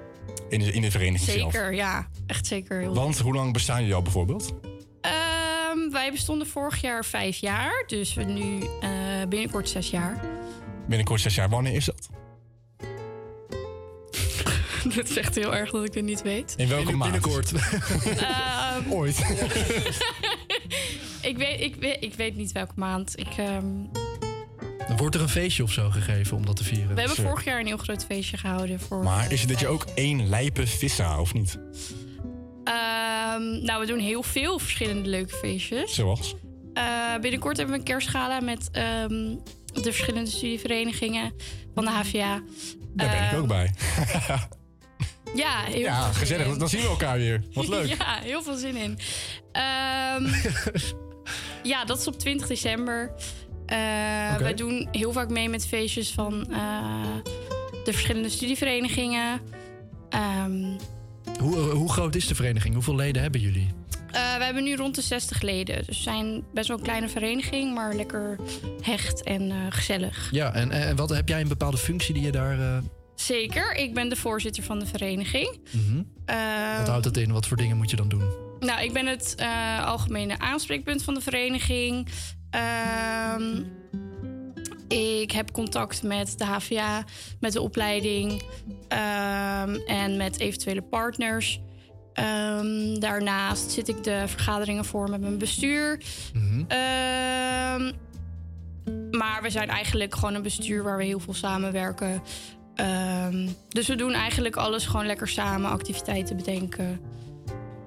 In 0.48 0.58
de, 0.58 0.72
in 0.72 0.82
de 0.82 0.90
vereniging 0.90 1.30
zelf. 1.38 1.52
Zeker, 1.52 1.74
ja. 1.74 2.08
Echt 2.26 2.46
zeker 2.46 2.80
heel 2.80 2.94
Want 2.94 3.18
hoe 3.18 3.34
lang 3.34 3.52
bestaan 3.52 3.78
jullie 3.80 3.94
al 3.94 4.02
bijvoorbeeld? 4.02 4.54
Ehm, 5.78 5.90
wij 5.90 6.10
bestonden 6.10 6.46
vorig 6.46 6.80
jaar 6.80 7.04
vijf 7.04 7.36
jaar, 7.36 7.84
dus 7.86 8.14
we 8.14 8.22
nu 8.24 8.60
eh, 8.80 8.90
binnenkort 9.28 9.68
zes 9.68 9.90
jaar. 9.90 10.20
Binnenkort 10.86 11.20
zes 11.20 11.34
jaar. 11.34 11.48
Wanneer 11.48 11.74
is 11.74 11.84
dat? 11.84 12.08
Dit 14.94 15.10
is 15.10 15.16
echt 15.16 15.34
heel 15.34 15.54
erg 15.54 15.70
dat 15.70 15.84
ik 15.84 15.94
het 15.94 16.04
niet 16.04 16.22
weet. 16.22 16.54
In 16.56 16.68
welke 16.68 16.92
maand? 16.92 17.12
Binnenkort. 17.12 17.52
Ehm, 17.52 18.90
Ooit. 18.98 19.18
ik, 21.30 21.36
weet, 21.36 21.60
ik, 21.60 21.74
weet, 21.74 21.96
ik 22.00 22.14
weet 22.14 22.36
niet 22.36 22.52
welke 22.52 22.74
maand. 22.76 23.18
Ik, 23.18 23.36
ehm, 23.36 23.66
Dan 24.88 24.96
wordt 24.96 25.14
er 25.14 25.20
een 25.20 25.28
feestje 25.28 25.62
of 25.62 25.72
zo 25.72 25.90
gegeven 25.90 26.36
om 26.36 26.46
dat 26.46 26.56
te 26.56 26.64
vieren. 26.64 26.94
we 26.94 27.00
hebben 27.00 27.24
vorig 27.24 27.44
jaar 27.44 27.60
een 27.60 27.66
heel 27.66 27.76
groot 27.76 28.04
feestje 28.04 28.36
gehouden. 28.36 28.80
Voor, 28.80 29.02
Maar 29.02 29.32
is 29.32 29.40
het 29.40 29.48
dit 29.48 29.60
jaar 29.60 29.70
ook 29.70 29.86
één 29.94 30.28
lijpe 30.28 30.66
vissa, 30.66 31.20
of 31.20 31.34
niet? 31.34 31.58
Ehm, 33.38 33.64
nou, 33.64 33.80
we 33.80 33.86
doen 33.86 33.98
heel 33.98 34.22
veel 34.22 34.58
verschillende 34.58 35.08
leuke 35.08 35.34
feestjes. 35.36 35.94
Zoals? 35.94 36.34
Eh, 36.72 37.16
binnenkort 37.20 37.56
hebben 37.56 37.74
we 37.74 37.80
een 37.80 37.86
kerstgala 37.86 38.40
met 38.40 38.68
ehm, 38.72 39.34
de 39.72 39.82
verschillende 39.82 40.30
studieverenigingen 40.30 41.32
van 41.74 41.84
de 41.84 41.90
HVA. 41.90 42.42
Daar 42.94 43.08
ben 43.10 43.24
ik 43.24 43.30
Ehm, 43.32 43.36
ook 43.40 43.46
bij. 43.48 43.70
Ja, 45.34 45.60
heel 45.62 45.80
Ja, 45.80 46.12
gezellig. 46.12 46.56
Dan 46.56 46.68
zien 46.68 46.80
we 46.80 46.86
elkaar 46.88 47.16
weer. 47.18 47.42
Wat 47.52 47.68
leuk. 47.76 47.86
Ja, 47.86 48.18
heel 48.22 48.42
veel 48.42 48.56
zin 48.56 48.76
in. 48.76 48.98
Ehm, 49.52 50.26
ja, 51.72 51.84
dat 51.84 51.98
is 51.98 52.06
op 52.06 52.18
20 52.18 52.46
december. 52.46 53.12
Eh, 53.66 54.30
Oké. 54.34 54.42
Wij 54.42 54.54
doen 54.54 54.88
heel 54.92 55.12
vaak 55.12 55.28
mee 55.28 55.48
met 55.48 55.66
feestjes 55.66 56.10
van 56.10 56.52
eh, 56.52 57.16
de 57.84 57.92
verschillende 57.92 58.28
studieverenigingen. 58.28 59.40
Ehm, 60.08 60.76
Hoe, 61.40 61.56
eh, 61.56 61.70
hoe 61.70 61.92
groot 61.92 62.14
is 62.14 62.26
de 62.26 62.34
vereniging? 62.34 62.74
Hoeveel 62.74 62.94
leden 62.96 63.22
hebben 63.22 63.40
jullie? 63.40 63.68
eh, 64.10 64.36
we 64.36 64.44
hebben 64.44 64.64
nu 64.64 64.76
rond 64.76 64.94
de 64.94 65.00
60 65.02 65.40
leden. 65.42 65.76
Dus 65.76 65.86
we 65.86 66.02
zijn 66.02 66.44
best 66.54 66.68
wel 66.68 66.76
een 66.76 66.82
kleine 66.82 67.08
vereniging, 67.08 67.74
maar 67.74 67.94
lekker 67.94 68.38
hecht 68.80 69.22
en 69.22 69.50
eh, 69.50 69.56
gezellig. 69.68 70.28
Ja, 70.30 70.52
en, 70.54 70.70
en 70.70 70.96
wat 70.96 71.08
heb 71.08 71.28
jij 71.28 71.40
een 71.40 71.48
bepaalde 71.48 71.76
functie 71.76 72.14
die 72.14 72.22
je 72.22 72.32
daar... 72.32 72.82
Zeker, 73.14 73.74
ik 73.74 73.94
ben 73.94 74.08
de 74.08 74.16
voorzitter 74.16 74.62
van 74.62 74.78
de 74.78 74.86
vereniging. 74.86 75.60
mhm. 75.70 76.02
Wat 76.78 76.88
houdt 76.88 77.04
dat 77.04 77.16
in? 77.16 77.32
Wat 77.32 77.46
voor 77.46 77.56
dingen 77.56 77.76
moet 77.76 77.90
je 77.90 77.96
dan 77.96 78.08
doen? 78.08 78.22
Nou, 78.60 78.82
ik 78.82 78.92
ben 78.92 79.06
het 79.06 79.34
algemene 79.84 80.38
aanspreekpunt 80.38 81.02
van 81.02 81.14
de 81.14 81.20
vereniging. 81.20 82.08
Ehm, 82.50 83.62
ik 84.88 85.30
heb 85.30 85.52
contact 85.52 86.02
met 86.02 86.38
de 86.38 86.44
HVA, 86.44 87.04
met 87.40 87.52
de 87.52 87.60
opleiding 87.60 88.42
ehm, 88.88 89.74
en 89.86 90.16
met 90.16 90.40
eventuele 90.40 90.82
partners. 90.82 91.60
Ehm, 92.12 92.98
daarnaast 92.98 93.70
zit 93.70 93.88
ik 93.88 94.04
de 94.04 94.24
vergaderingen 94.26 94.84
voor 94.84 95.10
met 95.10 95.20
mijn 95.20 95.38
bestuur. 95.38 96.02
Ehm, 96.68 97.92
maar 99.10 99.42
we 99.42 99.50
zijn 99.50 99.68
eigenlijk 99.68 100.14
gewoon 100.14 100.34
een 100.34 100.42
bestuur 100.42 100.82
waar 100.82 100.96
we 100.96 101.04
heel 101.04 101.20
veel 101.20 101.34
samenwerken. 101.34 102.22
Dus 103.68 103.86
we 103.86 103.94
doen 103.96 104.12
eigenlijk 104.12 104.56
alles 104.56 104.86
gewoon 104.86 105.06
lekker 105.06 105.28
samen, 105.28 105.70
activiteiten 105.70 106.36
bedenken. 106.36 107.00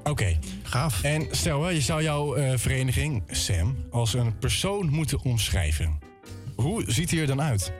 Oké. 0.03 0.39
Gaaf. 0.63 1.03
En 1.03 1.27
stel, 1.31 1.69
je 1.69 1.81
zou 1.81 2.03
jouw 2.03 2.35
eh, 2.35 2.57
vereniging, 2.57 3.23
Sam, 3.27 3.75
als 3.89 4.13
een 4.13 4.37
persoon 4.37 4.89
moeten 4.89 5.23
omschrijven. 5.23 6.00
Hoe 6.61 6.83
ziet 6.87 7.11
hij 7.11 7.19
er 7.19 7.27
dan 7.27 7.41
uit? 7.41 7.71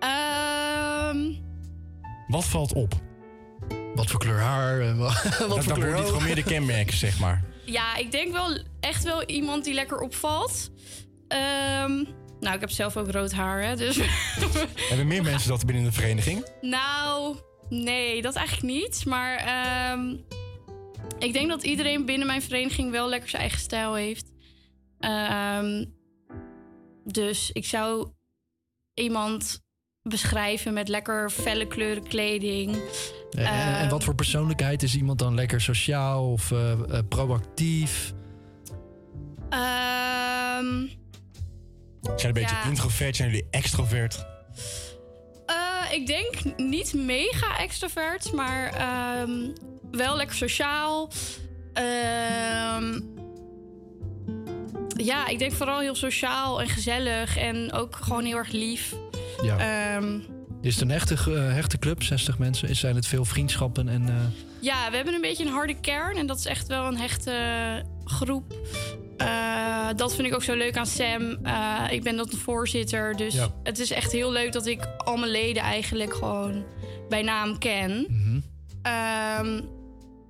Ehm, 0.00 1.32
Wat 2.28 2.44
valt 2.44 2.72
op? 2.72 2.94
Wat 3.94 4.10
voor 4.10 4.20
kleur 4.20 4.38
haar? 4.38 4.80
en 4.80 4.96
wa- 4.98 5.04
wat 5.22 5.22
dat 5.22 5.38
voor 5.38 5.48
dat 5.48 5.64
kleur 5.64 5.76
worden 5.78 5.94
ogen? 5.96 6.06
gewoon 6.06 6.22
meer 6.24 6.34
de 6.34 6.42
kenmerken, 6.42 6.96
zeg 6.96 7.18
maar. 7.18 7.44
ja, 7.64 7.96
ik 7.96 8.10
denk 8.10 8.32
wel 8.32 8.58
echt 8.80 9.04
wel 9.04 9.24
iemand 9.24 9.64
die 9.64 9.74
lekker 9.74 9.98
opvalt. 9.98 10.70
Ehm, 11.28 12.04
nou, 12.40 12.54
ik 12.54 12.60
heb 12.60 12.70
zelf 12.70 12.96
ook 12.96 13.10
rood 13.10 13.32
haar, 13.32 13.62
hè, 13.62 13.76
dus... 13.76 13.96
Hebben 14.88 15.06
meer 15.06 15.22
mensen 15.22 15.48
dat 15.48 15.66
binnen 15.66 15.84
de 15.84 15.92
vereniging? 15.92 16.44
nou, 16.60 17.36
nee, 17.68 18.22
dat 18.22 18.34
eigenlijk 18.34 18.74
niet. 18.74 19.04
Maar 19.04 19.36
ehm, 19.36 20.16
ik 21.18 21.32
denk 21.32 21.48
dat 21.48 21.62
iedereen 21.62 22.04
binnen 22.04 22.26
mijn 22.26 22.42
vereniging 22.42 22.90
wel 22.90 23.08
lekker 23.08 23.28
zijn 23.28 23.42
eigen 23.42 23.60
stijl 23.60 23.94
heeft. 23.94 24.32
Ehm, 24.98 25.84
dus 27.06 27.50
ik 27.52 27.64
zou 27.66 28.08
iemand 28.94 29.60
beschrijven 30.02 30.72
met 30.72 30.88
lekker 30.88 31.30
felle 31.30 31.66
kleuren 31.66 32.02
kleding. 32.08 32.74
En, 33.30 33.44
en- 33.46 33.76
en 33.78 33.88
wat 33.88 34.04
voor 34.04 34.14
persoonlijkheid 34.14 34.82
is 34.82 34.96
iemand 34.96 35.18
dan 35.18 35.34
lekker 35.34 35.60
sociaal 35.60 36.32
of 36.32 36.50
eh, 36.52 36.72
eh, 36.72 36.98
proactief? 37.08 38.12
Ehm, 39.50 40.86
Zijn 42.02 42.26
een 42.26 42.32
beetje 42.32 42.56
Ja. 42.56 42.64
introvert, 42.64 43.16
zijn 43.16 43.30
jullie 43.30 43.46
extrovert? 43.50 44.26
Eh, 45.46 45.92
ik 45.92 46.06
denk 46.06 46.56
niet 46.56 46.94
mega 46.94 47.58
extrovert, 47.58 48.32
maar 48.32 48.72
ehm, 48.72 49.48
wel 49.90 50.16
lekker 50.16 50.36
sociaal. 50.36 51.10
Ehm, 51.72 53.00
ja, 54.96 55.26
ik 55.28 55.38
denk 55.38 55.52
vooral 55.52 55.80
heel 55.80 55.94
sociaal 55.94 56.60
en 56.60 56.68
gezellig 56.68 57.36
en 57.36 57.72
ook 57.72 57.96
gewoon 58.00 58.24
heel 58.24 58.36
erg 58.36 58.50
lief. 58.52 58.94
Ja. 59.42 59.58
Ehm, 59.96 60.18
Is 60.62 60.74
het 60.74 60.82
een 60.82 60.90
echte, 60.90 61.14
eh, 61.14 61.52
hechte 61.52 61.78
club, 61.78 62.02
60 62.02 62.38
mensen? 62.38 62.76
Zijn 62.76 62.94
het 62.94 63.06
veel 63.06 63.24
vriendschappen 63.24 63.88
en... 63.88 64.08
eh, 64.08 64.14
ja, 64.60 64.90
we 64.90 64.96
hebben 64.96 65.14
een 65.14 65.20
beetje 65.20 65.44
een 65.44 65.52
harde 65.52 65.80
kern 65.80 66.16
en 66.16 66.26
dat 66.26 66.38
is 66.38 66.46
echt 66.46 66.66
wel 66.66 66.86
een 66.86 66.96
hechte 66.98 67.32
groep. 68.04 68.54
Ehm, 69.16 69.96
dat 69.96 70.14
vind 70.14 70.26
ik 70.28 70.34
ook 70.34 70.42
zo 70.42 70.54
leuk 70.54 70.76
aan 70.76 70.86
Sam. 70.86 71.36
Eh, 71.42 71.82
ik 71.90 72.02
ben 72.02 72.16
dat 72.16 72.30
de 72.30 72.36
voorzitter. 72.36 73.16
Dus 73.16 73.34
Ja. 73.34 73.48
het 73.62 73.78
is 73.78 73.90
echt 73.90 74.12
heel 74.12 74.32
leuk 74.32 74.52
dat 74.52 74.66
ik 74.66 74.88
al 74.96 75.16
mijn 75.16 75.30
leden 75.30 75.62
eigenlijk 75.62 76.14
gewoon 76.14 76.64
bij 77.08 77.22
naam 77.22 77.58
ken. 77.58 78.06
Ehm, 78.82 79.60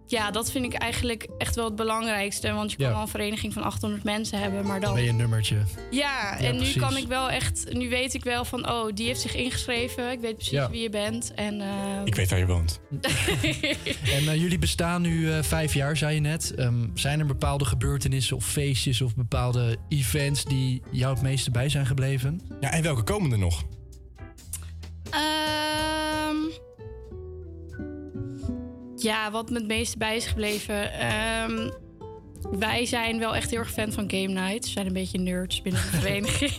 ja, 0.06 0.30
dat 0.30 0.50
vind 0.50 0.64
ik 0.64 0.72
eigenlijk 0.74 1.26
echt 1.38 1.54
wel 1.54 1.64
het 1.64 1.76
belangrijkste. 1.76 2.52
Want 2.52 2.70
je 2.70 2.76
kan 2.76 2.86
Ja. 2.86 2.92
wel 2.92 3.02
een 3.02 3.08
vereniging 3.08 3.52
van 3.52 3.62
800 3.62 4.04
mensen 4.04 4.38
hebben, 4.38 4.66
maar 4.66 4.80
dan... 4.80 4.94
Ben 4.94 5.02
je 5.02 5.08
een 5.08 5.16
nummertje? 5.16 5.56
Ja, 5.90 6.36
Ja, 6.38 6.38
en 6.38 6.58
nu 6.58 6.72
kan 6.72 6.96
ik 6.96 7.06
wel 7.06 7.30
echt... 7.30 7.66
Nu 7.72 7.88
weet 7.88 8.14
ik 8.14 8.24
wel 8.24 8.44
van, 8.44 8.70
oh, 8.70 8.94
die 8.94 9.06
heeft 9.06 9.20
zich 9.20 9.34
ingeschreven. 9.34 10.10
Ik 10.10 10.20
weet 10.20 10.34
precies 10.34 10.52
Ja. 10.52 10.70
wie 10.70 10.82
je 10.82 10.90
bent. 10.90 11.34
En, 11.34 11.60
eh, 11.60 11.68
Ik 12.04 12.14
weet 12.14 12.30
waar 12.30 12.38
je 12.38 12.46
woont. 12.46 12.80
En 14.16 14.28
eh, 14.28 14.34
jullie 14.36 14.58
bestaan 14.58 15.02
nu 15.02 15.32
eh, 15.32 15.42
vijf 15.42 15.74
jaar, 15.74 15.96
zei 15.96 16.14
je 16.14 16.20
net. 16.20 16.54
Ehm, 16.54 16.86
zijn 16.94 17.20
er 17.20 17.26
bepaalde 17.26 17.64
gebeurtenissen 17.64 18.36
of 18.36 18.44
feestjes 18.44 19.00
of 19.00 19.14
bepaalde 19.14 19.76
events 19.88 20.44
die 20.44 20.82
jou 20.90 21.14
het 21.14 21.22
meeste 21.22 21.50
bij 21.50 21.68
zijn 21.68 21.86
gebleven? 21.86 22.40
Ja, 22.60 22.70
en 22.70 22.82
welke 22.82 23.02
komen 23.02 23.32
er 23.32 23.38
nog? 23.38 23.62
Ehm, 25.10 26.36
ja, 29.06 29.30
wat 29.30 29.50
me 29.50 29.56
het 29.56 29.66
meeste 29.66 29.98
bij 29.98 30.16
is 30.16 30.26
gebleven. 30.26 30.92
Ehm, 30.92 31.70
wij 32.58 32.86
zijn 32.86 33.18
wel 33.18 33.34
echt 33.34 33.50
heel 33.50 33.58
erg 33.58 33.72
fan 33.72 33.92
van 33.92 34.10
game 34.10 34.28
nights. 34.28 34.66
We 34.66 34.72
zijn 34.72 34.86
een 34.86 34.92
beetje 34.92 35.18
nerds 35.18 35.62
binnen 35.62 35.82
de 35.82 35.96
vereniging. 35.98 36.50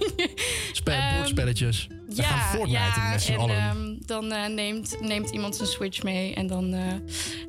Spe 0.72 0.92
Ehm, 0.92 1.26
ja, 2.18 3.18
en 3.28 3.38
allen. 3.38 3.56
ehm, 3.58 3.96
dan 4.06 4.32
eh, 4.32 4.50
neemt, 4.50 4.98
neemt 5.02 5.30
iemand 5.30 5.56
zijn 5.56 5.68
Switch 5.68 6.04
mee 6.04 6.34
en 6.36 6.48
dan 6.48 6.74
eh, 6.74 6.80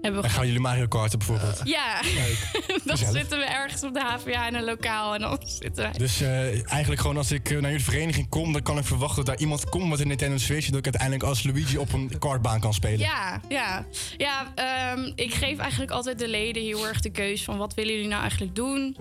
hebben 0.03 0.20
we... 0.20 0.27
En 0.27 0.31
gaan 0.31 0.47
jullie 0.47 0.61
Mario 0.61 0.86
Karten 0.86 1.19
bijvoorbeeld? 1.19 1.61
Ja, 1.65 2.01
dan 2.85 2.97
Gezellig. 2.97 3.20
zitten 3.20 3.39
we 3.39 3.45
ergens 3.45 3.82
op 3.85 3.95
de 3.95 4.01
HVA 4.01 4.47
in 4.47 4.55
een 4.55 4.65
lokaal 4.65 5.15
en 5.15 5.20
dan 5.20 5.39
zitten 5.45 5.82
wij... 5.82 5.93
Dus 5.93 6.20
eh, 6.20 6.73
eigenlijk 6.73 7.01
gewoon 7.01 7.16
als 7.16 7.31
ik 7.32 7.51
naar 7.51 7.61
jullie 7.70 7.85
vereniging 7.85 8.28
kom, 8.28 8.53
dan 8.53 8.62
kan 8.62 8.78
ik 8.78 8.85
verwachten 8.85 9.16
dat 9.16 9.27
daar 9.27 9.39
iemand 9.39 9.69
komt 9.69 9.89
met 9.89 10.01
een 10.01 10.09
Nintendo 10.09 10.36
Switch. 10.39 10.66
Dat 10.66 10.78
ik 10.78 10.85
uiteindelijk 10.85 11.23
als 11.23 11.43
Luigi 11.43 11.78
op 11.78 11.93
een 11.93 12.19
kartbaan 12.19 12.61
kan 12.61 12.74
spelen. 12.74 12.99
Ja, 12.99 13.40
ja. 13.49 13.86
ja 14.16 14.53
ehm, 14.55 15.12
ik 15.15 15.35
geef 15.35 15.59
eigenlijk 15.59 15.90
altijd 15.90 16.19
de 16.19 16.28
leden 16.28 16.62
heel 16.62 16.86
erg 16.86 17.01
de 17.01 17.11
keus 17.11 17.45
van 17.45 17.59
wat 17.59 17.74
willen 17.74 17.93
jullie 17.93 18.09
nou 18.09 18.20
eigenlijk 18.20 18.55
doen. 18.55 18.97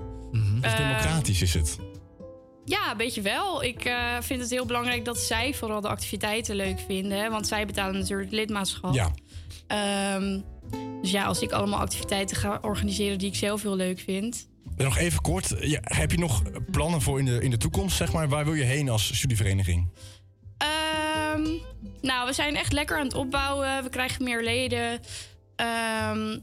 Dus 0.61 0.72
Ehm, 0.73 0.77
democratisch 0.88 1.41
is 1.41 1.53
het. 1.53 1.77
Ja, 2.68 2.91
een 2.91 2.98
beetje 2.98 3.22
wel. 3.22 3.64
Ik 3.64 3.85
eh, 3.85 4.15
vind 4.22 4.41
het 4.41 4.49
heel 4.49 4.65
belangrijk 4.65 5.06
dat 5.06 5.18
zij 5.18 5.53
vooral 5.53 5.81
de 5.81 5.88
activiteiten 5.88 6.56
leuk 6.56 6.80
vinden. 6.88 7.18
hè, 7.19 7.30
Want 7.30 7.48
zij 7.48 7.65
betalen 7.65 7.99
natuurlijk 7.99 8.31
lidmaatschap. 8.31 8.94
Ja. 8.94 9.11
Ehm, 9.68 10.39
dus 11.02 11.11
ja, 11.11 11.26
als 11.26 11.41
ik 11.41 11.52
allemaal 11.52 11.80
activiteiten 11.80 12.38
ga 12.38 12.60
organiseren 12.61 13.18
die 13.18 13.27
ik 13.27 13.35
zelf 13.35 13.61
heel 13.61 13.76
leuk 13.76 13.99
vind. 13.99 14.48
En 14.77 14.84
nog 14.84 14.98
even 14.98 15.22
kort, 15.22 15.56
ja, 15.60 15.80
heb 15.84 16.11
je 16.11 16.18
nog 16.18 16.41
plannen 16.72 17.02
voor 17.02 17.19
in 17.19 17.26
de, 17.26 17.41
in 17.41 17.49
de 17.52 17.57
toekomst, 17.57 17.98
zeg 17.98 18.14
maar? 18.14 18.30
Waar 18.30 18.45
wil 18.45 18.53
je 18.53 18.64
heen 18.64 18.89
als 18.89 19.18
studievereniging? 19.18 19.89
Ehm, 20.57 21.41
nou, 22.02 22.27
we 22.27 22.34
zijn 22.34 22.56
echt 22.56 22.73
lekker 22.73 22.98
aan 22.98 23.06
het 23.06 23.14
opbouwen. 23.14 23.84
We 23.84 23.89
krijgen 23.89 24.23
meer 24.23 24.44
leden. 24.44 24.99
Ehm, 25.56 26.39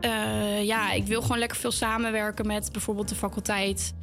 eh, 0.00 0.64
ja, 0.64 0.92
ik 0.92 1.06
wil 1.06 1.22
gewoon 1.22 1.38
lekker 1.38 1.58
veel 1.58 1.72
samenwerken 1.72 2.46
met 2.46 2.72
bijvoorbeeld 2.72 3.08
de 3.08 3.14
faculteit 3.14 3.94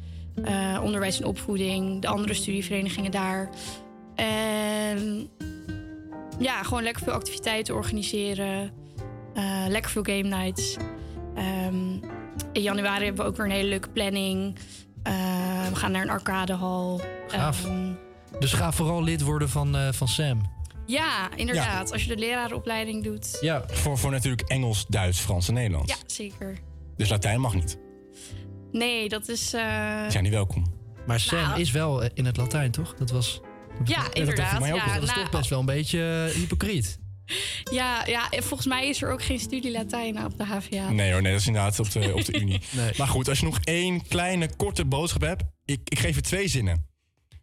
eh, 0.44 0.80
onderwijs 0.82 1.20
en 1.20 1.26
opvoeding, 1.26 2.00
de 2.02 2.08
andere 2.08 2.34
studieverenigingen 2.34 3.10
daar. 3.10 3.48
En 4.14 5.28
ja, 6.38 6.62
gewoon 6.62 6.82
lekker 6.82 7.02
veel 7.02 7.12
activiteiten 7.12 7.74
organiseren. 7.74 8.70
Eh, 9.34 9.64
lekker 9.68 9.90
veel 9.90 10.02
game 10.02 10.22
nights. 10.36 10.76
Ehm, 11.34 11.92
in 12.52 12.62
januari 12.62 13.04
hebben 13.04 13.24
we 13.24 13.30
ook 13.30 13.36
weer 13.36 13.46
een 13.46 13.52
hele 13.52 13.68
leuke 13.68 13.88
planning. 13.90 14.56
Eh, 15.02 15.12
we 15.68 15.74
gaan 15.76 15.92
naar 15.92 16.02
een 16.02 16.10
arcadehal. 16.10 17.00
Gaaf. 17.28 17.64
Ehm, 17.64 17.92
Dus 18.40 18.52
ga 18.52 18.72
vooral 18.72 19.02
lid 19.02 19.22
worden 19.22 19.48
van, 19.48 19.76
eh, 19.76 19.92
van 19.92 20.08
Sam. 20.08 20.50
ja, 20.86 21.28
inderdaad. 21.36 21.92
Als 21.92 22.02
je 22.02 22.08
de 22.08 22.16
lerarenopleiding 22.16 23.04
doet. 23.04 23.38
Ja. 23.40 23.64
Voor, 23.66 23.98
voor 23.98 24.10
natuurlijk 24.10 24.42
Engels, 24.42 24.86
Duits, 24.88 25.20
Frans 25.20 25.48
en 25.48 25.54
Nederlands. 25.54 25.92
Ja, 25.92 25.98
zeker. 26.06 26.58
Dus 26.96 27.08
Latijn 27.08 27.40
mag 27.40 27.54
niet. 27.54 27.78
Nee, 28.72 29.08
dat 29.08 29.28
is. 29.28 29.52
eh, 29.52 30.00
Die 30.02 30.10
zijn 30.10 30.22
niet 30.22 30.32
welkom. 30.32 30.64
Maar 31.06 31.20
Sam 31.20 31.38
Nou. 31.40 31.60
is 31.60 31.70
wel 31.70 32.02
eh, 32.02 32.10
in 32.14 32.24
het 32.24 32.36
Latijn, 32.36 32.70
toch? 32.70 32.94
Dat 32.94 33.10
was. 33.10 33.40
Ja, 33.84 34.02
dat 34.02 34.14
inderdaad. 34.14 34.60
ook 34.60 34.66
Ja, 34.66 34.72
al. 34.84 34.92
dat 34.94 35.02
is 35.02 35.08
nou- 35.08 35.20
toch 35.20 35.30
best 35.30 35.50
wel 35.50 35.58
een 35.58 35.66
beetje 35.66 36.28
eh, 36.34 36.34
hypocriet. 36.40 36.98
ja, 37.70 38.06
ja, 38.06 38.30
en 38.30 38.42
volgens 38.42 38.68
mij 38.68 38.88
is 38.88 39.02
er 39.02 39.12
ook 39.12 39.22
geen 39.22 39.38
studie 39.40 39.70
Latijn 39.70 40.24
op 40.24 40.38
de 40.38 40.44
HVA. 40.44 40.90
Nee 40.90 41.12
hoor, 41.12 41.22
nee, 41.22 41.32
dat 41.32 41.40
is 41.40 41.46
inderdaad 41.46 41.78
op 41.78 41.90
de, 41.90 42.12
op 42.14 42.24
de 42.24 42.40
Unie. 42.40 42.60
Maar 42.98 43.08
goed, 43.08 43.28
als 43.28 43.38
je 43.38 43.44
nog 43.44 43.58
één 43.64 44.06
kleine, 44.06 44.56
korte 44.56 44.84
boodschap 44.84 45.20
hebt... 45.22 45.42
Ik, 45.64 45.80
ik 45.84 45.98
geef 45.98 46.14
je 46.14 46.20
twee 46.20 46.48
zinnen. 46.48 46.86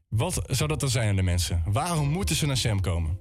Wat 0.09 0.41
zou 0.45 0.69
dat 0.69 0.79
dan 0.79 0.89
zijn 0.89 1.09
aan 1.09 1.15
de 1.15 1.21
mensen? 1.21 1.63
Waarom 1.65 2.09
moeten 2.09 2.35
ze 2.35 2.45
naar 2.45 2.57
Sam 2.57 2.81
komen? 2.81 3.19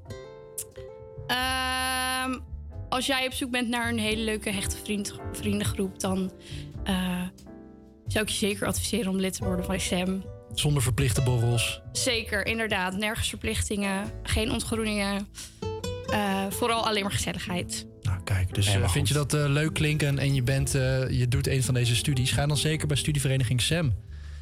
Ehm, 1.27 2.39
als 2.89 3.07
jij 3.07 3.27
op 3.27 3.33
zoek 3.33 3.51
bent 3.51 3.69
naar 3.69 3.89
een 3.89 3.99
hele 3.99 4.23
leuke 4.23 4.51
hechte 4.51 4.77
vriend, 4.85 5.15
vriendengroep, 5.33 6.01
dan 6.01 6.33
eh, 6.85 7.23
zou 8.09 8.25
ik 8.25 8.31
je 8.31 8.37
zeker 8.37 8.67
adviseren 8.67 9.11
om 9.11 9.21
lid 9.21 9.33
te 9.35 9.45
worden 9.45 9.65
van 9.65 9.81
SAM. 9.81 10.25
Zonder 10.55 10.83
verplichte 10.83 11.23
borrels. 11.23 11.81
Zeker, 11.93 12.47
inderdaad. 12.47 12.97
Nergens 12.97 13.29
verplichtingen, 13.29 14.05
geen 14.23 14.51
ontgroeningen. 14.53 15.29
Eh, 16.07 16.45
vooral 16.51 16.87
alleen 16.87 17.03
maar 17.03 17.13
gezelligheid. 17.13 17.87
Nou, 18.03 18.23
kijk, 18.25 18.55
dus 18.55 18.73
Ja, 18.73 18.81
eh, 18.81 18.89
vind 18.91 19.09
je 19.09 19.15
dat 19.15 19.35
eh, 19.35 19.45
leuk 19.49 19.75
klinken 19.75 20.19
en 20.19 20.35
je, 20.35 20.43
bent, 20.43 20.75
eh, 20.75 21.11
je 21.11 21.29
doet 21.29 21.47
een 21.47 21.63
van 21.63 21.75
deze 21.75 21.97
studies? 21.97 22.31
Ga 22.33 22.47
dan 22.47 22.57
zeker 22.57 22.87
bij 22.87 22.97
studievereniging 22.97 23.61
Sam. 23.63 23.95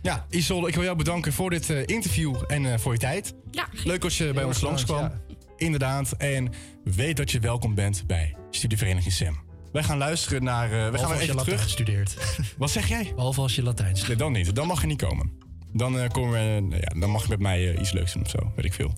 Ja, 0.03 0.27
Isol, 0.31 0.69
ik 0.69 0.75
wil 0.75 0.85
jou 0.85 0.97
bedanken 0.97 1.33
voor 1.33 1.51
dit 1.51 1.71
eh, 1.71 1.83
interview 1.87 2.35
en 2.47 2.73
eh, 2.73 2.79
voor 2.79 2.93
je 2.93 2.99
tijd. 2.99 3.35
Ja, 3.51 3.69
Leuk 3.85 4.05
als 4.05 4.19
je 4.19 4.33
bij 4.33 4.45
ons 4.45 4.61
langskwam. 4.61 5.03
bedankt, 5.03 5.25
Inderdaad. 5.57 6.13
En 6.13 6.53
weet 6.85 7.17
dat 7.17 7.31
je 7.31 7.39
welkom 7.41 7.75
bent 7.75 8.05
bij 8.07 8.37
Studievereniging 8.51 9.13
Sam. 9.15 9.46
Wij 9.77 9.85
gaan 9.85 9.99
luisteren 9.99 10.45
naar... 10.45 10.65
eh, 10.65 10.91
we 10.91 10.99
gaan 10.99 11.11
als 11.11 11.21
je 11.21 11.35
Latijn 11.35 11.57
terug. 11.57 11.71
studeert. 11.71 12.17
Wat 12.59 12.71
zeg 12.71 12.89
jij? 12.89 13.13
Behalve 13.15 13.41
als 13.41 13.55
je 13.55 13.63
Latijn 13.63 13.97
studeert. 13.97 14.19
Nee, 14.19 14.29
dan 14.29 14.33
niet. 14.33 14.55
Dan 14.55 14.67
mag 14.67 14.81
je 14.81 14.87
niet 14.87 15.03
komen. 15.03 15.33
Dan, 15.73 15.99
eh, 15.99 16.09
komen 16.09 16.33
we, 16.33 16.77
eh, 16.77 16.81
ja, 16.81 17.01
dan 17.01 17.11
mag 17.11 17.23
je 17.23 17.29
met 17.29 17.39
mij 17.41 17.79
iets 17.79 17.93
leuks 17.93 18.13
doen 18.13 18.23
of 18.23 18.31
zo. 18.31 18.53
Weet 18.57 18.65
ik 18.65 18.73
veel. 18.73 18.95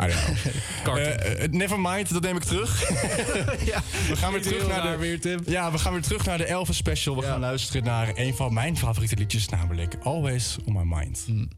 I 0.00 0.06
don't 0.06 0.42
know. 0.82 1.52
Never 1.62 1.80
mind, 1.80 2.12
dat 2.12 2.22
neem 2.22 2.36
ik 2.36 2.44
terug. 2.44 2.88
we 4.08 4.16
gaan 4.16 4.32
weer 4.32 4.42
terug 4.42 4.68
naar 4.68 4.82
de... 4.82 4.96
weer, 4.96 5.20
Tim. 5.20 5.40
Ja, 5.46 5.72
we 5.72 5.78
gaan 5.78 5.92
weer 5.92 6.02
terug 6.02 6.24
naar 6.24 6.38
de 6.38 6.44
Elvis 6.44 6.76
special. 6.76 7.16
We 7.16 7.22
gaan 7.22 7.40
luisteren 7.40 7.84
naar 7.84 8.12
een 8.14 8.34
van 8.34 8.52
mijn 8.52 8.76
favoriete 8.76 9.16
liedjes, 9.16 9.48
namelijk 9.48 9.96
Always 10.02 10.56
on 10.64 10.72
My 10.72 10.96
Mind. 10.96 11.26
Maybe 11.28 11.57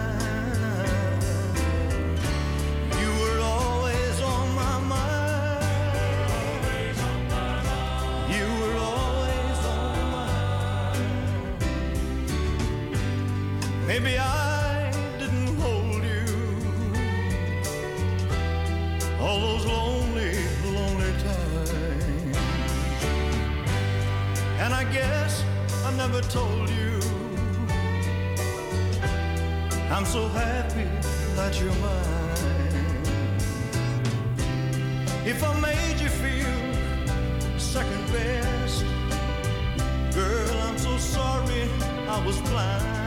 Blind. 42.51 43.00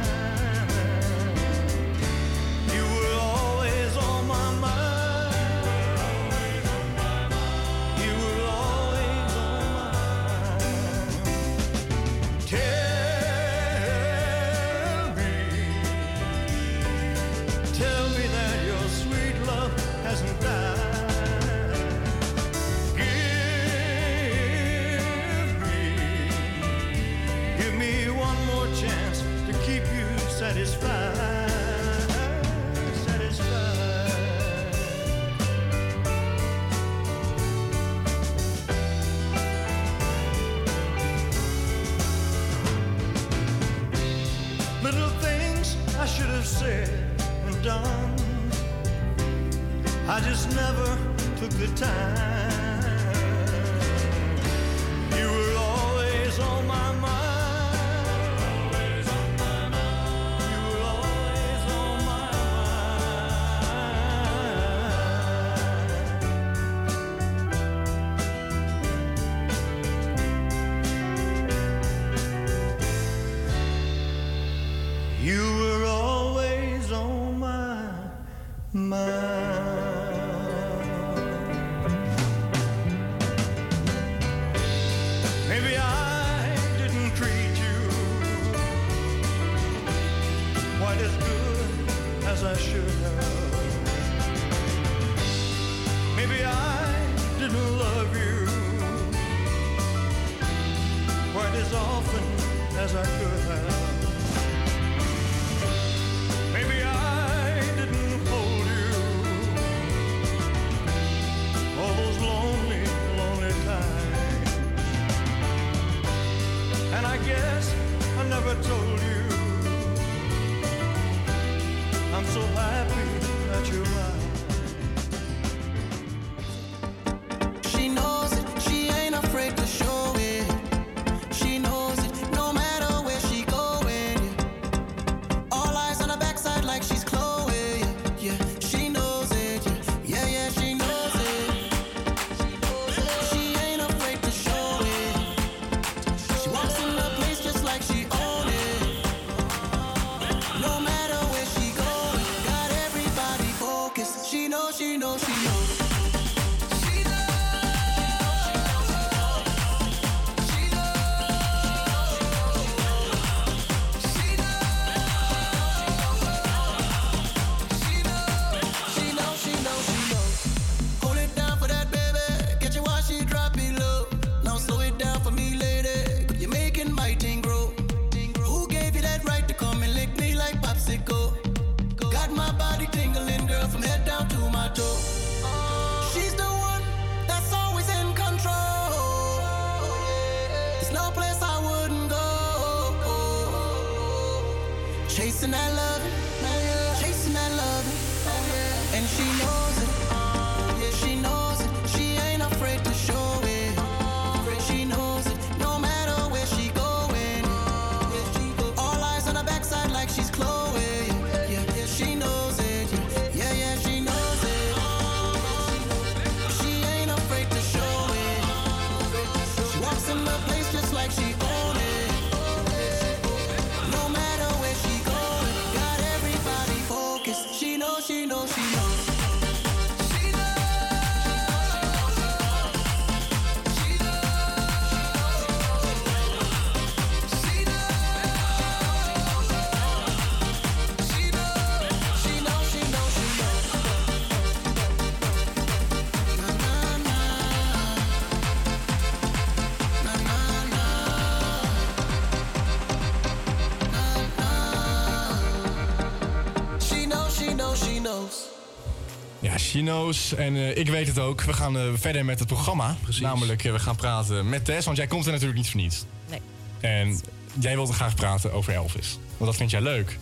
Ja, 259.75 259.81
Chino's. 259.81 260.35
En 260.35 260.57
eh, 260.57 260.77
ik 260.77 260.89
weet 260.89 261.07
het 261.07 261.19
ook. 261.19 261.43
We 261.43 261.53
gaan 261.53 261.79
eh, 261.79 261.85
verder 261.95 262.25
met 262.25 262.39
het 262.39 262.49
programma. 262.49 262.97
Namelijk, 263.21 263.65
eh, 263.65 263.73
we 263.73 263.79
gaan 263.79 263.97
praten 263.97 264.49
met 264.49 264.65
Tess. 264.65 264.85
Want 264.87 264.97
jij 264.97 265.07
komt 265.07 265.27
er 265.27 265.33
natuurlijk 265.33 265.59
niet 265.59 265.71
voor 265.71 265.81
niets. 265.81 266.05
Nee. 266.31 266.41
En 266.81 267.21
jij 267.61 267.75
wilde 267.75 267.93
graag 267.93 268.15
praten 268.15 268.53
over 268.53 268.73
Elvis. 268.75 269.19
Want 269.37 269.51
dat 269.51 269.57
vind 269.57 269.71
jij 269.71 269.81
leuk. 269.81 270.19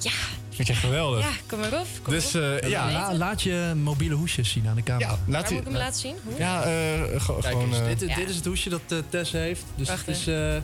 Ja. 0.00 0.10
Vind 0.50 0.68
jij 0.68 0.76
geweldig. 0.76 1.20
Ja, 1.24 1.30
kom 1.46 1.58
maar 1.58 1.80
op. 1.80 1.86
Kom 2.02 2.12
Dus 2.12 2.34
op. 2.34 2.40
eh, 2.42 2.68
ja, 2.70 2.92
La- 2.92 3.14
laat 3.14 3.42
je 3.42 3.72
mobiele 3.82 4.14
hoesjes 4.14 4.50
zien 4.50 4.68
aan 4.68 4.74
de 4.76 4.82
camera. 4.82 5.08
Ja, 5.10 5.18
laat 5.26 5.42
Waar 5.42 5.52
moet 5.52 5.60
ik 5.60 5.66
hem 5.68 5.76
laten 5.76 6.00
zien? 6.00 6.16
Hoe? 6.24 6.38
Ja, 6.38 6.62
eh, 6.62 6.68
Kijk 7.00 7.22
gewoon... 7.22 7.70
dit, 7.86 8.00
Ja. 8.08 8.14
dit 8.14 8.28
is 8.28 8.36
het 8.36 8.44
hoesje 8.44 8.68
dat 8.68 8.80
Tess 9.08 9.32
heeft. 9.32 9.64
Dus 9.74 9.88
Wacht, 9.88 10.06
het 10.06 10.16
is 10.16 10.26
eh, 10.26 10.54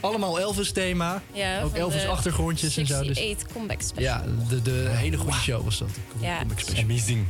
allemaal 0.00 0.40
Elvis-thema. 0.40 1.22
Ja, 1.32 1.62
Ook 1.62 1.70
van 1.70 1.78
Elvis 1.80 2.02
de 2.02 2.08
achtergrondjes 2.08 2.76
en 2.76 2.86
zo. 2.86 2.98
Dus, 3.00 3.08
68 3.08 3.48
comeback 3.52 3.80
special. 3.82 4.02
ja, 4.04 4.24
de, 4.48 4.62
de 4.62 4.86
hele 4.90 5.16
goede 5.16 5.36
show 5.38 5.64
was 5.64 5.78
dat. 5.78 5.88
Ja. 6.20 6.38
Comic 6.38 6.58
special. 6.58 6.82
Amazing. 6.84 7.26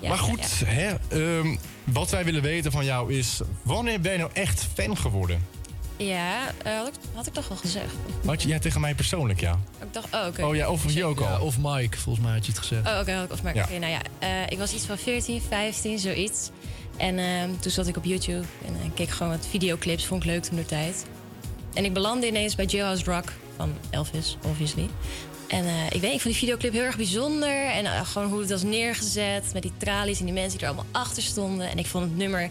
Ja, 0.00 0.08
maar 0.08 0.18
ja, 0.18 0.22
goed, 0.22 0.62
Hè, 0.64 0.94
ehm, 1.08 1.56
wat 1.84 2.10
wij 2.10 2.24
willen 2.24 2.42
weten 2.42 2.72
van 2.72 2.84
jou 2.84 3.12
is... 3.12 3.40
Wanneer 3.62 4.00
ben 4.00 4.12
je 4.12 4.18
nou 4.18 4.30
echt 4.32 4.66
fan 4.74 4.96
geworden? 4.96 5.46
Ja, 5.96 6.52
eh, 6.64 6.76
had, 6.76 6.86
ik, 6.88 6.94
had 7.14 7.26
ik 7.26 7.32
toch 7.32 7.50
al 7.50 7.56
gezegd? 7.56 7.94
Had 8.26 8.42
je, 8.42 8.48
ja, 8.48 8.58
tegen 8.58 8.80
mij 8.80 8.94
persoonlijk, 8.94 9.40
ja. 9.40 9.58
Ik 9.82 9.92
dacht, 9.94 10.14
oh, 10.14 10.26
oké. 10.26 10.44
Oh 10.44 10.54
ja, 10.54 10.70
of 10.70 10.84
hier 10.84 11.04
ook 11.04 11.20
al. 11.20 11.26
Ja, 11.26 11.40
of 11.40 11.56
Mike, 11.60 11.98
volgens 11.98 12.24
mij 12.24 12.34
had 12.34 12.46
je 12.46 12.52
het 12.52 12.60
gezegd. 12.60 12.86
Oh, 12.86 12.98
oké, 13.00 13.26
opmerkt. 13.30 13.58
Ja. 13.58 13.64
Oké, 13.64 13.78
nou 13.78 13.92
ja, 13.92 14.00
eh, 14.18 14.28
ik 14.48 14.58
was 14.58 14.74
iets 14.74 14.84
van 14.84 14.98
14, 14.98 15.40
15, 15.48 15.98
zoiets. 15.98 16.50
En 16.96 17.18
ehm, 17.18 17.50
toen 17.60 17.70
zat 17.70 17.86
ik 17.86 17.96
op 17.96 18.04
YouTube 18.04 18.44
en 18.66 18.74
eh, 18.74 18.90
keek 18.94 19.08
gewoon 19.08 19.32
wat 19.32 19.46
videoclips, 19.50 20.06
vond 20.06 20.22
ik 20.22 20.30
leuk 20.30 20.42
toen 20.42 20.56
de 20.56 20.64
tijd. 20.64 21.06
En 21.74 21.84
ik 21.84 21.92
belandde 21.92 22.26
ineens 22.26 22.54
bij 22.54 22.64
Jailhouse 22.64 23.04
Rock 23.04 23.32
van 23.56 23.72
Elvis, 23.90 24.36
obviously. 24.44 24.88
En 25.48 25.64
eh, 25.64 25.86
ik 25.90 26.00
weet, 26.00 26.14
ik 26.14 26.20
vond 26.20 26.22
die 26.22 26.34
videoclip 26.34 26.72
heel 26.72 26.82
erg 26.82 26.96
bijzonder. 26.96 27.66
En 27.66 27.84
eh, 27.84 28.06
gewoon 28.06 28.28
hoe 28.28 28.40
het 28.40 28.50
was 28.50 28.62
neergezet 28.62 29.50
met 29.52 29.62
die 29.62 29.72
tralies 29.76 30.18
en 30.18 30.24
die 30.24 30.34
mensen 30.34 30.58
die 30.58 30.66
er 30.66 30.74
allemaal 30.74 30.92
achter 31.02 31.22
stonden. 31.22 31.70
En 31.70 31.78
ik 31.78 31.86
vond 31.86 32.04
het 32.04 32.16
nummer 32.16 32.50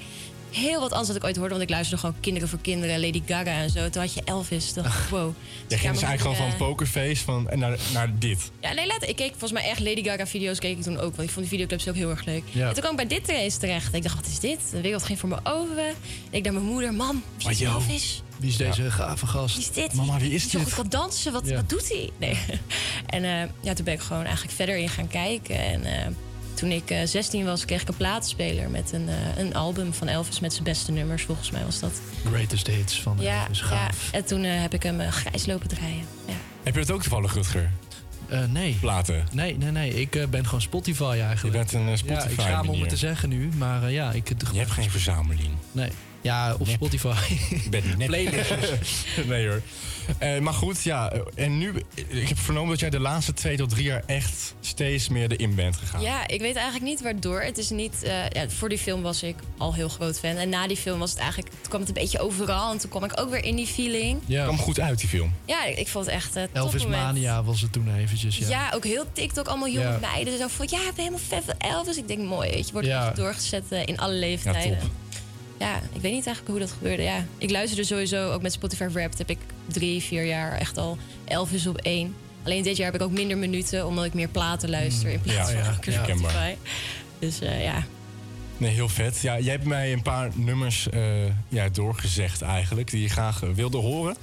heel 0.52 0.80
wat 0.80 0.90
anders 0.90 1.08
dat 1.08 1.16
ik 1.16 1.24
ooit 1.24 1.36
hoorde. 1.36 1.52
Want 1.52 1.64
ik 1.64 1.70
luisterde 1.70 2.02
gewoon 2.02 2.20
Kinderen 2.20 2.50
voor 2.50 2.60
Kinderen, 2.62 3.00
Lady 3.00 3.22
Gaga 3.26 3.52
en 3.52 3.70
zo. 3.70 3.90
Toen 3.90 4.02
had 4.02 4.14
je 4.14 4.22
Elvis. 4.26 4.74
Toen 4.74 4.84
dacht 4.84 5.04
ik, 5.04 5.10
wow. 5.10 5.34
Jij 5.68 5.78
ging 5.78 5.94
dus 5.94 6.02
eigenlijk 6.02 6.22
gewoon 6.22 6.36
van 6.36 6.46
het 6.46 6.58
pokerface 6.58 7.24
van, 7.24 7.50
en 7.50 7.60
naar, 7.60 7.78
naar 7.94 8.20
dit. 8.20 8.52
Ja, 8.62 8.74
nee, 8.74 8.88
laat, 8.88 9.08
ik 9.08 9.16
keek 9.16 9.30
volgens 9.30 9.52
mij 9.52 9.64
echt 9.64 9.80
Lady 9.80 10.04
Gaga 10.04 10.28
video's 10.28 10.60
keek 10.60 10.78
ik 10.78 10.84
toen 10.84 10.98
ook. 10.98 11.16
Want 11.16 11.28
ik 11.28 11.30
vond 11.30 11.40
die 11.40 11.48
videoclips 11.48 11.88
ook 11.88 11.96
heel 11.96 12.10
erg 12.10 12.26
leuk. 12.26 12.44
Ja. 12.52 12.68
En 12.68 12.74
toen 12.74 12.84
kwam 12.84 13.00
ik 13.00 13.08
bij 13.08 13.18
dit 13.20 13.28
ineens 13.28 13.58
terecht. 13.58 13.94
Ik 13.94 14.04
dacht, 14.04 14.16
wat 14.16 14.26
is 14.26 14.40
dit? 14.40 14.60
De 14.72 14.82
wereld 14.82 15.04
ging 15.04 15.20
voor 15.20 15.30
me. 15.30 15.36
En 15.44 15.96
ik 16.30 16.44
naar 16.44 16.54
mijn 16.54 16.66
moeder, 16.66 16.94
mam, 16.94 17.24
wie 17.38 17.50
is 17.50 17.62
Elvis? 17.62 18.22
Wie 18.40 18.50
is 18.50 18.58
deze 18.58 18.92
gave 18.92 19.28
gast? 19.28 19.56
Wie 19.56 19.64
is 19.64 19.72
dit? 19.72 19.94
Mama, 19.94 20.18
wie 20.18 20.32
is 20.32 20.42
Die 20.42 20.52
zo 20.52 20.66
dit? 20.66 20.74
kan 20.74 20.88
dansen, 20.90 21.32
wat, 21.34 21.48
Ja. 21.48 21.56
wat 21.56 21.70
doet 21.70 21.90
hij? 21.90 22.10
Nee. 22.18 22.38
En 23.06 23.24
eh, 23.24 23.50
ja, 23.62 23.74
toen 23.74 23.86
ben 23.86 23.94
ik 23.94 24.00
gewoon 24.00 24.24
eigenlijk 24.24 24.56
verder 24.56 24.78
in 24.78 24.90
gaan 24.90 25.08
kijken. 25.08 25.60
En 25.60 25.84
eh, 25.86 26.06
toen 26.54 26.72
ik 26.72 26.90
eh, 26.90 27.06
16 27.08 27.46
was, 27.46 27.66
kreeg 27.66 27.82
ik 27.82 27.88
een 27.88 27.96
platenspeler 27.98 28.70
met 28.70 28.92
een, 28.92 29.10
eh, 29.10 29.38
een 29.38 29.54
album 29.56 29.94
van 29.94 30.08
Elvis 30.08 30.40
met 30.40 30.52
zijn 30.52 30.64
beste 30.64 30.92
nummers. 30.92 31.24
Volgens 31.24 31.52
mij 31.52 31.64
was 31.66 31.80
dat. 31.80 31.92
Greatest 32.26 32.68
hits 32.68 33.02
van 33.02 33.18
Ja, 33.20 33.42
Elvis. 33.42 33.60
ja. 33.60 33.66
Gaaf. 33.66 34.10
En 34.12 34.26
toen 34.26 34.44
eh, 34.44 34.62
heb 34.62 34.74
ik 34.74 34.84
hem 34.84 35.00
eh, 35.00 35.12
grijs 35.12 35.46
lopen 35.46 35.68
draaien. 35.68 36.06
Ja. 36.28 36.34
Heb 36.64 36.74
je 36.74 36.80
dat 36.80 36.92
ook 36.92 37.02
toevallig, 37.02 37.34
Rutger? 37.34 37.72
Eh, 38.30 38.40
nee. 38.50 38.74
Platen? 38.82 39.28
Nee, 39.32 39.58
nee, 39.58 39.72
nee. 39.72 39.94
Ik 40.02 40.16
eh, 40.16 40.28
ben 40.28 40.46
gewoon 40.46 40.62
Spotify 40.62 41.04
eigenlijk. 41.04 41.42
Je 41.42 41.52
bent 41.52 41.74
een 41.74 41.88
eh, 41.88 42.18
Ja, 42.18 42.24
ik 42.26 42.40
schaam 42.40 42.70
om 42.70 42.80
het 42.80 42.90
te 42.90 42.98
zeggen 42.98 43.30
nu, 43.30 43.50
maar 43.58 43.84
eh, 43.84 43.92
ja, 43.94 44.12
ik... 44.12 44.28
Je 44.52 44.58
hebt 44.58 44.72
geen 44.72 44.90
verzameling. 44.92 45.50
Nee. 45.72 45.90
Ja, 46.28 46.56
op 46.60 46.68
Spotify. 46.68 47.14
Je 47.64 47.70
bent 47.70 47.98
net 47.98 48.10
nee 49.28 49.48
hoor. 49.48 49.62
Eh, 50.18 50.40
maar 50.40 50.54
goed, 50.54 50.84
ja. 50.84 51.12
eh, 51.12 51.20
En 51.36 51.58
nu, 51.58 51.74
eh, 51.96 52.22
ik 52.22 52.28
heb 52.28 52.38
vernomen 52.40 52.70
dat 52.70 52.80
jij 52.80 52.90
de 52.90 53.00
laatste 53.00 53.34
twee 53.34 53.58
tot 53.58 53.70
drie 53.70 53.84
jaar 53.84 54.04
echt 54.06 54.56
steeds 54.62 55.10
meer 55.10 55.32
erin 55.32 55.56
bent 55.56 55.76
gegaan. 55.78 56.02
Ja, 56.02 56.28
ik 56.28 56.42
weet 56.42 56.56
eigenlijk 56.56 56.86
niet 56.86 57.02
waardoor. 57.02 57.42
Het 57.42 57.58
is 57.58 57.70
niet. 57.70 58.04
eh, 58.04 58.12
ja, 58.30 58.50
voor 58.50 58.70
die 58.70 58.78
film 58.78 59.02
was 59.02 59.24
ik 59.24 59.36
al 59.58 59.74
heel 59.74 59.90
groot 59.90 60.20
fan. 60.20 60.36
En 60.36 60.50
na 60.50 60.68
die 60.68 60.78
film 60.78 61.00
was 61.00 61.10
het 61.10 61.20
eigenlijk. 61.20 61.50
Toen 61.52 61.68
kwam 61.70 61.80
het 61.80 61.90
een 61.90 61.96
beetje 61.96 62.20
overal. 62.20 62.72
En 62.72 62.78
toen 62.78 62.90
kwam 62.90 63.04
ik 63.04 63.20
ook 63.20 63.30
weer 63.30 63.44
in 63.44 63.56
die 63.56 63.68
feeling. 63.68 64.22
Ja. 64.26 64.44
Kwam 64.44 64.58
goed 64.58 64.80
uit, 64.80 65.00
die 65.00 65.10
film. 65.10 65.34
Ja, 65.46 65.66
ik, 65.66 65.78
ik 65.78 65.88
vond 65.88 66.06
het 66.06 66.14
echt. 66.16 66.36
eh 66.36 66.44
Elvis 66.54 66.82
topmoment. 66.82 67.06
Mania 67.14 67.44
was 67.44 67.62
het 67.62 67.72
toen 67.72 67.96
eventjes, 67.98 68.38
ja. 68.38 68.48
Ja. 68.50 68.72
ook 68.76 68.84
heel 68.84 69.06
TikTok, 69.14 69.48
allemaal 69.48 69.70
jonge 69.70 69.88
Ja. 69.90 69.98
meiden. 70.02 70.38
Zo 70.38 70.48
van, 70.48 70.68
ja, 70.70 70.78
ik 70.78 70.84
ben 70.96 71.06
helemaal 71.06 71.20
fan 71.28 71.42
van 71.44 71.56
Elvis. 71.58 71.98
Ik 71.98 72.08
denk, 72.08 72.20
mooi, 72.22 72.50
weet 72.50 72.66
je. 72.66 72.72
Wordt 72.74 72.88
Ja. 72.88 73.06
echt 73.08 73.16
doorgezet 73.16 73.64
in 73.86 73.98
alle 73.98 74.14
leeftijden. 74.14 74.78
top. 74.80 74.90
Ja, 75.60 75.76
ik 75.76 76.02
weet 76.02 76.14
niet 76.14 76.26
eigenlijk 76.26 76.48
hoe 76.48 76.60
dat 76.60 76.72
gebeurde. 76.72 77.04
Ja, 77.04 77.26
ik 77.38 77.52
luisterde 77.52 77.84
sowieso, 77.84 78.32
ook 78.32 78.42
met 78.42 78.54
Spotify 78.54 78.88
Wrapped... 78.88 79.18
heb 79.18 79.30
ik 79.30 79.40
drie, 79.66 80.02
vier 80.02 80.26
jaar 80.26 80.52
echt 80.52 80.78
al 80.78 80.98
Elvis 81.26 81.68
op 81.68 81.78
één. 81.78 82.16
Alleen 82.44 82.64
dit 82.64 82.78
jaar 82.78 82.92
heb 82.92 83.02
ik 83.02 83.08
ook 83.08 83.14
minder 83.14 83.38
minuten... 83.38 83.88
omdat 83.88 84.06
ik 84.06 84.14
meer 84.14 84.28
platen 84.28 84.70
luister 84.70 85.10
in 85.10 85.22
plaats 85.22 85.52
Mm, 85.52 85.58
Ja, 85.58 85.64
van 85.82 85.94
ja, 85.94 86.04
Spotify. 86.04 86.56
Dus 87.20 87.40
eh, 87.40 87.64
ja, 87.64 87.84
Nee, 88.58 88.72
heel 88.72 88.90
vet. 88.90 89.22
Ja, 89.22 89.40
jij 89.40 89.52
hebt 89.52 89.66
mij 89.66 89.94
een 89.94 90.02
paar 90.02 90.32
nummers 90.34 90.90
eh, 90.90 91.02
ja, 91.48 91.70
doorgezegd 91.70 92.42
eigenlijk, 92.42 92.90
die 92.90 93.02
je 93.02 93.10
graag 93.10 93.44
eh, 93.44 93.50
wilde 93.50 93.78
horen. 93.78 94.16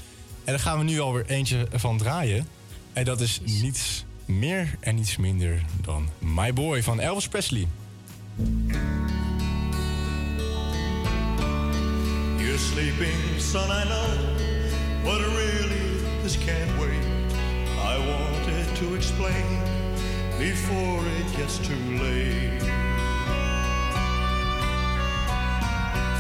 En 0.45 0.53
daar 0.53 0.59
gaan 0.59 0.79
we 0.79 0.85
nu 0.85 1.01
alweer 1.01 1.27
eentje 1.27 1.67
van 1.73 1.99
draaien. 1.99 2.47
En 2.93 3.05
dat 3.05 3.21
is 3.21 3.41
niets 3.45 4.05
meer 4.25 4.77
en 4.81 4.95
niets 4.95 5.17
minder 5.17 5.63
dan 5.81 6.09
My 6.19 6.53
Boy 6.53 6.83
van 6.83 7.01
Elvis 7.01 7.29
Presley. 7.29 7.67
You're 12.55 12.61
sleeping, 12.61 13.41
son, 13.41 13.69
I 13.69 13.83
know, 13.83 14.17
but 15.03 15.21
really 15.21 15.99
this 16.23 16.37
can't 16.37 16.71
wait. 16.79 17.03
I 17.81 17.99
wanted 17.99 18.77
to 18.77 18.95
explain 18.95 19.59
before 20.39 21.03
it 21.19 21.37
gets 21.37 21.59
too 21.59 21.75
late. 21.99 22.63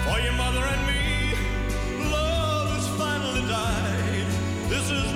For 0.02 0.18
your 0.18 0.32
mother 0.32 0.64
and 0.74 0.82
me, 0.88 2.10
love 2.10 2.68
has 2.68 2.88
finally 2.98 3.42
died. 3.42 4.26
This 4.68 4.90
is 4.90 5.13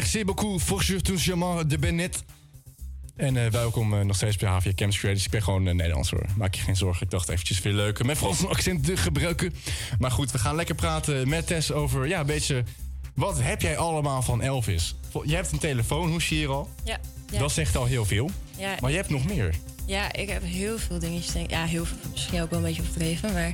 merci 0.00 0.24
beaucoup 0.24 0.60
voor 0.60 0.82
ce 0.82 1.00
touchement 1.00 1.70
de 1.70 1.78
Bennett. 1.78 2.24
En 3.16 3.36
eh, 3.36 3.50
welkom 3.50 3.94
eh, 3.94 4.00
nog 4.00 4.16
steeds 4.16 4.36
bij 4.36 4.48
HVA 4.48 4.72
Campus 4.74 4.98
Creators. 4.98 5.24
Ik 5.24 5.30
ben 5.30 5.42
gewoon 5.42 5.66
eh, 5.66 5.74
Nederlands 5.74 6.10
hoor. 6.10 6.24
Maak 6.36 6.54
je 6.54 6.62
geen 6.62 6.76
zorgen. 6.76 7.02
Ik 7.02 7.10
dacht 7.10 7.28
eventjes 7.28 7.58
veel 7.58 7.72
leuker 7.72 8.06
met 8.06 8.16
Frans 8.16 8.46
accent 8.46 8.84
te 8.84 8.96
gebruiken. 8.96 9.54
Maar 9.98 10.10
goed, 10.10 10.30
we 10.30 10.38
gaan 10.38 10.56
lekker 10.56 10.74
praten 10.74 11.28
met 11.28 11.46
Tess 11.46 11.72
over 11.72 12.06
ja, 12.06 12.20
een 12.20 12.26
beetje... 12.26 12.64
Wat 13.14 13.42
heb 13.42 13.62
jij 13.62 13.76
allemaal 13.76 14.22
van 14.22 14.42
Elvis? 14.42 14.94
Je 15.24 15.34
hebt 15.34 15.52
een 15.52 15.58
telefoon, 15.58 16.10
hoe 16.10 16.22
zie 16.22 16.36
je 16.36 16.42
hier 16.42 16.52
al? 16.52 16.68
Ja, 16.84 17.00
ja. 17.30 17.38
Dat 17.38 17.52
zegt 17.52 17.76
al 17.76 17.84
heel 17.84 18.04
veel. 18.04 18.30
Ja. 18.56 18.74
Maar 18.80 18.90
je 18.90 18.96
hebt 18.96 19.10
nog 19.10 19.26
meer. 19.26 19.54
Ja, 19.86 20.12
ik 20.12 20.28
heb 20.28 20.42
heel 20.44 20.78
veel 20.78 20.98
dingetjes. 20.98 21.32
Denk, 21.32 21.50
ja, 21.50 21.64
heel 21.64 21.84
veel. 21.84 21.96
Misschien 22.10 22.42
ook 22.42 22.50
wel 22.50 22.58
een 22.58 22.64
beetje 22.64 22.82
overdreven. 22.82 23.32
Maar 23.32 23.52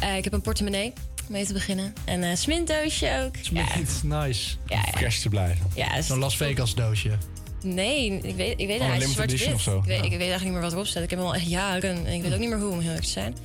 eh, 0.00 0.16
ik 0.16 0.24
heb 0.24 0.32
een 0.32 0.40
portemonnee 0.40 0.92
om 1.28 1.34
mee 1.34 1.46
te 1.46 1.52
beginnen. 1.52 1.92
En 2.04 2.22
een 2.22 2.36
smintdoosje 2.36 3.22
ook. 3.24 3.34
Smint, 3.40 4.02
nice. 4.02 4.56
Ja, 4.66 4.67
ja. 4.67 4.67
Fresh 4.98 5.18
te 5.18 5.28
blijven. 5.28 5.66
Ja, 5.74 6.02
Zo'n 6.02 6.18
Las 6.18 6.36
Vegas 6.36 6.74
doosje. 6.74 7.10
Nee, 7.62 8.20
ik 8.22 8.34
weet, 8.36 8.60
ik 8.60 8.66
weet 8.66 8.80
Oh, 8.80 8.86
limited 8.86 9.08
zwart-wit. 9.08 9.30
edition 9.40 9.54
of 9.54 9.60
zo. 9.60 9.78
Ik 9.78 9.84
weet, 9.84 9.96
Ja. 9.98 10.02
ik 10.04 10.10
weet 10.10 10.20
eigenlijk 10.20 10.42
niet 10.44 10.52
meer 10.52 10.62
wat 10.62 10.72
erop 10.72 10.86
staat. 10.86 11.02
Ik 11.02 11.10
heb 11.10 11.18
hem 11.18 11.28
al 11.28 11.34
echt 11.34 11.48
jaren 11.48 12.06
en 12.06 12.12
ik 12.12 12.22
weet 12.22 12.32
ook 12.32 12.38
niet 12.38 12.48
meer 12.48 12.58
hoe 12.58 12.70
om 12.72 12.80
heel 12.80 12.90
erg 12.92 13.04
te 13.04 13.10
zijn. 13.10 13.36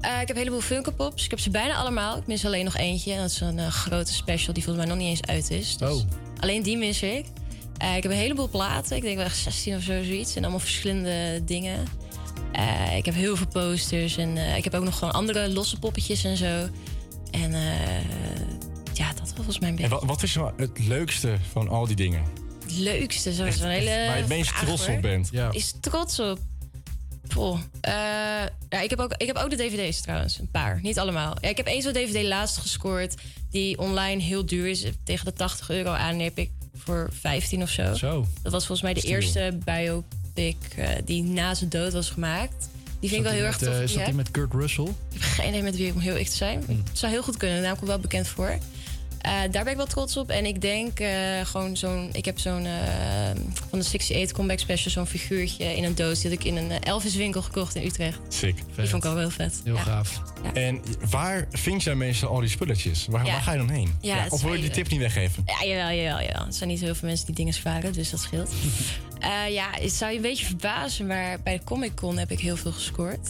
Eh, 0.00 0.10
ik 0.12 0.18
heb 0.18 0.30
een 0.30 0.36
heleboel 0.36 0.60
Funko 0.60 0.90
Pops. 0.90 1.24
Ik 1.24 1.30
heb 1.30 1.40
ze 1.40 1.50
bijna 1.50 1.74
allemaal. 1.74 2.16
Ik 2.16 2.26
mis 2.26 2.44
alleen 2.44 2.64
nog 2.64 2.76
eentje. 2.76 3.12
En 3.12 3.20
dat 3.20 3.30
is 3.30 3.40
een 3.40 3.58
eh, 3.58 3.66
grote 3.68 4.12
special 4.14 4.52
die 4.54 4.62
volgens 4.64 4.86
mij 4.86 4.94
nog 4.94 5.04
niet 5.04 5.18
eens 5.18 5.28
uit 5.28 5.50
is. 5.50 5.76
Dus 5.76 5.90
Oh. 5.92 6.02
Alleen 6.40 6.62
die 6.62 6.76
mis 6.76 7.02
ik. 7.02 7.24
Eh, 7.76 7.96
ik 7.96 8.02
heb 8.02 8.12
een 8.12 8.18
heleboel 8.18 8.48
platen. 8.48 8.96
Ik 8.96 9.02
denk 9.02 9.16
wel 9.16 9.24
echt 9.24 9.36
16 9.36 9.76
of 9.76 9.82
zo, 9.82 10.02
zoiets. 10.02 10.34
En 10.34 10.42
allemaal 10.42 10.60
verschillende 10.60 11.42
dingen. 11.44 11.84
Eh, 12.52 12.96
ik 12.96 13.04
heb 13.04 13.14
heel 13.14 13.36
veel 13.36 13.46
posters. 13.46 14.16
En 14.16 14.36
eh, 14.36 14.56
ik 14.56 14.64
heb 14.64 14.74
ook 14.74 14.84
nog 14.84 14.98
gewoon 14.98 15.14
andere 15.14 15.52
losse 15.52 15.78
poppetjes 15.78 16.24
en 16.24 16.36
zo. 16.36 16.68
En 17.30 17.52
volgens 19.44 19.58
mij 19.58 19.68
een 19.70 19.78
En 19.78 19.90
wat, 19.90 20.04
wat 20.04 20.22
is 20.22 20.34
nou 20.34 20.52
het 20.56 20.78
leukste 20.86 21.36
van 21.52 21.68
al 21.68 21.86
die 21.86 21.96
dingen? 21.96 22.22
het 22.62 22.76
leukste. 22.78 23.32
Zo, 23.34 23.50
zo'n 23.50 23.68
hele 23.68 23.86
Waar 23.86 24.14
je 24.14 24.20
het 24.20 24.28
meest 24.28 24.50
vraag, 24.50 24.64
trots 24.64 24.88
op 24.88 25.02
bent. 25.02 25.30
Is 25.50 25.74
trots 25.80 26.20
op. 26.20 26.38
Poh. 27.28 27.58
Eh, 27.80 27.92
ja, 28.68 28.80
ik, 28.82 28.90
heb 28.90 28.98
ook, 28.98 29.14
ik 29.16 29.26
heb 29.26 29.36
ook 29.36 29.50
de 29.50 29.56
dvd's 29.56 30.00
trouwens. 30.00 30.38
Een 30.38 30.50
paar. 30.50 30.78
Niet 30.82 30.98
allemaal. 30.98 31.36
Ja, 31.40 31.48
ik 31.48 31.56
heb 31.56 31.66
één 31.66 31.82
zo'n 31.82 31.92
dvd 31.92 32.22
laatst 32.22 32.56
gescoord. 32.56 33.14
Die 33.50 33.78
online 33.78 34.22
heel 34.22 34.46
duur 34.46 34.66
is. 34.66 34.84
Tegen 35.04 35.24
de 35.24 35.32
80 35.32 35.70
euro 35.70 35.90
aan. 35.90 36.18
Heb 36.18 36.38
ik 36.38 36.50
voor 36.76 37.08
15 37.20 37.62
of 37.62 37.70
zo. 37.70 37.94
Zo. 37.94 38.26
Dat 38.42 38.52
was 38.52 38.66
volgens 38.66 38.82
mij 38.92 38.94
de 38.94 39.08
eerste 39.08 39.58
biopic 39.64 40.56
eh, 40.76 40.88
die 41.04 41.22
na 41.22 41.54
zijn 41.54 41.70
dood 41.70 41.92
was 41.92 42.10
gemaakt. 42.10 42.68
Die 43.00 43.08
vind 43.08 43.20
ik 43.22 43.26
wel 43.28 43.36
heel 43.36 43.46
erg 43.46 43.58
tof. 43.58 43.68
eh, 43.68 43.74
dat 43.74 43.82
Is 43.82 43.92
dat 43.94 44.04
die 44.04 44.14
met 44.14 44.30
Kurt 44.30 44.52
Russell? 44.52 44.84
Ik 44.84 44.92
heb 45.12 45.22
geen 45.22 45.48
idee 45.48 45.62
met 45.62 45.76
wie 45.76 45.92
om 45.92 45.98
heel 45.98 46.10
eerlijk 46.10 46.30
te 46.30 46.36
zijn. 46.36 46.62
Hmm. 46.66 46.82
Het 46.88 46.98
zou 46.98 47.12
heel 47.12 47.22
goed 47.22 47.36
kunnen. 47.36 47.56
De 47.56 47.62
naam 47.66 47.76
komt 47.76 47.88
wel 47.88 47.98
bekend 47.98 48.28
voor. 48.28 48.58
Eh, 49.28 49.34
daar 49.50 49.62
ben 49.64 49.70
ik 49.72 49.76
wel 49.76 49.86
trots 49.86 50.16
op. 50.16 50.30
En 50.30 50.46
ik 50.46 50.60
denk 50.60 51.00
eh, 51.00 51.10
gewoon 51.44 51.76
zo'n... 51.76 52.08
Ik 52.12 52.24
heb 52.24 52.38
zo'n... 52.38 52.66
eh, 52.66 52.72
van 53.70 53.78
de 53.78 53.84
68 53.84 54.32
Comeback 54.36 54.58
Special... 54.58 54.90
zo'n 54.92 55.06
figuurtje 55.06 55.76
in 55.76 55.84
een 55.84 55.94
doos... 55.94 56.20
die 56.20 56.30
ik 56.30 56.44
in 56.44 56.56
een 56.56 56.70
Elvis 56.82 57.14
winkel 57.14 57.42
gekocht 57.42 57.74
in 57.74 57.86
Utrecht. 57.86 58.18
Sick. 58.28 58.56
Die 58.76 58.88
vond 58.88 59.04
ik 59.04 59.10
ook 59.10 59.16
heel 59.18 59.30
vet. 59.30 59.60
Heel 59.64 59.74
Ja. 59.74 59.80
gaaf. 59.82 60.22
En 60.54 60.82
waar 61.10 61.46
vind 61.50 61.82
jij 61.82 61.94
meestal 61.94 62.28
al 62.28 62.40
die 62.40 62.48
spulletjes? 62.48 63.06
Waar, 63.06 63.24
Ja. 63.26 63.32
waar 63.32 63.40
ga 63.40 63.52
je 63.52 63.58
dan 63.58 63.70
heen? 63.70 63.98
Of 64.28 64.42
wil 64.42 64.54
je 64.54 64.60
die 64.60 64.70
tip 64.70 64.88
niet 64.88 65.00
weggeven? 65.00 65.42
Ja, 65.46 65.66
jawel, 65.66 65.96
jawel, 65.96 66.20
jawel. 66.26 66.46
Er 66.46 66.52
zijn 66.52 66.68
niet 66.68 66.80
heel 66.80 66.94
veel 66.94 67.08
mensen 67.08 67.26
die 67.26 67.34
dingen 67.34 67.54
varen, 67.54 67.92
dus 67.92 68.10
dat 68.10 68.20
scheelt. 68.20 68.50
Eh, 69.18 69.52
ja, 69.54 69.66
het 69.70 69.92
zou 69.92 70.10
je 70.10 70.16
een 70.16 70.22
beetje 70.22 70.44
verbazen, 70.46 71.06
maar 71.06 71.40
bij 71.42 71.56
de 71.58 71.64
Comic 71.64 71.94
Con 71.94 72.18
heb 72.18 72.30
ik 72.30 72.40
heel 72.40 72.56
veel 72.56 72.72
gescoord. 72.72 73.28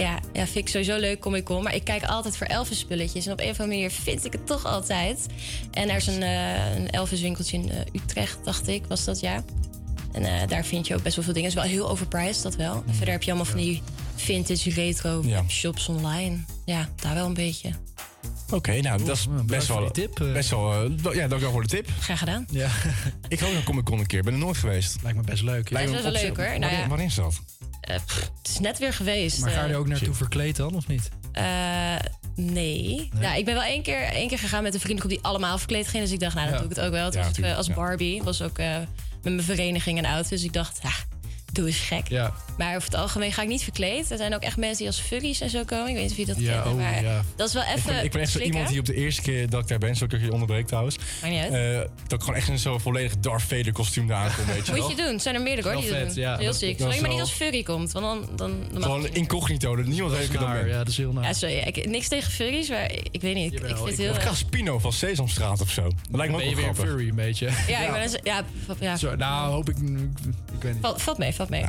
Ja, 0.00 0.18
ja, 0.32 0.44
vind 0.46 0.56
ik 0.56 0.68
sowieso 0.68 0.98
leuk, 0.98 1.20
Comic 1.20 1.44
Con. 1.44 1.62
Maar 1.62 1.74
ik 1.74 1.84
kijk 1.84 2.04
altijd 2.04 2.36
voor 2.36 2.46
Elvis 2.46 2.78
spulletjes. 2.78 3.26
En 3.26 3.32
op 3.32 3.40
een 3.40 3.50
of 3.50 3.60
andere 3.60 3.76
manier 3.76 3.90
vind 3.90 4.24
ik 4.24 4.32
het 4.32 4.46
toch 4.46 4.64
altijd. 4.64 5.26
En 5.70 5.88
er 5.88 5.96
is 5.96 6.06
een, 6.06 6.22
eh, 6.22 6.76
een 6.76 6.90
Elvis 6.90 7.20
winkeltje 7.20 7.56
in 7.56 7.70
eh, 7.70 7.78
Utrecht, 8.02 8.38
dacht 8.44 8.68
ik, 8.68 8.84
was 8.88 9.04
dat 9.04 9.20
ja. 9.20 9.44
En 10.12 10.24
eh, 10.24 10.48
daar 10.48 10.64
vind 10.64 10.86
je 10.86 10.94
ook 10.94 11.02
best 11.02 11.16
wel 11.16 11.24
veel 11.24 11.34
dingen. 11.34 11.48
Het 11.48 11.58
is 11.58 11.64
wel 11.64 11.72
heel 11.78 11.90
overpriced, 11.90 12.42
dat 12.42 12.56
wel. 12.56 12.82
En 12.86 12.94
verder 12.94 13.12
heb 13.12 13.22
je 13.22 13.30
allemaal 13.30 13.50
van 13.50 13.58
die 13.60 13.82
vintage 14.16 14.70
retro 14.70 15.22
Ja. 15.24 15.44
shops 15.48 15.88
online. 15.88 16.36
Ja, 16.64 16.88
daar 16.96 17.14
wel 17.14 17.26
een 17.26 17.34
beetje. 17.34 17.70
Oké, 18.50 18.80
nou, 18.80 19.04
dat 19.04 19.16
is 19.16 19.26
best 19.46 19.68
wel... 19.68 19.80
die 19.80 19.90
tip, 19.90 20.32
Best 20.32 20.50
wel 20.50 20.82
ja, 20.90 21.28
dankjewel 21.28 21.50
voor 21.50 21.62
de 21.62 21.68
tip. 21.68 21.88
Graag 22.00 22.18
gedaan. 22.18 22.46
Ja. 22.50 22.68
Ik 23.28 23.40
hoop 23.40 23.52
dat 23.54 23.62
kom 23.62 23.78
ik 23.78 23.88
een 23.88 24.06
keer. 24.06 24.22
Ben 24.22 24.32
er 24.32 24.38
nooit 24.38 24.56
geweest. 24.56 24.96
Lijkt 25.02 25.18
me 25.18 25.24
best 25.24 25.42
leuk. 25.42 25.68
Ja, 25.68 25.78
is 25.78 25.90
best 25.90 26.02
wel 26.02 26.12
leuk, 26.12 26.36
hoor. 26.36 26.36
Nou 26.36 26.60
Wanneer, 26.60 26.78
ja. 26.78 26.88
wanneer 26.88 27.06
is 27.06 27.14
dat? 27.14 27.40
Eh, 27.80 27.96
pff, 28.06 28.30
het 28.42 28.48
is 28.48 28.58
net 28.58 28.78
weer 28.78 28.92
geweest. 28.92 29.40
Maar 29.40 29.50
ga 29.50 29.60
je 29.60 29.64
eh. 29.66 29.72
er 29.72 29.78
ook 29.78 29.86
naartoe 29.88 30.14
verkleed 30.14 30.56
dan, 30.56 30.74
of 30.74 30.86
niet? 30.88 31.08
Eh, 31.32 31.44
nee. 32.34 33.10
Nou, 33.20 33.38
ik 33.38 33.44
ben 33.44 33.54
wel 33.54 33.62
één 33.62 33.82
keer, 33.82 34.02
één 34.02 34.28
keer 34.28 34.38
gegaan 34.38 34.62
met 34.62 34.74
een 34.74 34.80
vriendengroep 34.80 35.14
die 35.16 35.24
allemaal 35.24 35.58
verkleed 35.58 35.88
ging. 35.88 36.02
Dus 36.02 36.12
ik 36.12 36.20
dacht, 36.20 36.34
nou, 36.34 36.46
dan 36.46 36.54
Ja. 36.54 36.62
doe 36.62 36.70
ik 36.70 36.76
het 36.76 36.84
ook 36.86 36.92
wel. 36.92 37.10
Toen 37.10 37.20
Ja, 37.20 37.26
was 37.26 37.28
ik, 37.28 37.36
eh, 37.36 37.42
tuurlijk, 37.42 37.56
als 37.56 37.66
ja. 37.66 37.74
Barbie. 37.74 38.22
Was 38.22 38.42
ook 38.42 38.58
eh, 38.58 38.76
met 39.22 39.32
mijn 39.32 39.42
vereniging 39.42 39.98
en 39.98 40.04
oud. 40.04 40.28
Dus 40.28 40.44
ik 40.44 40.52
dacht, 40.52 40.78
ja, 40.82 40.90
doe 41.52 41.66
eens 41.66 41.78
gek. 41.78 42.08
Ja. 42.08 42.32
Maar 42.58 42.76
over 42.76 42.88
het 42.90 42.94
algemeen 43.00 43.32
ga 43.32 43.42
ik 43.42 43.48
niet 43.48 43.62
verkleed. 43.62 44.10
Er 44.10 44.16
zijn 44.16 44.34
ook 44.34 44.42
echt 44.42 44.56
mensen 44.56 44.78
die 44.78 44.86
als 44.86 44.98
furries 45.00 45.40
en 45.40 45.50
zo 45.50 45.64
komen. 45.64 45.88
Ik 45.88 45.94
weet 45.94 46.02
niet 46.02 46.10
of 46.12 46.16
je 46.18 46.26
dat 46.26 46.36
Ja, 46.38 46.52
kent. 46.62 46.74
oh, 46.74 46.80
maar 46.80 47.02
ja. 47.02 47.22
dat 47.36 47.48
is 47.48 47.54
wel 47.54 47.62
Ik 47.62 47.68
even 47.76 47.92
ben, 47.94 48.04
ik 48.04 48.10
ben 48.12 48.20
echt 48.20 48.30
zo 48.32 48.38
iemand 48.38 48.68
die 48.68 48.78
op 48.78 48.84
de 48.86 48.94
eerste 48.94 49.22
keer 49.22 49.50
dat 49.50 49.60
ik 49.62 49.68
daar 49.68 49.78
ben, 49.78 49.96
zo 49.96 50.04
ik 50.04 50.20
je 50.20 50.32
onderbreek 50.32 50.66
trouwens. 50.66 50.96
Maakt 50.96 51.34
niet 51.34 51.42
uit. 51.42 51.52
eh, 51.52 51.78
dat 52.02 52.12
ik 52.12 52.20
gewoon 52.20 52.34
echt 52.34 52.48
in 52.48 52.58
zo'n 52.58 52.80
volledig 52.80 53.18
Darth 53.18 53.42
Vader 53.42 53.72
kostuum 53.72 54.06
daar 54.06 54.16
aankom, 54.28 54.44
weet 54.46 54.66
je 54.66 54.72
Moet 54.72 54.80
wel. 54.80 54.90
je 54.90 54.96
doen. 54.96 55.14
Er 55.14 55.20
zijn 55.20 55.34
er 55.34 55.40
meerdere 55.42 55.62
hoor. 55.68 55.72
Wel 55.72 55.80
Die 55.82 55.90
dat 55.90 56.00
vet, 56.06 56.14
doen. 56.14 56.22
ja. 56.24 56.36
Heel 56.36 56.50
Dat- 56.50 56.60
dat 56.60 56.70
Zolang 56.76 56.88
is 56.90 56.94
je 56.96 57.00
maar 57.02 57.10
niet 57.10 57.20
als 57.20 57.30
furry 57.32 57.62
komt. 57.62 57.92
Want 57.92 58.04
dan, 58.04 58.36
dan, 58.36 58.50
dan 58.60 58.72
mag 58.72 58.82
Gewoon 58.82 59.08
incognito, 59.12 59.76
dat 59.76 59.86
niemand 59.86 60.12
weet 60.12 60.20
dat 60.20 60.34
ik 60.34 60.40
er 60.40 60.46
dan 60.46 60.52
ben. 60.58 60.68
Ja, 60.68 60.76
dat 60.78 60.88
is 60.88 60.96
heel 60.96 61.12
naar. 61.12 61.24
Ja, 61.24 61.32
sorry. 61.32 61.54
Ik, 61.56 61.88
niks 61.88 62.08
tegen 62.08 62.30
furries, 62.32 62.68
maar 62.68 62.92
ik, 62.92 63.08
ik 63.10 63.20
weet 63.20 63.34
niet. 63.34 63.52
Ik, 63.52 63.58
ik 63.60 63.76
vind 63.76 63.88
het 63.88 63.96
heel... 63.98 64.10
Of 64.10 64.18
Caspino 64.18 64.78
van 64.78 64.92
Sesamstraat 64.92 65.60
of 65.60 65.70
zo. 65.70 65.82
Dat 65.82 65.92
lijkt 66.10 66.32
me 66.32 66.38
Ben 66.38 66.46
ook 66.46 66.50
je 66.50 66.56
wel 66.56 66.56
weer 66.56 66.68
een 66.68 66.74
grappig. 66.74 66.84
furry 66.94 67.08
een 67.08 67.14
beetje? 67.14 67.46
Ja, 67.68 67.80
ik 67.80 67.92
ben 67.92 68.02
een- 68.02 68.20
ja, 68.22 68.44
ja. 68.80 68.96
Zo, 68.96 69.16
nou, 69.16 69.52
hoop 69.52 69.68
ik... 69.68 69.76
Ik 69.76 70.62
weet 70.62 70.72
niet. 70.72 70.82
Valt, 70.82 71.02
valt 71.02 71.18
mee, 71.18 71.32
valt 71.46 71.62
mee. 71.62 71.66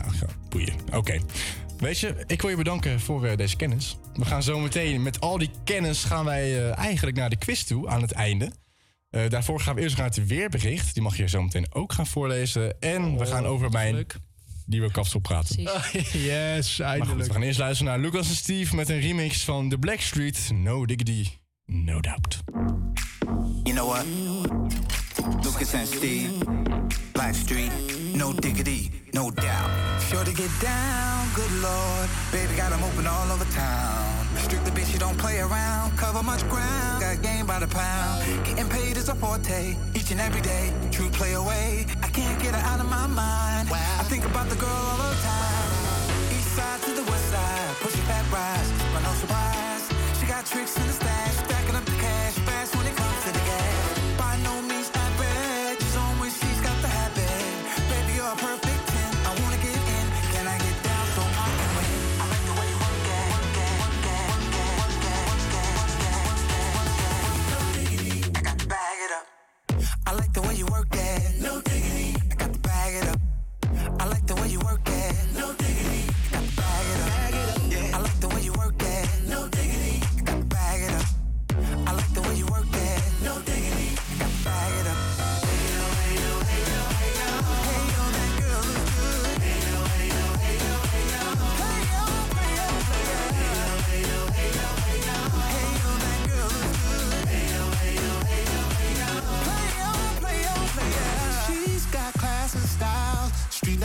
Boeien. 0.49 0.73
Oké. 0.93 1.19
Weet 1.77 1.99
je, 1.99 2.23
ik 2.27 2.41
wil 2.41 2.49
je 2.49 2.55
bedanken 2.55 2.99
voor 2.99 3.25
eh, 3.25 3.37
deze 3.37 3.55
kennis. 3.55 3.97
We 4.13 4.25
gaan 4.25 4.43
zo 4.43 4.59
meteen 4.59 5.03
met 5.03 5.19
al 5.19 5.37
die 5.37 5.49
kennis 5.63 6.03
gaan 6.03 6.25
wij 6.25 6.57
eh, 6.57 6.77
eigenlijk 6.77 7.17
naar 7.17 7.29
de 7.29 7.35
quiz 7.35 7.63
toe 7.63 7.89
aan 7.89 8.01
het 8.01 8.11
einde. 8.11 8.51
Eh, 9.09 9.29
daarvoor 9.29 9.59
gaan 9.59 9.75
we 9.75 9.81
eerst 9.81 9.97
naar 9.97 10.05
het 10.05 10.27
weerbericht. 10.27 10.93
Die 10.93 11.03
mag 11.03 11.17
je 11.17 11.27
zo 11.27 11.41
meteen 11.41 11.73
ook 11.73 11.93
gaan 11.93 12.07
voorlezen. 12.07 12.79
En 12.79 13.17
we 13.17 13.25
gaan 13.25 13.45
over 13.45 13.69
mijn 13.69 14.05
nieuwe 14.65 14.91
kapsel 14.91 15.19
praten. 15.19 15.61
yes, 15.61 15.71
Maar 15.91 16.63
goed, 16.63 16.79
eindelijk. 16.79 17.27
we 17.27 17.33
gaan 17.33 17.41
eerst 17.41 17.59
luisteren 17.59 17.91
naar 17.91 18.01
Lucas 18.01 18.29
en 18.29 18.35
Steve 18.35 18.75
met 18.75 18.89
een 18.89 18.99
remix 18.99 19.43
van 19.43 19.69
The 19.69 19.77
Blackstreet. 19.77 20.49
No 20.53 20.85
Diggity, 20.85 21.27
No 21.71 22.01
Doubt. 22.01 22.41
You 23.65 23.73
know 23.73 23.85
what? 23.85 24.05
Lucas 25.43 25.73
and 25.73 25.87
Steve, 25.87 26.43
Black 27.13 27.33
Street, 27.33 27.71
no 28.13 28.33
diggity, 28.33 28.91
no 29.13 29.31
doubt. 29.31 30.01
Sure 30.01 30.23
to 30.23 30.33
get 30.33 30.51
down, 30.61 31.27
good 31.33 31.51
lord. 31.61 32.09
Baby 32.31 32.55
got 32.57 32.73
'em 32.73 32.83
open 32.83 33.07
all 33.07 33.31
over 33.31 33.45
town. 33.45 34.27
Strictly 34.43 34.71
bitch, 34.71 34.91
you 34.91 34.99
don't 34.99 35.17
play 35.17 35.39
around. 35.39 35.95
Cover 35.97 36.21
much 36.21 36.43
ground, 36.49 37.01
got 37.01 37.21
game 37.21 37.45
by 37.45 37.59
the 37.59 37.67
pound. 37.67 38.25
Getting 38.43 38.67
paid 38.67 38.97
is 38.97 39.07
a 39.07 39.15
forte, 39.15 39.77
each 39.95 40.11
and 40.11 40.19
every 40.19 40.41
day. 40.41 40.73
True 40.91 41.09
play 41.09 41.33
away, 41.33 41.85
I 42.03 42.07
can't 42.07 42.37
get 42.43 42.53
her 42.53 42.65
out 42.71 42.81
of 42.81 42.89
my 42.89 43.07
mind. 43.07 43.69
Wow. 43.69 43.77
I 44.01 44.03
think 44.11 44.25
about 44.25 44.49
the 44.49 44.57
girl 44.57 44.83
all 44.91 44.97
the 44.97 45.21
time. 45.23 46.35
East 46.35 46.51
side 46.55 46.81
to 46.83 46.91
the 46.99 47.03
west 47.09 47.27
side, 47.31 47.75
pushing 47.79 48.05
fat 48.09 48.25
rise, 48.29 48.69
but 48.93 49.01
no 49.03 49.13
surprise. 49.21 49.83
She 50.19 50.25
got 50.25 50.45
tricks 50.45 50.75
in 50.77 50.85
the 50.87 50.93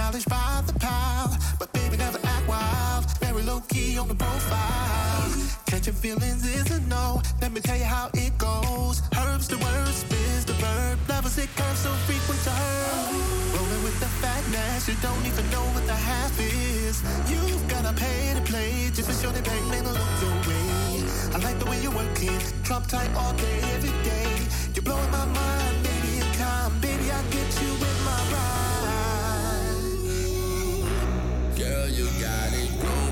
mileage 0.06 0.26
by 0.26 0.62
the 0.66 0.72
pile, 0.78 1.36
but 1.58 1.72
baby 1.72 1.96
never 1.96 2.18
act 2.22 2.48
wild. 2.48 3.04
Very 3.18 3.42
low 3.42 3.60
key 3.68 3.98
on 3.98 4.06
the 4.06 4.14
profile. 4.14 5.30
Catching 5.66 5.94
feelings 5.94 6.44
is 6.46 6.70
a 6.70 6.80
no. 6.82 7.20
Let 7.42 7.50
me 7.52 7.60
tell 7.60 7.76
you 7.76 7.88
how 7.96 8.10
it 8.14 8.32
goes. 8.38 9.02
Herbs 9.18 9.48
the 9.48 9.58
worst, 9.58 10.06
spins 10.06 10.44
the 10.44 10.52
verb. 10.64 10.98
Levels 11.08 11.38
it 11.38 11.50
curves 11.56 11.80
so 11.80 11.90
frequent 12.06 12.40
to 12.44 12.50
her. 12.50 12.86
Rolling 13.56 13.82
with 13.82 13.98
the 13.98 14.10
fatness, 14.22 14.88
you 14.88 14.94
don't 15.02 15.24
even 15.26 15.44
know 15.50 15.66
what 15.74 15.84
the 15.86 15.98
half 16.10 16.34
is. 16.38 17.02
You've 17.30 17.66
gotta 17.66 17.92
pay 17.94 18.34
to 18.34 18.42
play 18.42 18.90
just 18.94 19.08
to 19.10 19.14
show 19.20 19.32
the 19.32 19.42
bank 19.42 19.64
man 19.70 19.84
look 19.84 20.14
your 20.22 20.36
way. 20.48 21.02
I 21.34 21.38
like 21.46 21.58
the 21.58 21.66
way 21.66 21.78
you 21.82 21.90
work 21.90 22.22
it, 22.22 22.42
Trump 22.62 22.86
tight 22.86 23.10
all 23.16 23.32
day 23.32 23.58
every 23.74 23.94
day. 24.10 24.30
You're 24.74 24.84
blowing 24.84 25.10
my 25.10 25.24
mind. 25.24 25.82
Man. 25.82 25.95
you 31.88 32.06
got 32.20 32.52
it 32.52 32.82
going. 32.82 33.05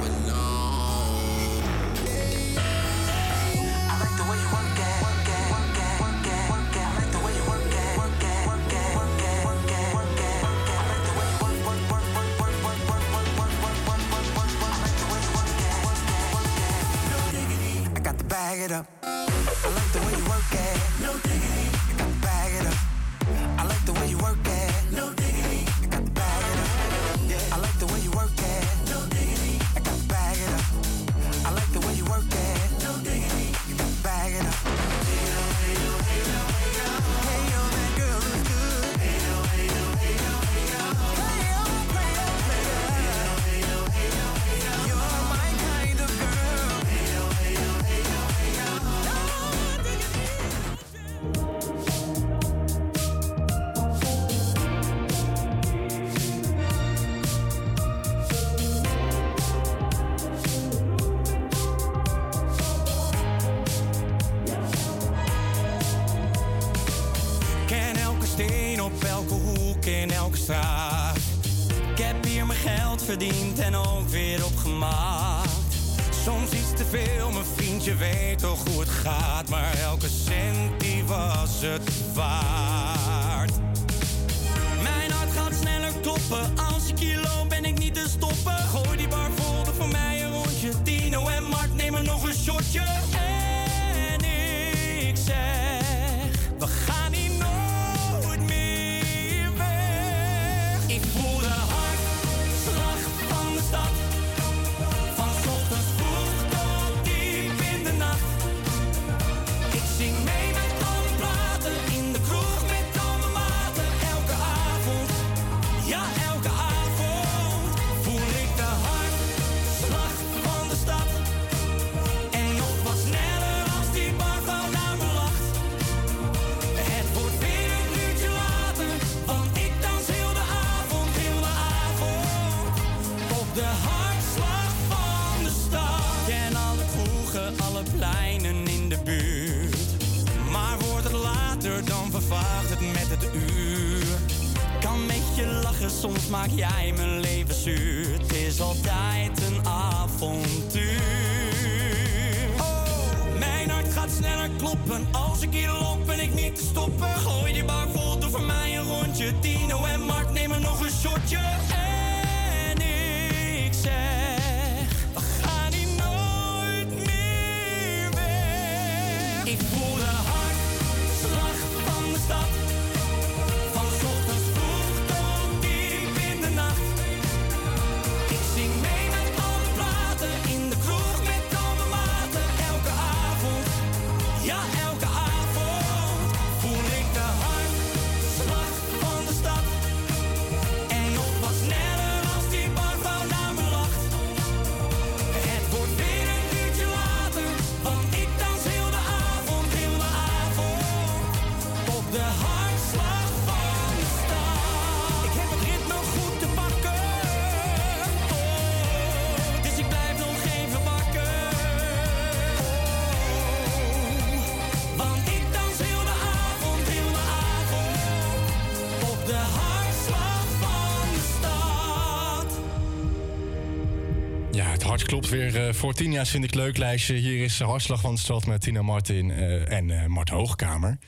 klopt. 225.29 225.53
Weer 225.55 225.67
eh, 225.69 225.75
voor 225.75 225.95
tien 225.95 226.13
jaar 226.13 226.27
vind 226.27 226.45
ik 226.45 226.55
leuk 226.55 226.77
lijstje. 226.77 227.15
Hier 227.15 227.45
is 227.45 227.61
Hartslag 227.61 228.01
van 228.01 228.15
de 228.15 228.21
Stad 228.21 228.47
met 228.47 228.61
Tina 228.61 228.83
Martin 228.83 229.31
eh, 229.31 229.73
en 229.73 229.89
uh, 229.89 230.07
Mart 230.07 230.29
Hoogkamer. 230.29 230.99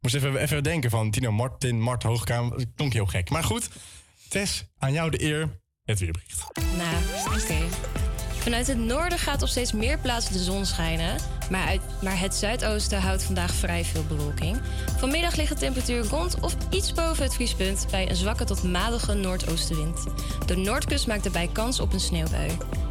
Moest 0.00 0.14
even, 0.14 0.36
even 0.36 0.62
denken 0.62 0.90
van 0.90 1.10
Tina 1.10 1.30
Martin, 1.30 1.80
Mart 1.80 2.02
Hoogkamer. 2.02 2.58
Dat 2.58 2.66
klonk 2.74 2.92
heel 2.92 3.06
gek. 3.06 3.30
Maar 3.30 3.44
goed, 3.44 3.68
Tess, 4.28 4.64
aan 4.78 4.92
jou 4.92 5.10
de 5.10 5.22
eer. 5.22 5.60
Het 5.84 5.98
weerbericht. 5.98 6.44
Nou, 6.76 6.96
oké. 7.26 7.42
Okay. 7.42 7.68
Vanuit 8.38 8.66
het 8.66 8.78
noorden 8.78 9.18
gaat 9.18 9.42
op 9.42 9.48
steeds 9.48 9.72
meer 9.72 9.98
plaatsen 9.98 10.32
de 10.32 10.42
zon 10.42 10.66
schijnen. 10.66 11.16
Maar, 11.50 12.20
het 12.20 12.34
zuidoosten 12.34 13.00
houdt 13.00 13.22
vandaag 13.22 13.54
vrij 13.54 13.84
veel 13.84 14.04
bewolking. 14.08 14.60
Vanmiddag 14.98 15.36
ligt 15.36 15.48
de 15.48 15.58
temperatuur 15.58 16.04
rond 16.04 16.40
of 16.40 16.56
iets 16.70 16.92
boven 16.92 17.22
het 17.22 17.34
vriespunt 17.34 17.86
bij 17.90 18.10
een 18.10 18.16
zwakke 18.16 18.44
tot 18.44 18.62
matige 18.62 19.14
noordoostenwind. 19.14 20.04
De 20.46 20.56
noordkust 20.56 21.06
maakt 21.06 21.22
daarbij 21.22 21.48
kans 21.52 21.80
op 21.80 21.92
een 21.92 22.00
sneeuwbui. 22.00 22.50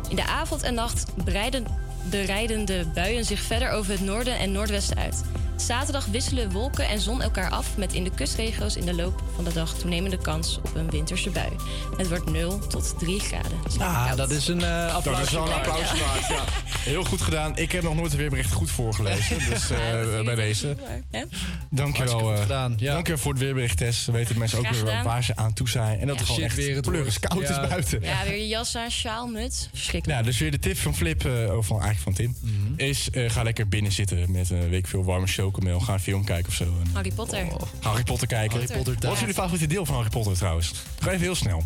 In 0.10 0.16
de 0.16 0.26
avond 0.26 0.64
en 0.64 0.74
nacht 0.74 1.06
breiden 1.24 1.66
de 2.10 2.22
rijdende 2.22 2.86
buien 2.94 3.26
zich 3.26 3.40
verder 3.40 3.70
over 3.70 3.92
het 3.92 4.02
noorden 4.02 4.38
en 4.38 4.52
noordwesten 4.52 4.98
uit. 4.98 5.24
Zaterdag 5.66 6.06
wisselen 6.06 6.52
wolken 6.52 6.88
en 6.90 7.00
zon 7.00 7.22
elkaar 7.22 7.50
af 7.50 7.78
met 7.78 7.94
in 7.94 8.04
de 8.04 8.10
kustregio's 8.10 8.76
in 8.76 8.86
de 8.86 8.94
loop 8.94 9.24
van 9.36 9.44
de 9.44 9.54
dag 9.54 9.74
toenemende 9.78 10.18
kans 10.18 10.58
op 10.58 10.76
een 10.76 10.90
winterse 10.90 11.30
bui. 11.30 11.50
Het 11.98 12.08
wordt 12.10 12.32
0 12.32 12.60
tot 12.68 12.94
3 13.00 13.20
graden. 13.20 13.52
Ah, 13.80 14.16
dat 14.16 14.30
is 14.32 14.48
een 14.48 14.64
eh 14.64 14.96
applaus. 14.96 15.18
Dat 15.18 15.26
is 15.26 15.32
wel 15.32 15.46
een 15.48 15.54
applaus 15.54 15.80
Ja. 15.92 16.06
waard, 16.06 16.28
ja. 16.28 16.44
Heel 16.92 17.04
goed 17.04 17.22
gedaan. 17.22 17.58
Ik 17.58 17.72
heb 17.72 17.84
nog 17.84 17.96
nooit 17.96 18.12
een 18.12 18.18
weerbericht 18.18 18.52
goed 18.52 18.72
voorgelezen. 18.72 19.38
Dus 19.50 19.70
eh, 19.70 20.22
bij 20.24 20.36
deze. 20.36 20.76
Hè? 21.12 21.24
Dankjewel. 21.70 22.34
Eh, 22.34 22.42
gedaan, 22.42 22.74
ja. 22.78 22.94
Dankjewel 22.94 23.22
voor 23.22 23.32
het 23.32 23.42
weerbericht, 23.42 23.78
Tess. 23.78 24.06
Dan 24.06 24.16
weten 24.16 24.38
mensen 24.38 24.58
ook 24.58 24.64
weer 24.70 24.74
gedaan. 24.80 25.04
waar 25.04 25.24
ze 25.24 25.36
aan 25.36 25.54
toe 25.54 25.70
zijn. 25.70 26.00
En 26.00 26.08
dat 26.08 26.18
het 26.20 26.28
gewoon 26.28 26.42
echt 26.44 26.56
weer 26.56 26.76
het 26.76 26.86
pleuris 26.90 27.20
koud 27.20 27.48
Ja. 27.48 27.62
is 27.62 27.70
buiten. 27.70 28.02
Ja, 28.02 28.24
weer 28.24 28.38
je 28.38 28.48
jas 28.48 28.76
aan, 28.76 28.92
sjaal, 28.92 29.28
muts. 29.28 29.68
Verschrikkelijk. 29.74 30.20
Ja, 30.20 30.26
dus 30.26 30.38
weer 30.40 30.52
de 30.52 30.60
tip 30.60 30.78
van 30.78 30.96
Flip, 30.96 31.26
eh, 31.26 31.58
of 31.58 31.66
van, 31.66 31.82
eigenlijk 31.82 32.00
van 32.04 32.14
Tim, 32.14 32.36
Mhm. 32.42 32.74
is 32.78 33.10
eh, 33.10 33.30
ga 33.30 33.44
lekker 33.44 33.68
binnen 33.68 33.92
zitten 33.92 34.32
met 34.32 34.50
een 34.50 34.70
week 34.70 34.88
veel 34.88 35.04
warme 35.04 35.28
chocomel. 35.54 35.80
Ga 35.80 35.94
een 35.94 36.00
film 36.00 36.24
kijken 36.24 36.48
of 36.50 36.54
zo. 36.56 36.64
En 36.64 36.90
Harry 36.94 37.12
Potter. 37.12 37.48
Ga 37.80 37.90
Harry 37.90 38.04
Potter 38.04 38.28
kijken. 38.28 38.60
Harry 38.60 38.74
Potter 38.76 38.96
Wat 39.00 39.14
is 39.14 39.20
jullie 39.20 39.34
favoriete 39.34 39.68
deel 39.68 39.86
van 39.86 39.96
Harry 39.96 40.10
Potter 40.10 40.34
trouwens? 40.38 40.72
Ga 41.00 41.10
even 41.10 41.22
heel 41.22 41.36
snel. 41.36 41.64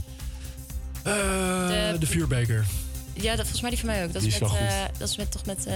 Eh, 1.03 1.13
de 1.99 2.05
vuurbeker. 2.07 2.65
Ja, 3.21 3.29
dat, 3.29 3.39
volgens 3.39 3.61
mij 3.61 3.69
die 3.69 3.79
van 3.79 3.87
mij 3.89 4.03
ook. 4.05 4.13
Dat 4.13 4.21
Die 4.21 4.31
is, 4.31 4.35
is 4.35 4.41
met, 4.41 4.51
wel 4.51 4.59
goed. 4.59 4.67
eh, 4.69 4.81
dat 4.97 5.09
is 5.09 5.17
met, 5.17 5.31
toch 5.31 5.45
met 5.45 5.65
eh 5.65 5.75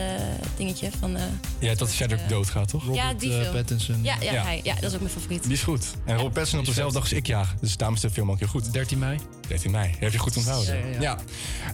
dingetje 0.58 0.90
van... 1.00 1.16
eh, 1.18 1.24
Ja, 1.60 1.76
dat 1.76 1.90
Cedric 1.90 2.20
eh, 2.20 2.28
doodgaat, 2.28 2.68
toch? 2.68 2.94
ja, 2.96 3.14
die 3.14 3.34
eh, 3.34 3.42
film. 3.42 3.54
Pattinson. 3.54 4.04
Ja, 4.04 4.16
ja, 4.22 4.32
Ja. 4.32 4.44
Hij, 4.44 4.60
ja, 4.64 4.74
dat 4.74 4.84
is 4.84 4.94
ook 4.94 5.00
mijn 5.02 5.14
favoriet. 5.14 5.44
Die 5.44 5.52
is 5.52 5.62
goed. 5.64 5.86
En 6.06 6.16
Robert 6.16 6.34
Pattinson 6.34 6.60
op 6.60 6.66
dezelfde 6.66 6.94
dag 6.94 7.04
als 7.04 7.12
ik 7.14 7.28
jaag. 7.28 7.56
Dus 7.62 7.78
daarom 7.78 7.96
is 7.96 8.02
de 8.02 8.10
film 8.10 8.32
ook 8.32 8.40
heel 8.40 8.48
goed. 8.48 8.74
13 8.74 9.00
mei. 9.00 9.20
13 9.48 9.72
mei. 9.72 9.96
Heb 10.00 10.12
je 10.12 10.18
goed 10.18 10.38
onthouden. 10.38 10.78
Ja, 10.78 10.86
ja, 10.86 11.02
ja. 11.02 11.18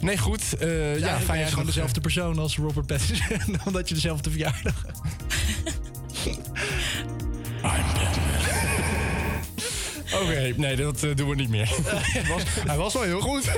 Nee, 0.01 0.18
goed. 0.18 0.57
eh, 0.57 0.99
ja, 0.99 1.07
Ja, 1.07 1.19
dat 1.27 1.38
je 1.38 1.45
gewoon 1.45 1.65
dezelfde 1.65 2.01
persoon 2.01 2.39
als 2.39 2.57
Robert 2.57 2.85
Pattinson. 2.85 3.38
omdat 3.68 3.88
je 3.89 3.93
dezelfde 3.95 4.30
verjaardag 4.30 4.84
Oké, 10.14 10.54
nee, 10.56 10.76
dat 10.76 11.04
eh, 11.04 11.16
doen 11.16 11.30
we 11.30 11.36
niet 11.36 11.49
meer. 11.49 11.70
hij, 11.86 12.24
was, 12.28 12.44
hij 12.68 12.78
was 12.78 12.94
wel 12.94 13.04
heel 13.04 13.22
goed. 13.22 13.49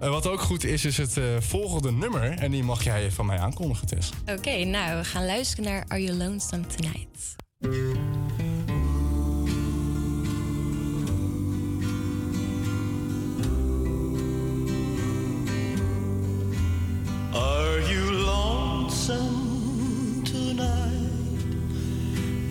Eh, 0.00 0.08
wat 0.08 0.26
ook 0.26 0.40
goed 0.40 0.64
is, 0.64 0.84
is 0.84 0.96
het 0.96 1.16
eh, 1.16 1.24
volgende 1.38 1.92
nummer. 1.92 2.38
En 2.38 2.50
die 2.50 2.62
mag 2.62 2.84
jij 2.84 3.10
van 3.10 3.26
mij 3.26 3.38
aankondigen, 3.38 3.86
Tess. 3.86 4.10
Oké, 4.26 4.64
nou, 4.64 4.98
we 4.98 5.04
gaan 5.04 5.26
luisteren 5.26 5.64
naar 5.64 5.84
Are 5.88 6.02
You 6.02 6.16
Lonesome 6.16 6.64
Tonight? 6.66 7.36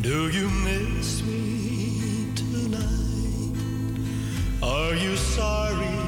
Do 0.10 0.28
you 0.30 0.50
miss 0.50 1.22
me 1.22 2.34
tonight? 2.36 3.54
Are 4.64 4.96
you 4.96 5.16
sorry 5.16 6.00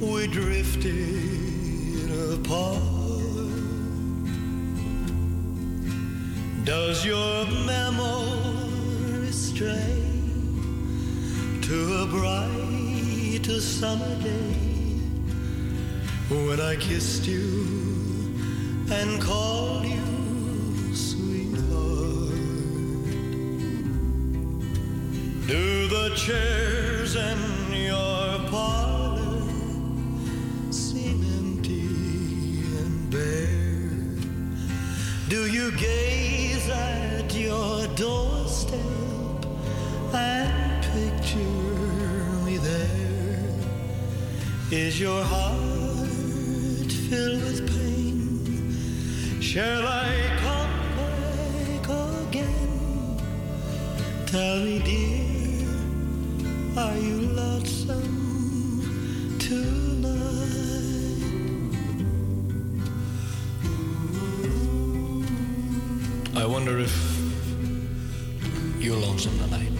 we 0.00 0.26
drifted 0.28 2.08
apart? 2.32 2.78
Does 6.64 7.04
your 7.04 7.44
memory 7.66 9.30
stray 9.30 10.02
to 11.68 11.78
a 12.02 12.06
bright 12.06 13.46
summer 13.60 14.22
day? 14.22 14.56
when 16.30 16.60
I 16.60 16.76
kissed 16.76 17.26
you 17.26 18.32
and 18.90 19.20
called 19.20 19.84
you 19.84 20.15
the 26.08 26.14
chairs 26.14 27.16
in 27.16 27.72
your 27.72 28.38
parlor 28.48 29.42
seem 30.70 31.18
empty 31.38 31.88
and 32.78 33.10
bare? 33.10 34.14
Do 35.28 35.50
you 35.50 35.72
gaze 35.76 36.68
at 36.68 37.34
your 37.34 37.88
doorstep 37.96 38.78
and 40.14 40.84
picture 40.94 41.38
me 42.46 42.58
there? 42.58 43.50
Is 44.70 45.00
your 45.00 45.22
heart 45.24 46.92
filled 47.08 47.42
with 47.42 47.66
pain? 47.74 49.40
Shall 49.40 49.84
I 49.88 50.12
come 50.44 50.74
back 50.98 51.88
again? 52.28 52.66
Tell 54.26 54.60
me, 54.60 54.78
dear, 54.84 55.25
are 56.76 56.96
you 56.98 57.20
lonesome 57.32 58.02
tonight? 59.38 60.10
I 66.36 66.44
wonder 66.44 66.78
if 66.78 66.92
you're 68.78 68.96
lonesome 68.96 69.38
tonight. 69.38 69.72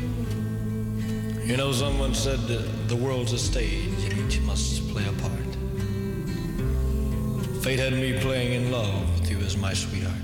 You 1.44 1.59
know, 1.59 1.70
someone 1.73 2.14
said 2.14 2.39
the 2.89 2.97
world's 2.97 3.35
a 3.35 3.39
stage 3.39 4.05
and 4.05 4.18
each 4.18 4.40
must 4.40 4.89
play 4.89 5.05
a 5.06 5.12
part. 5.20 5.32
Fate 7.62 7.78
had 7.78 7.93
me 7.93 8.18
playing 8.20 8.55
in 8.55 8.73
love 8.73 9.20
with 9.20 9.31
you 9.31 9.39
as 9.39 9.56
my 9.59 9.74
sweetheart. 9.74 10.14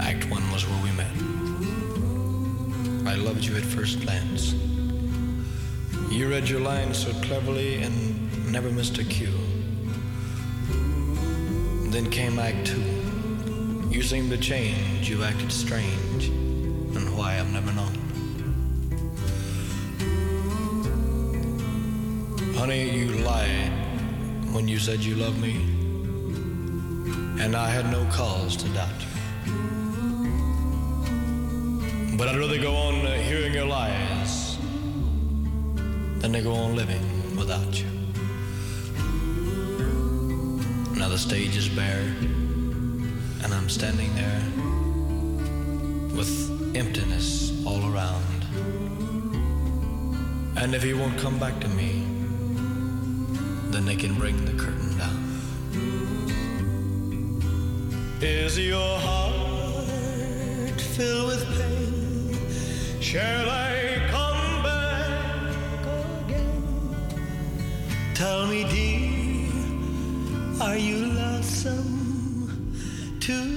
Act 0.00 0.28
one 0.30 0.42
was 0.52 0.66
where 0.68 0.82
we 0.82 0.90
met. 0.92 1.16
I 3.06 3.14
loved 3.14 3.42
you 3.42 3.56
at 3.56 3.62
first 3.62 4.00
glance. 4.02 4.54
You 6.14 6.28
read 6.30 6.48
your 6.48 6.60
lines 6.60 6.98
so 6.98 7.12
cleverly 7.22 7.82
and 7.82 8.52
never 8.52 8.70
missed 8.70 8.98
a 8.98 9.04
cue. 9.04 9.36
Then 11.90 12.08
came 12.08 12.38
Act 12.38 12.68
two. 12.68 12.84
You 13.90 14.00
seemed 14.00 14.30
to 14.30 14.38
change, 14.38 15.10
you 15.10 15.24
acted 15.24 15.50
strange, 15.50 16.28
and 16.28 17.18
why 17.18 17.40
I've 17.40 17.52
never 17.52 17.72
known. 17.72 17.98
Honey, 22.54 22.90
you 22.96 23.08
lied 23.24 23.72
when 24.54 24.68
you 24.68 24.78
said 24.78 25.00
you 25.00 25.16
loved 25.16 25.40
me, 25.40 25.56
and 27.42 27.56
I 27.56 27.68
had 27.68 27.90
no 27.90 28.06
cause 28.12 28.56
to 28.58 28.68
doubt 28.68 29.00
you. 29.00 29.08
But 32.16 32.28
I'd 32.28 32.38
rather 32.38 32.60
go 32.62 32.76
on 32.76 33.04
hearing 33.24 33.52
your 33.52 33.66
lies 33.66 34.23
than 36.24 36.32
they 36.32 36.40
go 36.40 36.54
on 36.54 36.74
living 36.74 37.36
without 37.36 37.78
you. 37.78 37.86
Now 40.98 41.10
the 41.10 41.18
stage 41.18 41.54
is 41.54 41.68
bare, 41.68 42.06
and 43.42 43.52
I'm 43.52 43.68
standing 43.68 44.10
there 44.14 44.42
with 46.16 46.32
emptiness 46.74 47.62
all 47.66 47.92
around. 47.92 48.40
And 50.56 50.74
if 50.74 50.82
he 50.82 50.94
won't 50.94 51.18
come 51.18 51.38
back 51.38 51.60
to 51.60 51.68
me, 51.68 52.06
then 53.70 53.84
they 53.84 53.96
can 53.96 54.14
bring 54.14 54.46
the 54.46 54.52
curtain 54.52 54.96
down. 54.96 55.20
Is 58.22 58.58
your 58.58 58.98
heart 59.00 60.80
filled 60.80 61.26
with 61.26 61.44
pain? 61.58 63.02
Shall 63.02 63.50
I 63.50 63.74
Tell 68.14 68.46
me, 68.46 68.62
dear, 68.70 69.50
are 70.62 70.76
you 70.76 71.04
lonesome 71.06 72.72
tonight? 73.18 73.53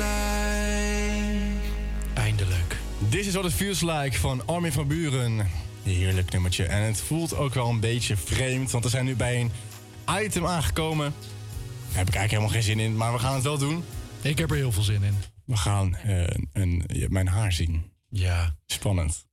Like. 0.00 1.58
Eindelijk. 2.14 2.76
This 3.08 3.26
is 3.26 3.32
what 3.32 3.44
it 3.44 3.52
feels 3.52 3.80
like 3.80 4.18
van 4.18 4.46
Armin 4.46 4.72
van 4.72 4.86
Buren. 4.86 5.46
Heerlijk 5.82 6.32
nummertje. 6.32 6.64
En 6.64 6.82
het 6.82 7.00
voelt 7.00 7.36
ook 7.36 7.54
wel 7.54 7.68
een 7.68 7.80
beetje 7.80 8.16
vreemd, 8.16 8.70
want 8.70 8.84
we 8.84 8.90
zijn 8.90 9.04
nu 9.04 9.16
bij 9.16 9.40
een 9.40 9.50
item 10.24 10.46
aangekomen. 10.46 11.14
Daar 11.88 11.98
heb 11.98 12.08
ik 12.08 12.14
eigenlijk 12.14 12.30
helemaal 12.30 12.48
geen 12.50 12.62
zin 12.62 12.78
in, 12.78 12.96
maar 12.96 13.12
we 13.12 13.18
gaan 13.18 13.34
het 13.34 13.42
wel 13.42 13.58
doen. 13.58 13.84
Ik 14.22 14.38
heb 14.38 14.50
er 14.50 14.56
heel 14.56 14.72
veel 14.72 14.82
zin 14.82 15.02
in. 15.02 15.16
We 15.44 15.56
gaan 15.56 15.96
eh, 15.96 16.24
een, 16.52 16.84
mijn 17.08 17.28
haar 17.28 17.52
zien. 17.52 17.92
Ja. 18.08 18.54
Spannend. 18.66 19.26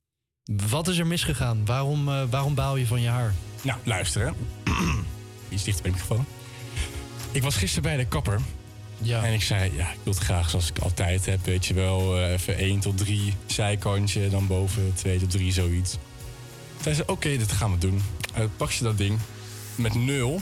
Wat 0.68 0.88
is 0.88 0.98
er 0.98 1.06
misgegaan? 1.06 1.64
Waarom, 1.64 2.08
eh, 2.08 2.22
waarom 2.30 2.54
baal 2.54 2.76
je 2.76 2.86
van 2.86 3.00
je 3.00 3.08
haar? 3.08 3.34
Nou, 3.62 3.78
luister 3.82 4.26
hè. 4.26 4.32
Iets 5.54 5.64
dichter 5.64 5.82
bij 5.82 5.92
de 5.92 5.98
microfoon. 5.98 6.26
Ik 7.32 7.42
was 7.42 7.56
gisteren 7.56 7.82
bij 7.82 7.96
de 7.96 8.06
kapper. 8.06 8.40
Ja. 8.98 9.24
En 9.24 9.32
ik 9.32 9.42
zei, 9.42 9.76
ja, 9.76 9.90
ik 9.90 9.98
wil 10.02 10.12
het 10.12 10.22
graag 10.22 10.50
zoals 10.50 10.68
ik 10.68 10.78
altijd 10.78 11.26
heb. 11.26 11.44
Weet 11.44 11.66
je 11.66 11.74
wel, 11.74 12.16
eh, 12.16 12.32
even 12.32 12.58
1 12.58 12.80
tot 12.80 12.98
3 12.98 13.34
zijkantje. 13.46 14.28
Dan 14.28 14.46
boven 14.46 14.92
2 14.94 15.18
tot 15.18 15.30
3, 15.30 15.52
zoiets. 15.52 15.96
Zij 16.80 16.94
zei, 16.94 17.08
oké, 17.08 17.36
dit 17.36 17.52
gaan 17.52 17.72
we 17.72 17.78
doen. 17.78 18.02
Uh, 18.38 18.44
pak 18.56 18.70
je 18.70 18.84
dat 18.84 18.98
ding 18.98 19.18
met 19.74 19.94
nul. 19.94 20.40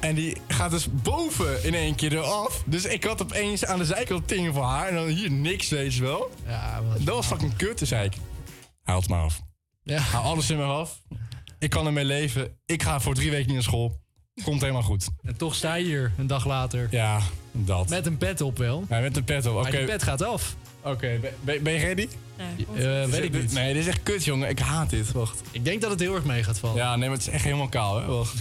En 0.00 0.14
die 0.14 0.36
gaat 0.48 0.70
dus 0.70 0.88
boven 0.90 1.64
in 1.64 1.74
één 1.74 1.94
keer 1.94 2.12
eraf. 2.12 2.62
Dus 2.66 2.84
ik 2.84 3.04
had 3.04 3.22
opeens 3.22 3.64
aan 3.64 3.78
de 3.78 3.84
zijkant 3.84 4.28
dingen 4.28 4.54
voor 4.54 4.64
haar. 4.64 4.88
En 4.88 4.94
dan 4.94 5.06
hier 5.06 5.30
niks, 5.30 5.68
weet 5.68 5.94
je 5.94 6.02
wel. 6.02 6.30
Ja, 6.46 6.82
dat 6.98 7.14
was 7.14 7.26
fucking 7.26 7.56
kut. 7.56 7.78
Dus 7.78 7.88
zei 7.88 8.04
ik, 8.04 8.14
haal 8.82 9.00
het 9.00 9.08
maar 9.08 9.22
af. 9.22 9.40
Ja. 9.82 9.98
Haal 9.98 10.22
alles 10.22 10.50
in 10.50 10.56
me 10.56 10.64
af. 10.64 11.02
Ik 11.58 11.70
kan 11.70 11.86
ermee 11.86 12.04
leven. 12.04 12.58
Ik 12.66 12.82
ga 12.82 13.00
voor 13.00 13.14
drie 13.14 13.30
weken 13.30 13.46
niet 13.46 13.54
naar 13.54 13.62
school. 13.62 14.00
Komt 14.44 14.60
helemaal 14.60 14.82
goed. 14.82 15.08
En 15.24 15.36
toch 15.36 15.54
sta 15.54 15.74
je 15.74 15.84
hier 15.84 16.12
een 16.18 16.26
dag 16.26 16.46
later. 16.46 16.88
Ja, 16.90 17.18
dat. 17.52 17.88
Met 17.88 18.06
een 18.06 18.18
pet 18.18 18.40
op 18.40 18.58
wel. 18.58 18.84
Ja, 18.88 18.98
met 19.00 19.16
een 19.16 19.24
pet 19.24 19.46
op. 19.46 19.52
Oké. 19.54 19.62
Maar 19.62 19.70
die 19.70 19.84
pet 19.84 20.02
gaat 20.02 20.22
af. 20.22 20.54
Oké, 20.82 21.18
ben- 21.20 21.34
ben, 21.40 21.62
ben 21.62 21.72
je 21.72 21.78
ready? 21.78 22.08
Eh, 22.36 23.04
weet 23.04 23.24
ik 23.24 23.32
niet. 23.32 23.52
Nee, 23.52 23.72
dit 23.72 23.82
is 23.82 23.88
echt 23.88 24.02
kut, 24.02 24.24
jongen. 24.24 24.48
Ik 24.48 24.58
haat 24.58 24.90
dit. 24.90 25.12
Wacht. 25.12 25.40
Ik 25.50 25.64
denk 25.64 25.80
dat 25.80 25.90
het 25.90 26.00
heel 26.00 26.14
erg 26.14 26.24
mee 26.24 26.42
gaat 26.42 26.58
vallen. 26.58 26.76
Ja, 26.76 26.96
nee, 26.96 27.08
maar 27.08 27.18
het 27.18 27.26
is 27.26 27.32
echt 27.32 27.44
helemaal 27.44 27.68
kaal, 27.68 28.00
hè? 28.00 28.06
Wacht. 28.06 28.34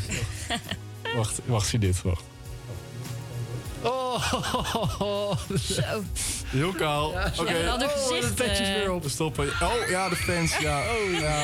wacht, 1.15 1.39
wacht, 1.45 1.67
zie 1.67 1.79
dit. 1.79 2.01
Wacht. 2.01 2.23
Oh, 3.81 5.37
Zo. 5.71 6.03
Heel 6.47 6.71
kaal. 6.73 7.11
Ja, 7.11 7.31
Oké. 7.39 7.53
een 7.53 7.69
ander 7.69 7.89
gezicht, 7.89 8.27
de 8.37 8.43
petjes 8.43 8.67
weer 8.67 8.91
op. 8.91 9.03
Stoppen. 9.09 9.47
Oh, 9.61 9.89
ja, 9.89 10.09
de 10.09 10.15
fans. 10.15 10.57
Ja. 10.57 10.79
Oh, 10.79 11.19
ja. 11.19 11.43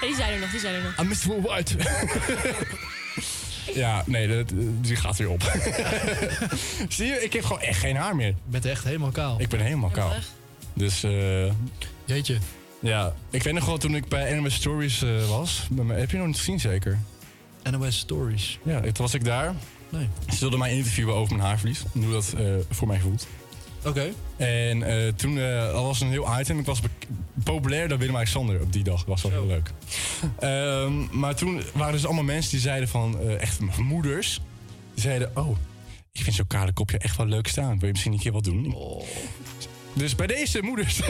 Die 0.00 0.14
zijn 0.16 0.32
er 0.32 0.38
nog, 0.40 0.50
die 0.50 0.60
zijn 0.60 0.74
er 0.74 0.82
nog. 0.82 0.96
Ah, 0.96 1.06
Mr. 1.06 1.26
Worldwide. 1.40 1.84
Ja, 3.74 4.02
nee, 4.06 4.28
dat- 4.28 4.52
die 4.80 4.96
gaat 4.96 5.16
weer 5.16 5.30
op. 5.30 5.42
zie 6.88 7.06
je, 7.06 7.22
ik 7.24 7.32
heb 7.32 7.44
gewoon 7.44 7.62
echt 7.62 7.78
geen 7.78 7.96
haar 7.96 8.16
meer. 8.16 8.26
Je 8.26 8.34
bent 8.44 8.64
echt 8.64 8.84
helemaal 8.84 9.10
kaal. 9.10 9.40
Ik 9.40 9.48
ben 9.48 9.60
helemaal 9.60 9.90
kaal. 9.90 10.12
Dus, 10.74 11.02
eh... 11.04 11.44
Jeetje. 12.04 12.38
Ja, 12.80 13.14
ik 13.30 13.42
weet 13.42 13.54
nog 13.54 13.64
wel 13.66 13.78
toen 13.78 13.94
ik 13.94 14.08
bij 14.08 14.34
NOS 14.34 14.54
Stories 14.54 15.02
eh, 15.02 15.28
was. 15.28 15.66
Mij- 15.70 15.98
heb 16.00 16.10
je 16.10 16.16
nog 16.16 16.26
niet 16.26 16.36
gezien, 16.36 16.60
zeker? 16.60 16.98
NOS 17.70 17.98
Stories? 17.98 18.58
Ja, 18.62 18.80
toen 18.80 18.92
was 18.96 19.14
ik 19.14 19.24
daar. 19.24 19.54
Nee. 19.88 20.08
Ze 20.32 20.38
wilden 20.40 20.58
mij 20.58 20.76
interviewen 20.76 21.14
over 21.14 21.36
mijn 21.36 21.48
haarverlies. 21.48 21.82
Hoe 21.92 22.10
dat 22.12 22.34
eh, 22.38 22.44
voor 22.70 22.88
mij 22.88 23.00
voelt. 23.00 23.26
Oké. 23.84 24.12
En 24.36 24.82
eh, 24.82 25.12
toen 25.12 25.36
uh, 25.36 25.72
was 25.72 26.00
een 26.00 26.10
heel 26.10 26.38
item. 26.40 26.58
Ik 26.58 26.66
was 26.66 26.80
populair 27.44 27.88
dan 27.88 27.98
Willem-Alexander 27.98 28.60
op 28.60 28.72
die 28.72 28.84
dag. 28.84 28.98
Dat 28.98 29.06
was 29.06 29.22
wel 29.22 29.30
heel 29.30 29.46
leuk. 29.46 29.70
Ehm, 30.38 31.18
maar 31.18 31.34
toen 31.34 31.62
waren 31.74 31.92
dus 31.92 32.04
allemaal 32.04 32.24
mensen 32.24 32.50
die 32.50 32.60
zeiden 32.60 32.88
van... 32.88 33.20
eh, 33.20 33.40
echt 33.40 33.60
moeders. 33.78 34.40
Die 34.94 35.02
zeiden... 35.02 35.30
Oh, 35.34 35.56
ik 36.12 36.22
vind 36.22 36.36
zo'n 36.36 36.46
kale 36.46 36.72
kopje 36.72 36.98
echt 36.98 37.16
wel 37.16 37.26
leuk 37.26 37.48
staan. 37.48 37.78
Wil 37.78 37.86
je 37.86 37.92
misschien 37.92 38.12
een 38.12 38.18
keer 38.18 38.32
wat 38.32 38.44
doen? 38.44 38.74
Dus 39.92 40.14
bij 40.14 40.26
deze 40.26 40.62
moeders... 40.62 41.00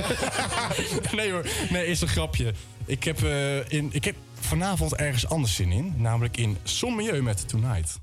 nee 1.16 1.30
hoor, 1.30 1.46
nee, 1.70 1.86
is 1.86 2.00
een 2.00 2.08
grapje. 2.08 2.52
Ik 2.84 3.04
heb, 3.04 3.20
in, 3.68 3.88
ik 3.92 4.04
heb 4.04 4.14
vanavond 4.40 4.94
ergens 4.94 5.28
anders 5.28 5.54
zin 5.54 5.72
in. 5.72 5.94
Namelijk 5.96 6.36
in 6.36 6.56
Sommelieu 6.62 7.22
met 7.22 7.48
Tonight. 7.48 8.00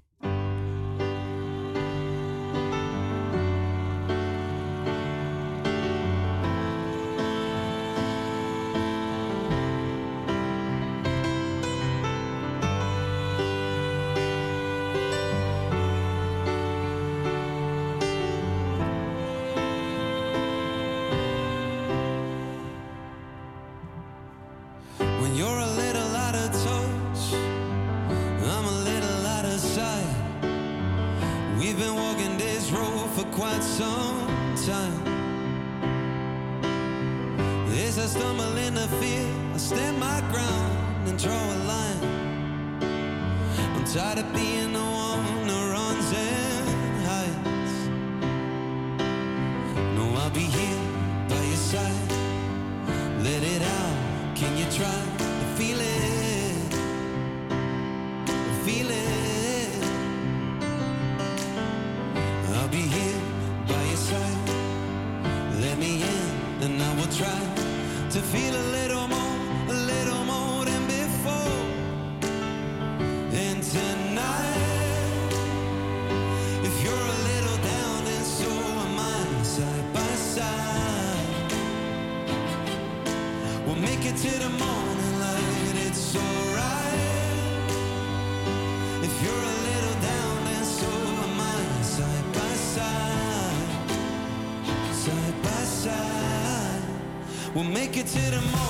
To 98.11 98.31
the 98.31 98.41
morning 98.41 98.68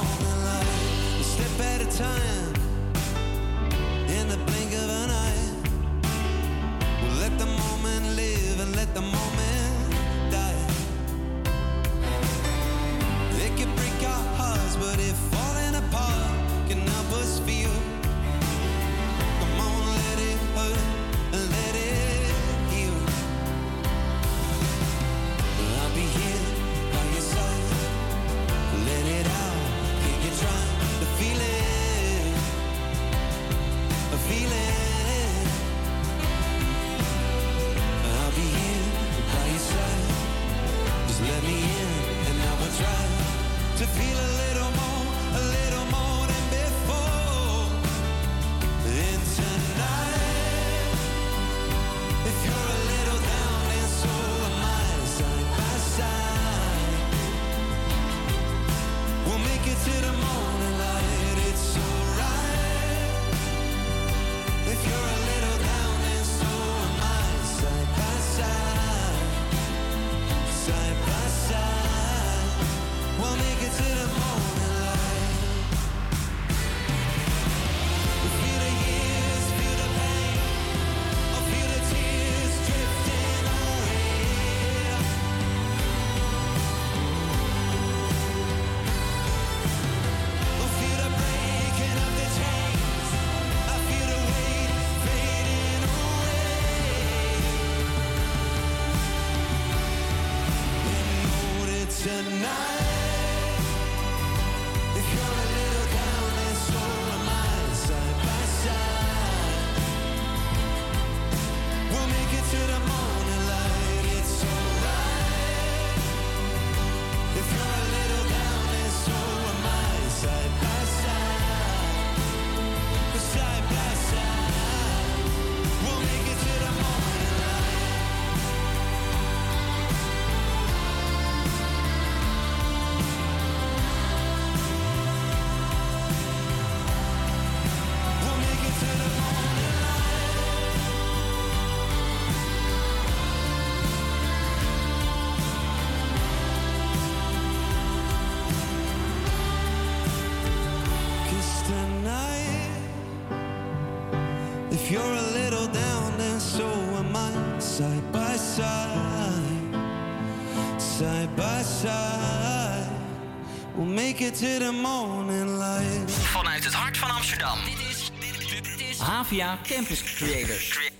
Havia 169.00 169.58
Campus 169.64 170.04
Creators. 170.04 170.92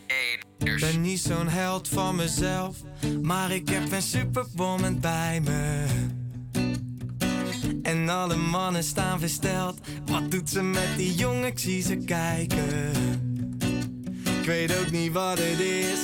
Ben 0.58 1.02
niet 1.02 1.20
zo'n 1.20 1.48
held 1.48 1.88
van 1.88 2.16
mezelf, 2.16 2.76
maar 3.22 3.52
ik 3.52 3.70
heb 3.70 3.92
een 3.92 4.02
superwoman 4.02 5.00
bij 5.00 5.42
me. 5.44 5.86
En 7.84 8.10
alle 8.10 8.36
mannen 8.36 8.84
staan 8.84 9.20
versteld. 9.20 9.78
Wat 10.06 10.32
doet 10.32 10.50
ze 10.50 10.62
met 10.62 10.98
die 10.98 11.16
jongen? 11.16 11.46
Ik 11.46 11.60
zie 11.60 11.82
ze 11.82 11.96
kijken. 11.96 12.92
Ik 14.40 14.46
weet 14.46 14.80
ook 14.80 14.92
niet 14.92 15.12
wat 15.12 15.38
het 15.38 15.60
is. 15.60 16.00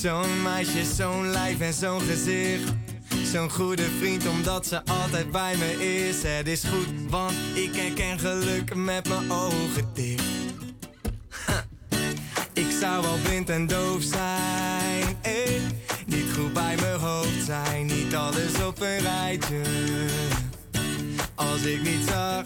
Zo'n 0.00 0.42
meisje, 0.42 0.84
zo'n 0.84 1.30
lijf 1.30 1.60
en 1.60 1.74
zo'n 1.74 2.00
gezicht. 2.00 2.72
Zo'n 3.32 3.50
goede 3.50 3.86
vriend 3.98 4.26
omdat 4.26 4.66
ze 4.66 4.84
altijd 4.84 5.30
bij 5.30 5.56
me 5.56 6.06
is. 6.06 6.22
Het 6.22 6.48
is 6.48 6.64
goed, 6.64 6.88
want 7.08 7.34
ik 7.54 7.74
herken 7.76 8.18
geluk 8.18 8.74
met 8.74 9.08
mijn 9.08 9.32
ogen 9.32 9.90
dicht. 9.94 10.27
Zou 12.80 13.02
wel 13.02 13.18
blind 13.22 13.50
en 13.50 13.66
doof 13.66 14.02
zijn. 14.02 15.16
Eh. 15.22 15.32
Niet 16.06 16.32
goed 16.36 16.52
bij 16.52 16.76
mijn 16.80 17.00
hoofd 17.00 17.44
zijn. 17.44 17.86
Niet 17.86 18.14
alles 18.14 18.62
op 18.66 18.80
een 18.80 18.98
rijtje. 18.98 19.62
Als 21.34 21.62
ik 21.62 21.82
niet 21.82 22.08
zag 22.08 22.44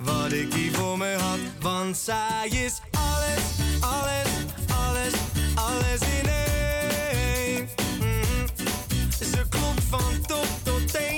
wat 0.00 0.32
ik 0.32 0.52
hier 0.52 0.72
voor 0.72 0.98
me 0.98 1.16
had. 1.18 1.38
Want 1.60 1.96
zij 1.96 2.48
is 2.48 2.80
alles, 2.90 3.44
alles, 3.80 4.28
alles, 4.76 5.12
alles 5.54 6.00
in 6.20 6.28
één. 6.28 7.68
Mhm. 7.98 8.46
Ze 9.32 9.48
klopt 9.48 9.82
van 9.88 10.20
top 10.26 10.48
tot 10.62 10.92
teen. 10.92 11.17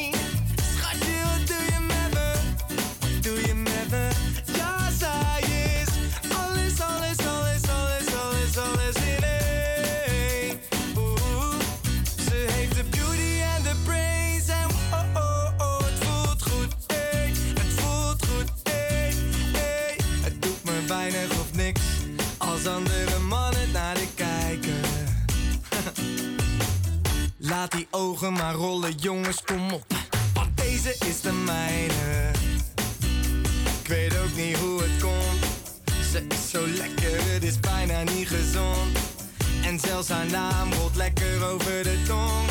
Laat 27.60 27.72
die 27.72 27.86
ogen 27.90 28.32
maar 28.32 28.54
rollen, 28.54 28.94
jongens, 28.94 29.42
kom 29.42 29.72
op. 29.72 29.84
Want 30.34 30.56
deze 30.56 30.96
is 31.06 31.20
de 31.20 31.32
mijne. 31.32 32.30
Ik 33.82 33.88
weet 33.88 34.18
ook 34.18 34.36
niet 34.36 34.56
hoe 34.56 34.82
het 34.82 35.02
komt. 35.02 35.44
Ze 36.10 36.24
is 36.28 36.50
zo 36.50 36.66
lekker, 36.66 37.32
het 37.32 37.42
is 37.42 37.60
bijna 37.60 38.02
niet 38.02 38.28
gezond. 38.28 38.98
En 39.64 39.78
zelfs 39.78 40.08
haar 40.08 40.30
naam 40.30 40.72
rolt 40.72 40.96
lekker 40.96 41.44
over 41.44 41.82
de 41.82 42.02
tong. 42.06 42.48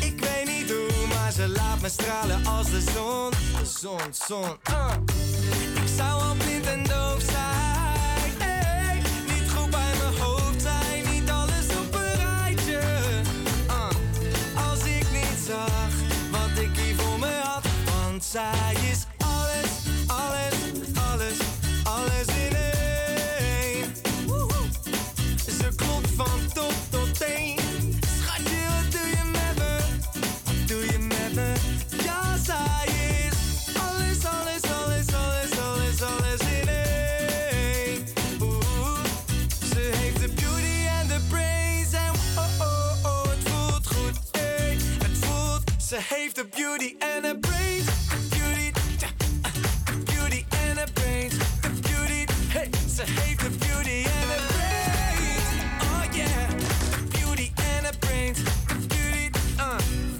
Ik 0.00 0.20
weet 0.20 0.58
niet 0.58 0.70
hoe, 0.70 1.06
maar 1.06 1.32
ze 1.32 1.48
laat 1.48 1.80
me 1.80 1.88
stralen 1.88 2.46
als 2.46 2.70
de 2.70 2.80
zon. 2.80 3.32
Zon, 3.64 4.12
zon, 4.26 4.56
ah. 4.62 4.94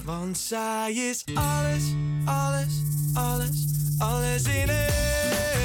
Want 0.06 0.38
zij 0.38 0.92
is 0.92 1.24
alles, 1.34 1.82
alles, 2.24 2.82
alles, 3.14 3.66
alles 3.98 4.44
in 4.44 4.68
één. 4.68 5.55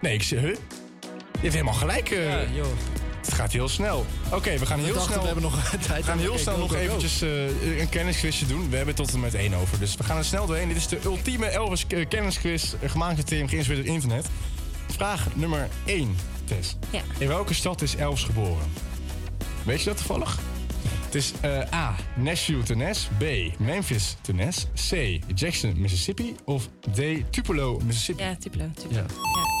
Nee, 0.00 0.14
ik 0.14 0.22
zeg... 0.22 0.40
Huh? 0.40 0.54
Je 1.32 1.42
hebt 1.42 1.52
helemaal 1.52 1.74
gelijk. 1.74 2.10
eh. 2.10 2.54
joh. 2.56 2.66
Het 3.24 3.34
gaat 3.34 3.52
heel 3.52 3.68
snel. 3.68 4.06
Oké, 4.32 4.58
we 4.58 4.66
gaan 4.66 4.78
We 4.78 4.84
heel 4.84 4.94
dachten, 4.94 5.10
snel... 5.12 5.20
we 5.20 5.26
hebben 5.26 5.44
nog 5.50 5.70
tijd. 5.86 6.00
We 6.04 6.10
gaan 6.10 6.18
heel 6.18 6.38
snel 6.38 6.54
go, 6.54 6.60
nog 6.60 6.70
go, 6.70 6.76
go. 6.76 6.82
eventjes 6.82 7.22
eh, 7.22 7.78
een 7.80 7.88
kennisquizje 7.88 8.46
doen. 8.46 8.70
We 8.70 8.76
hebben 8.76 8.94
tot 8.94 9.12
en 9.12 9.20
met 9.20 9.34
één 9.34 9.54
over. 9.54 9.78
Dus 9.78 9.96
we 9.96 10.04
gaan 10.04 10.16
er 10.16 10.24
snel 10.24 10.46
doorheen. 10.46 10.68
Dit 10.68 10.76
is 10.76 10.88
de 10.88 10.98
ultieme 11.04 11.46
Elvis 11.46 11.86
eh, 11.88 12.08
kennisquiz. 12.08 12.72
eh, 12.80 12.90
Gemaakt 12.90 13.16
door 13.16 13.24
Tim, 13.24 13.48
geïnspireerd 13.48 13.86
door 13.86 13.94
internet. 13.94 14.26
Vraag 14.88 15.26
nummer 15.34 15.68
1, 15.84 16.16
Tess. 16.44 16.76
Ja. 16.90 17.00
In 17.18 17.28
welke 17.28 17.54
stad 17.54 17.82
is 17.82 17.96
Elvis 17.96 18.22
geboren? 18.24 18.66
Weet 19.64 19.78
je 19.78 19.84
dat 19.84 19.96
toevallig? 19.96 20.38
Het 21.04 21.14
is 21.14 21.32
eh, 21.40 21.72
A. 21.74 21.94
Nashville, 22.16 22.62
Tennessee. 22.62 23.10
B. 23.18 23.58
Memphis, 23.58 24.16
Tennessee. 24.20 25.18
C. 25.28 25.38
Jackson, 25.38 25.74
Mississippi. 25.80 26.34
Of 26.44 26.68
D. 26.94 27.00
Tupelo, 27.30 27.80
Mississippi. 27.84 28.22
Ja, 28.22 28.36
Tupelo. 28.36 28.70
Tupelo. 28.74 29.00
Ja. 29.00 29.06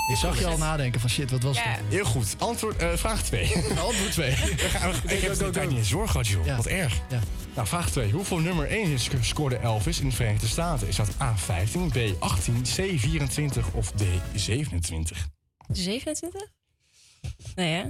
Ik 0.06 0.16
zag 0.16 0.38
je 0.38 0.46
al 0.46 0.58
nadenken 0.58 1.00
van 1.00 1.10
shit, 1.10 1.30
wat 1.30 1.42
was 1.42 1.56
Ja. 1.56 1.62
het? 1.62 1.80
Heel 1.88 2.04
goed. 2.04 2.34
Antwoord, 2.38 2.76
eh, 2.76 2.92
vraag 2.96 3.22
2. 3.22 3.54
Antwoord 3.86 4.12
2. 4.12 4.30
Ik 5.16 5.20
heb 5.20 5.34
de 5.38 5.50
tijd 5.50 5.68
niet 5.68 5.78
eens 5.78 5.90
door 5.90 6.08
gehad, 6.08 6.26
joh. 6.26 6.46
Ja. 6.46 6.56
Wat 6.56 6.66
erg. 6.66 7.00
Ja. 7.10 7.20
Nou, 7.54 7.66
vraag 7.68 7.90
2. 7.90 8.10
Hoeveel 8.12 8.38
nummer 8.38 8.66
1 8.70 8.98
scoorde 9.20 9.56
Elvis 9.56 10.00
in 10.00 10.08
de 10.08 10.14
Verenigde 10.14 10.46
Staten? 10.46 10.88
Is 10.88 10.96
dat 10.96 11.08
A15, 11.14 11.92
B18, 11.92 12.52
C24 12.76 13.72
of 13.72 13.92
D27? 13.92 15.16
27? 15.72 16.46
Nee, 17.54 17.72
hè? 17.72 17.82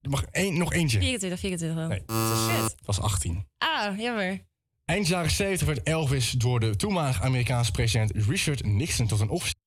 Er 0.00 0.10
mag 0.10 0.24
één, 0.30 0.58
nog 0.58 0.72
eentje. 0.72 0.98
24, 0.98 1.40
24 1.40 1.78
wel. 1.78 1.88
Nee, 1.88 1.98
het 1.98 2.10
was, 2.28 2.48
Shit. 2.50 2.62
het 2.62 2.86
was 2.86 3.00
18. 3.00 3.46
Ah, 3.58 3.98
jammer. 3.98 4.48
Eind 4.84 5.06
jaren 5.06 5.30
70 5.30 5.66
werd 5.66 5.82
Elvis 5.82 6.30
door 6.30 6.60
de 6.60 6.76
toenmalige 6.76 7.22
Amerikaanse 7.22 7.70
president 7.70 8.10
Richard 8.28 8.64
Nixon 8.64 9.06
tot 9.06 9.20
een 9.20 9.28
officieel 9.28 9.59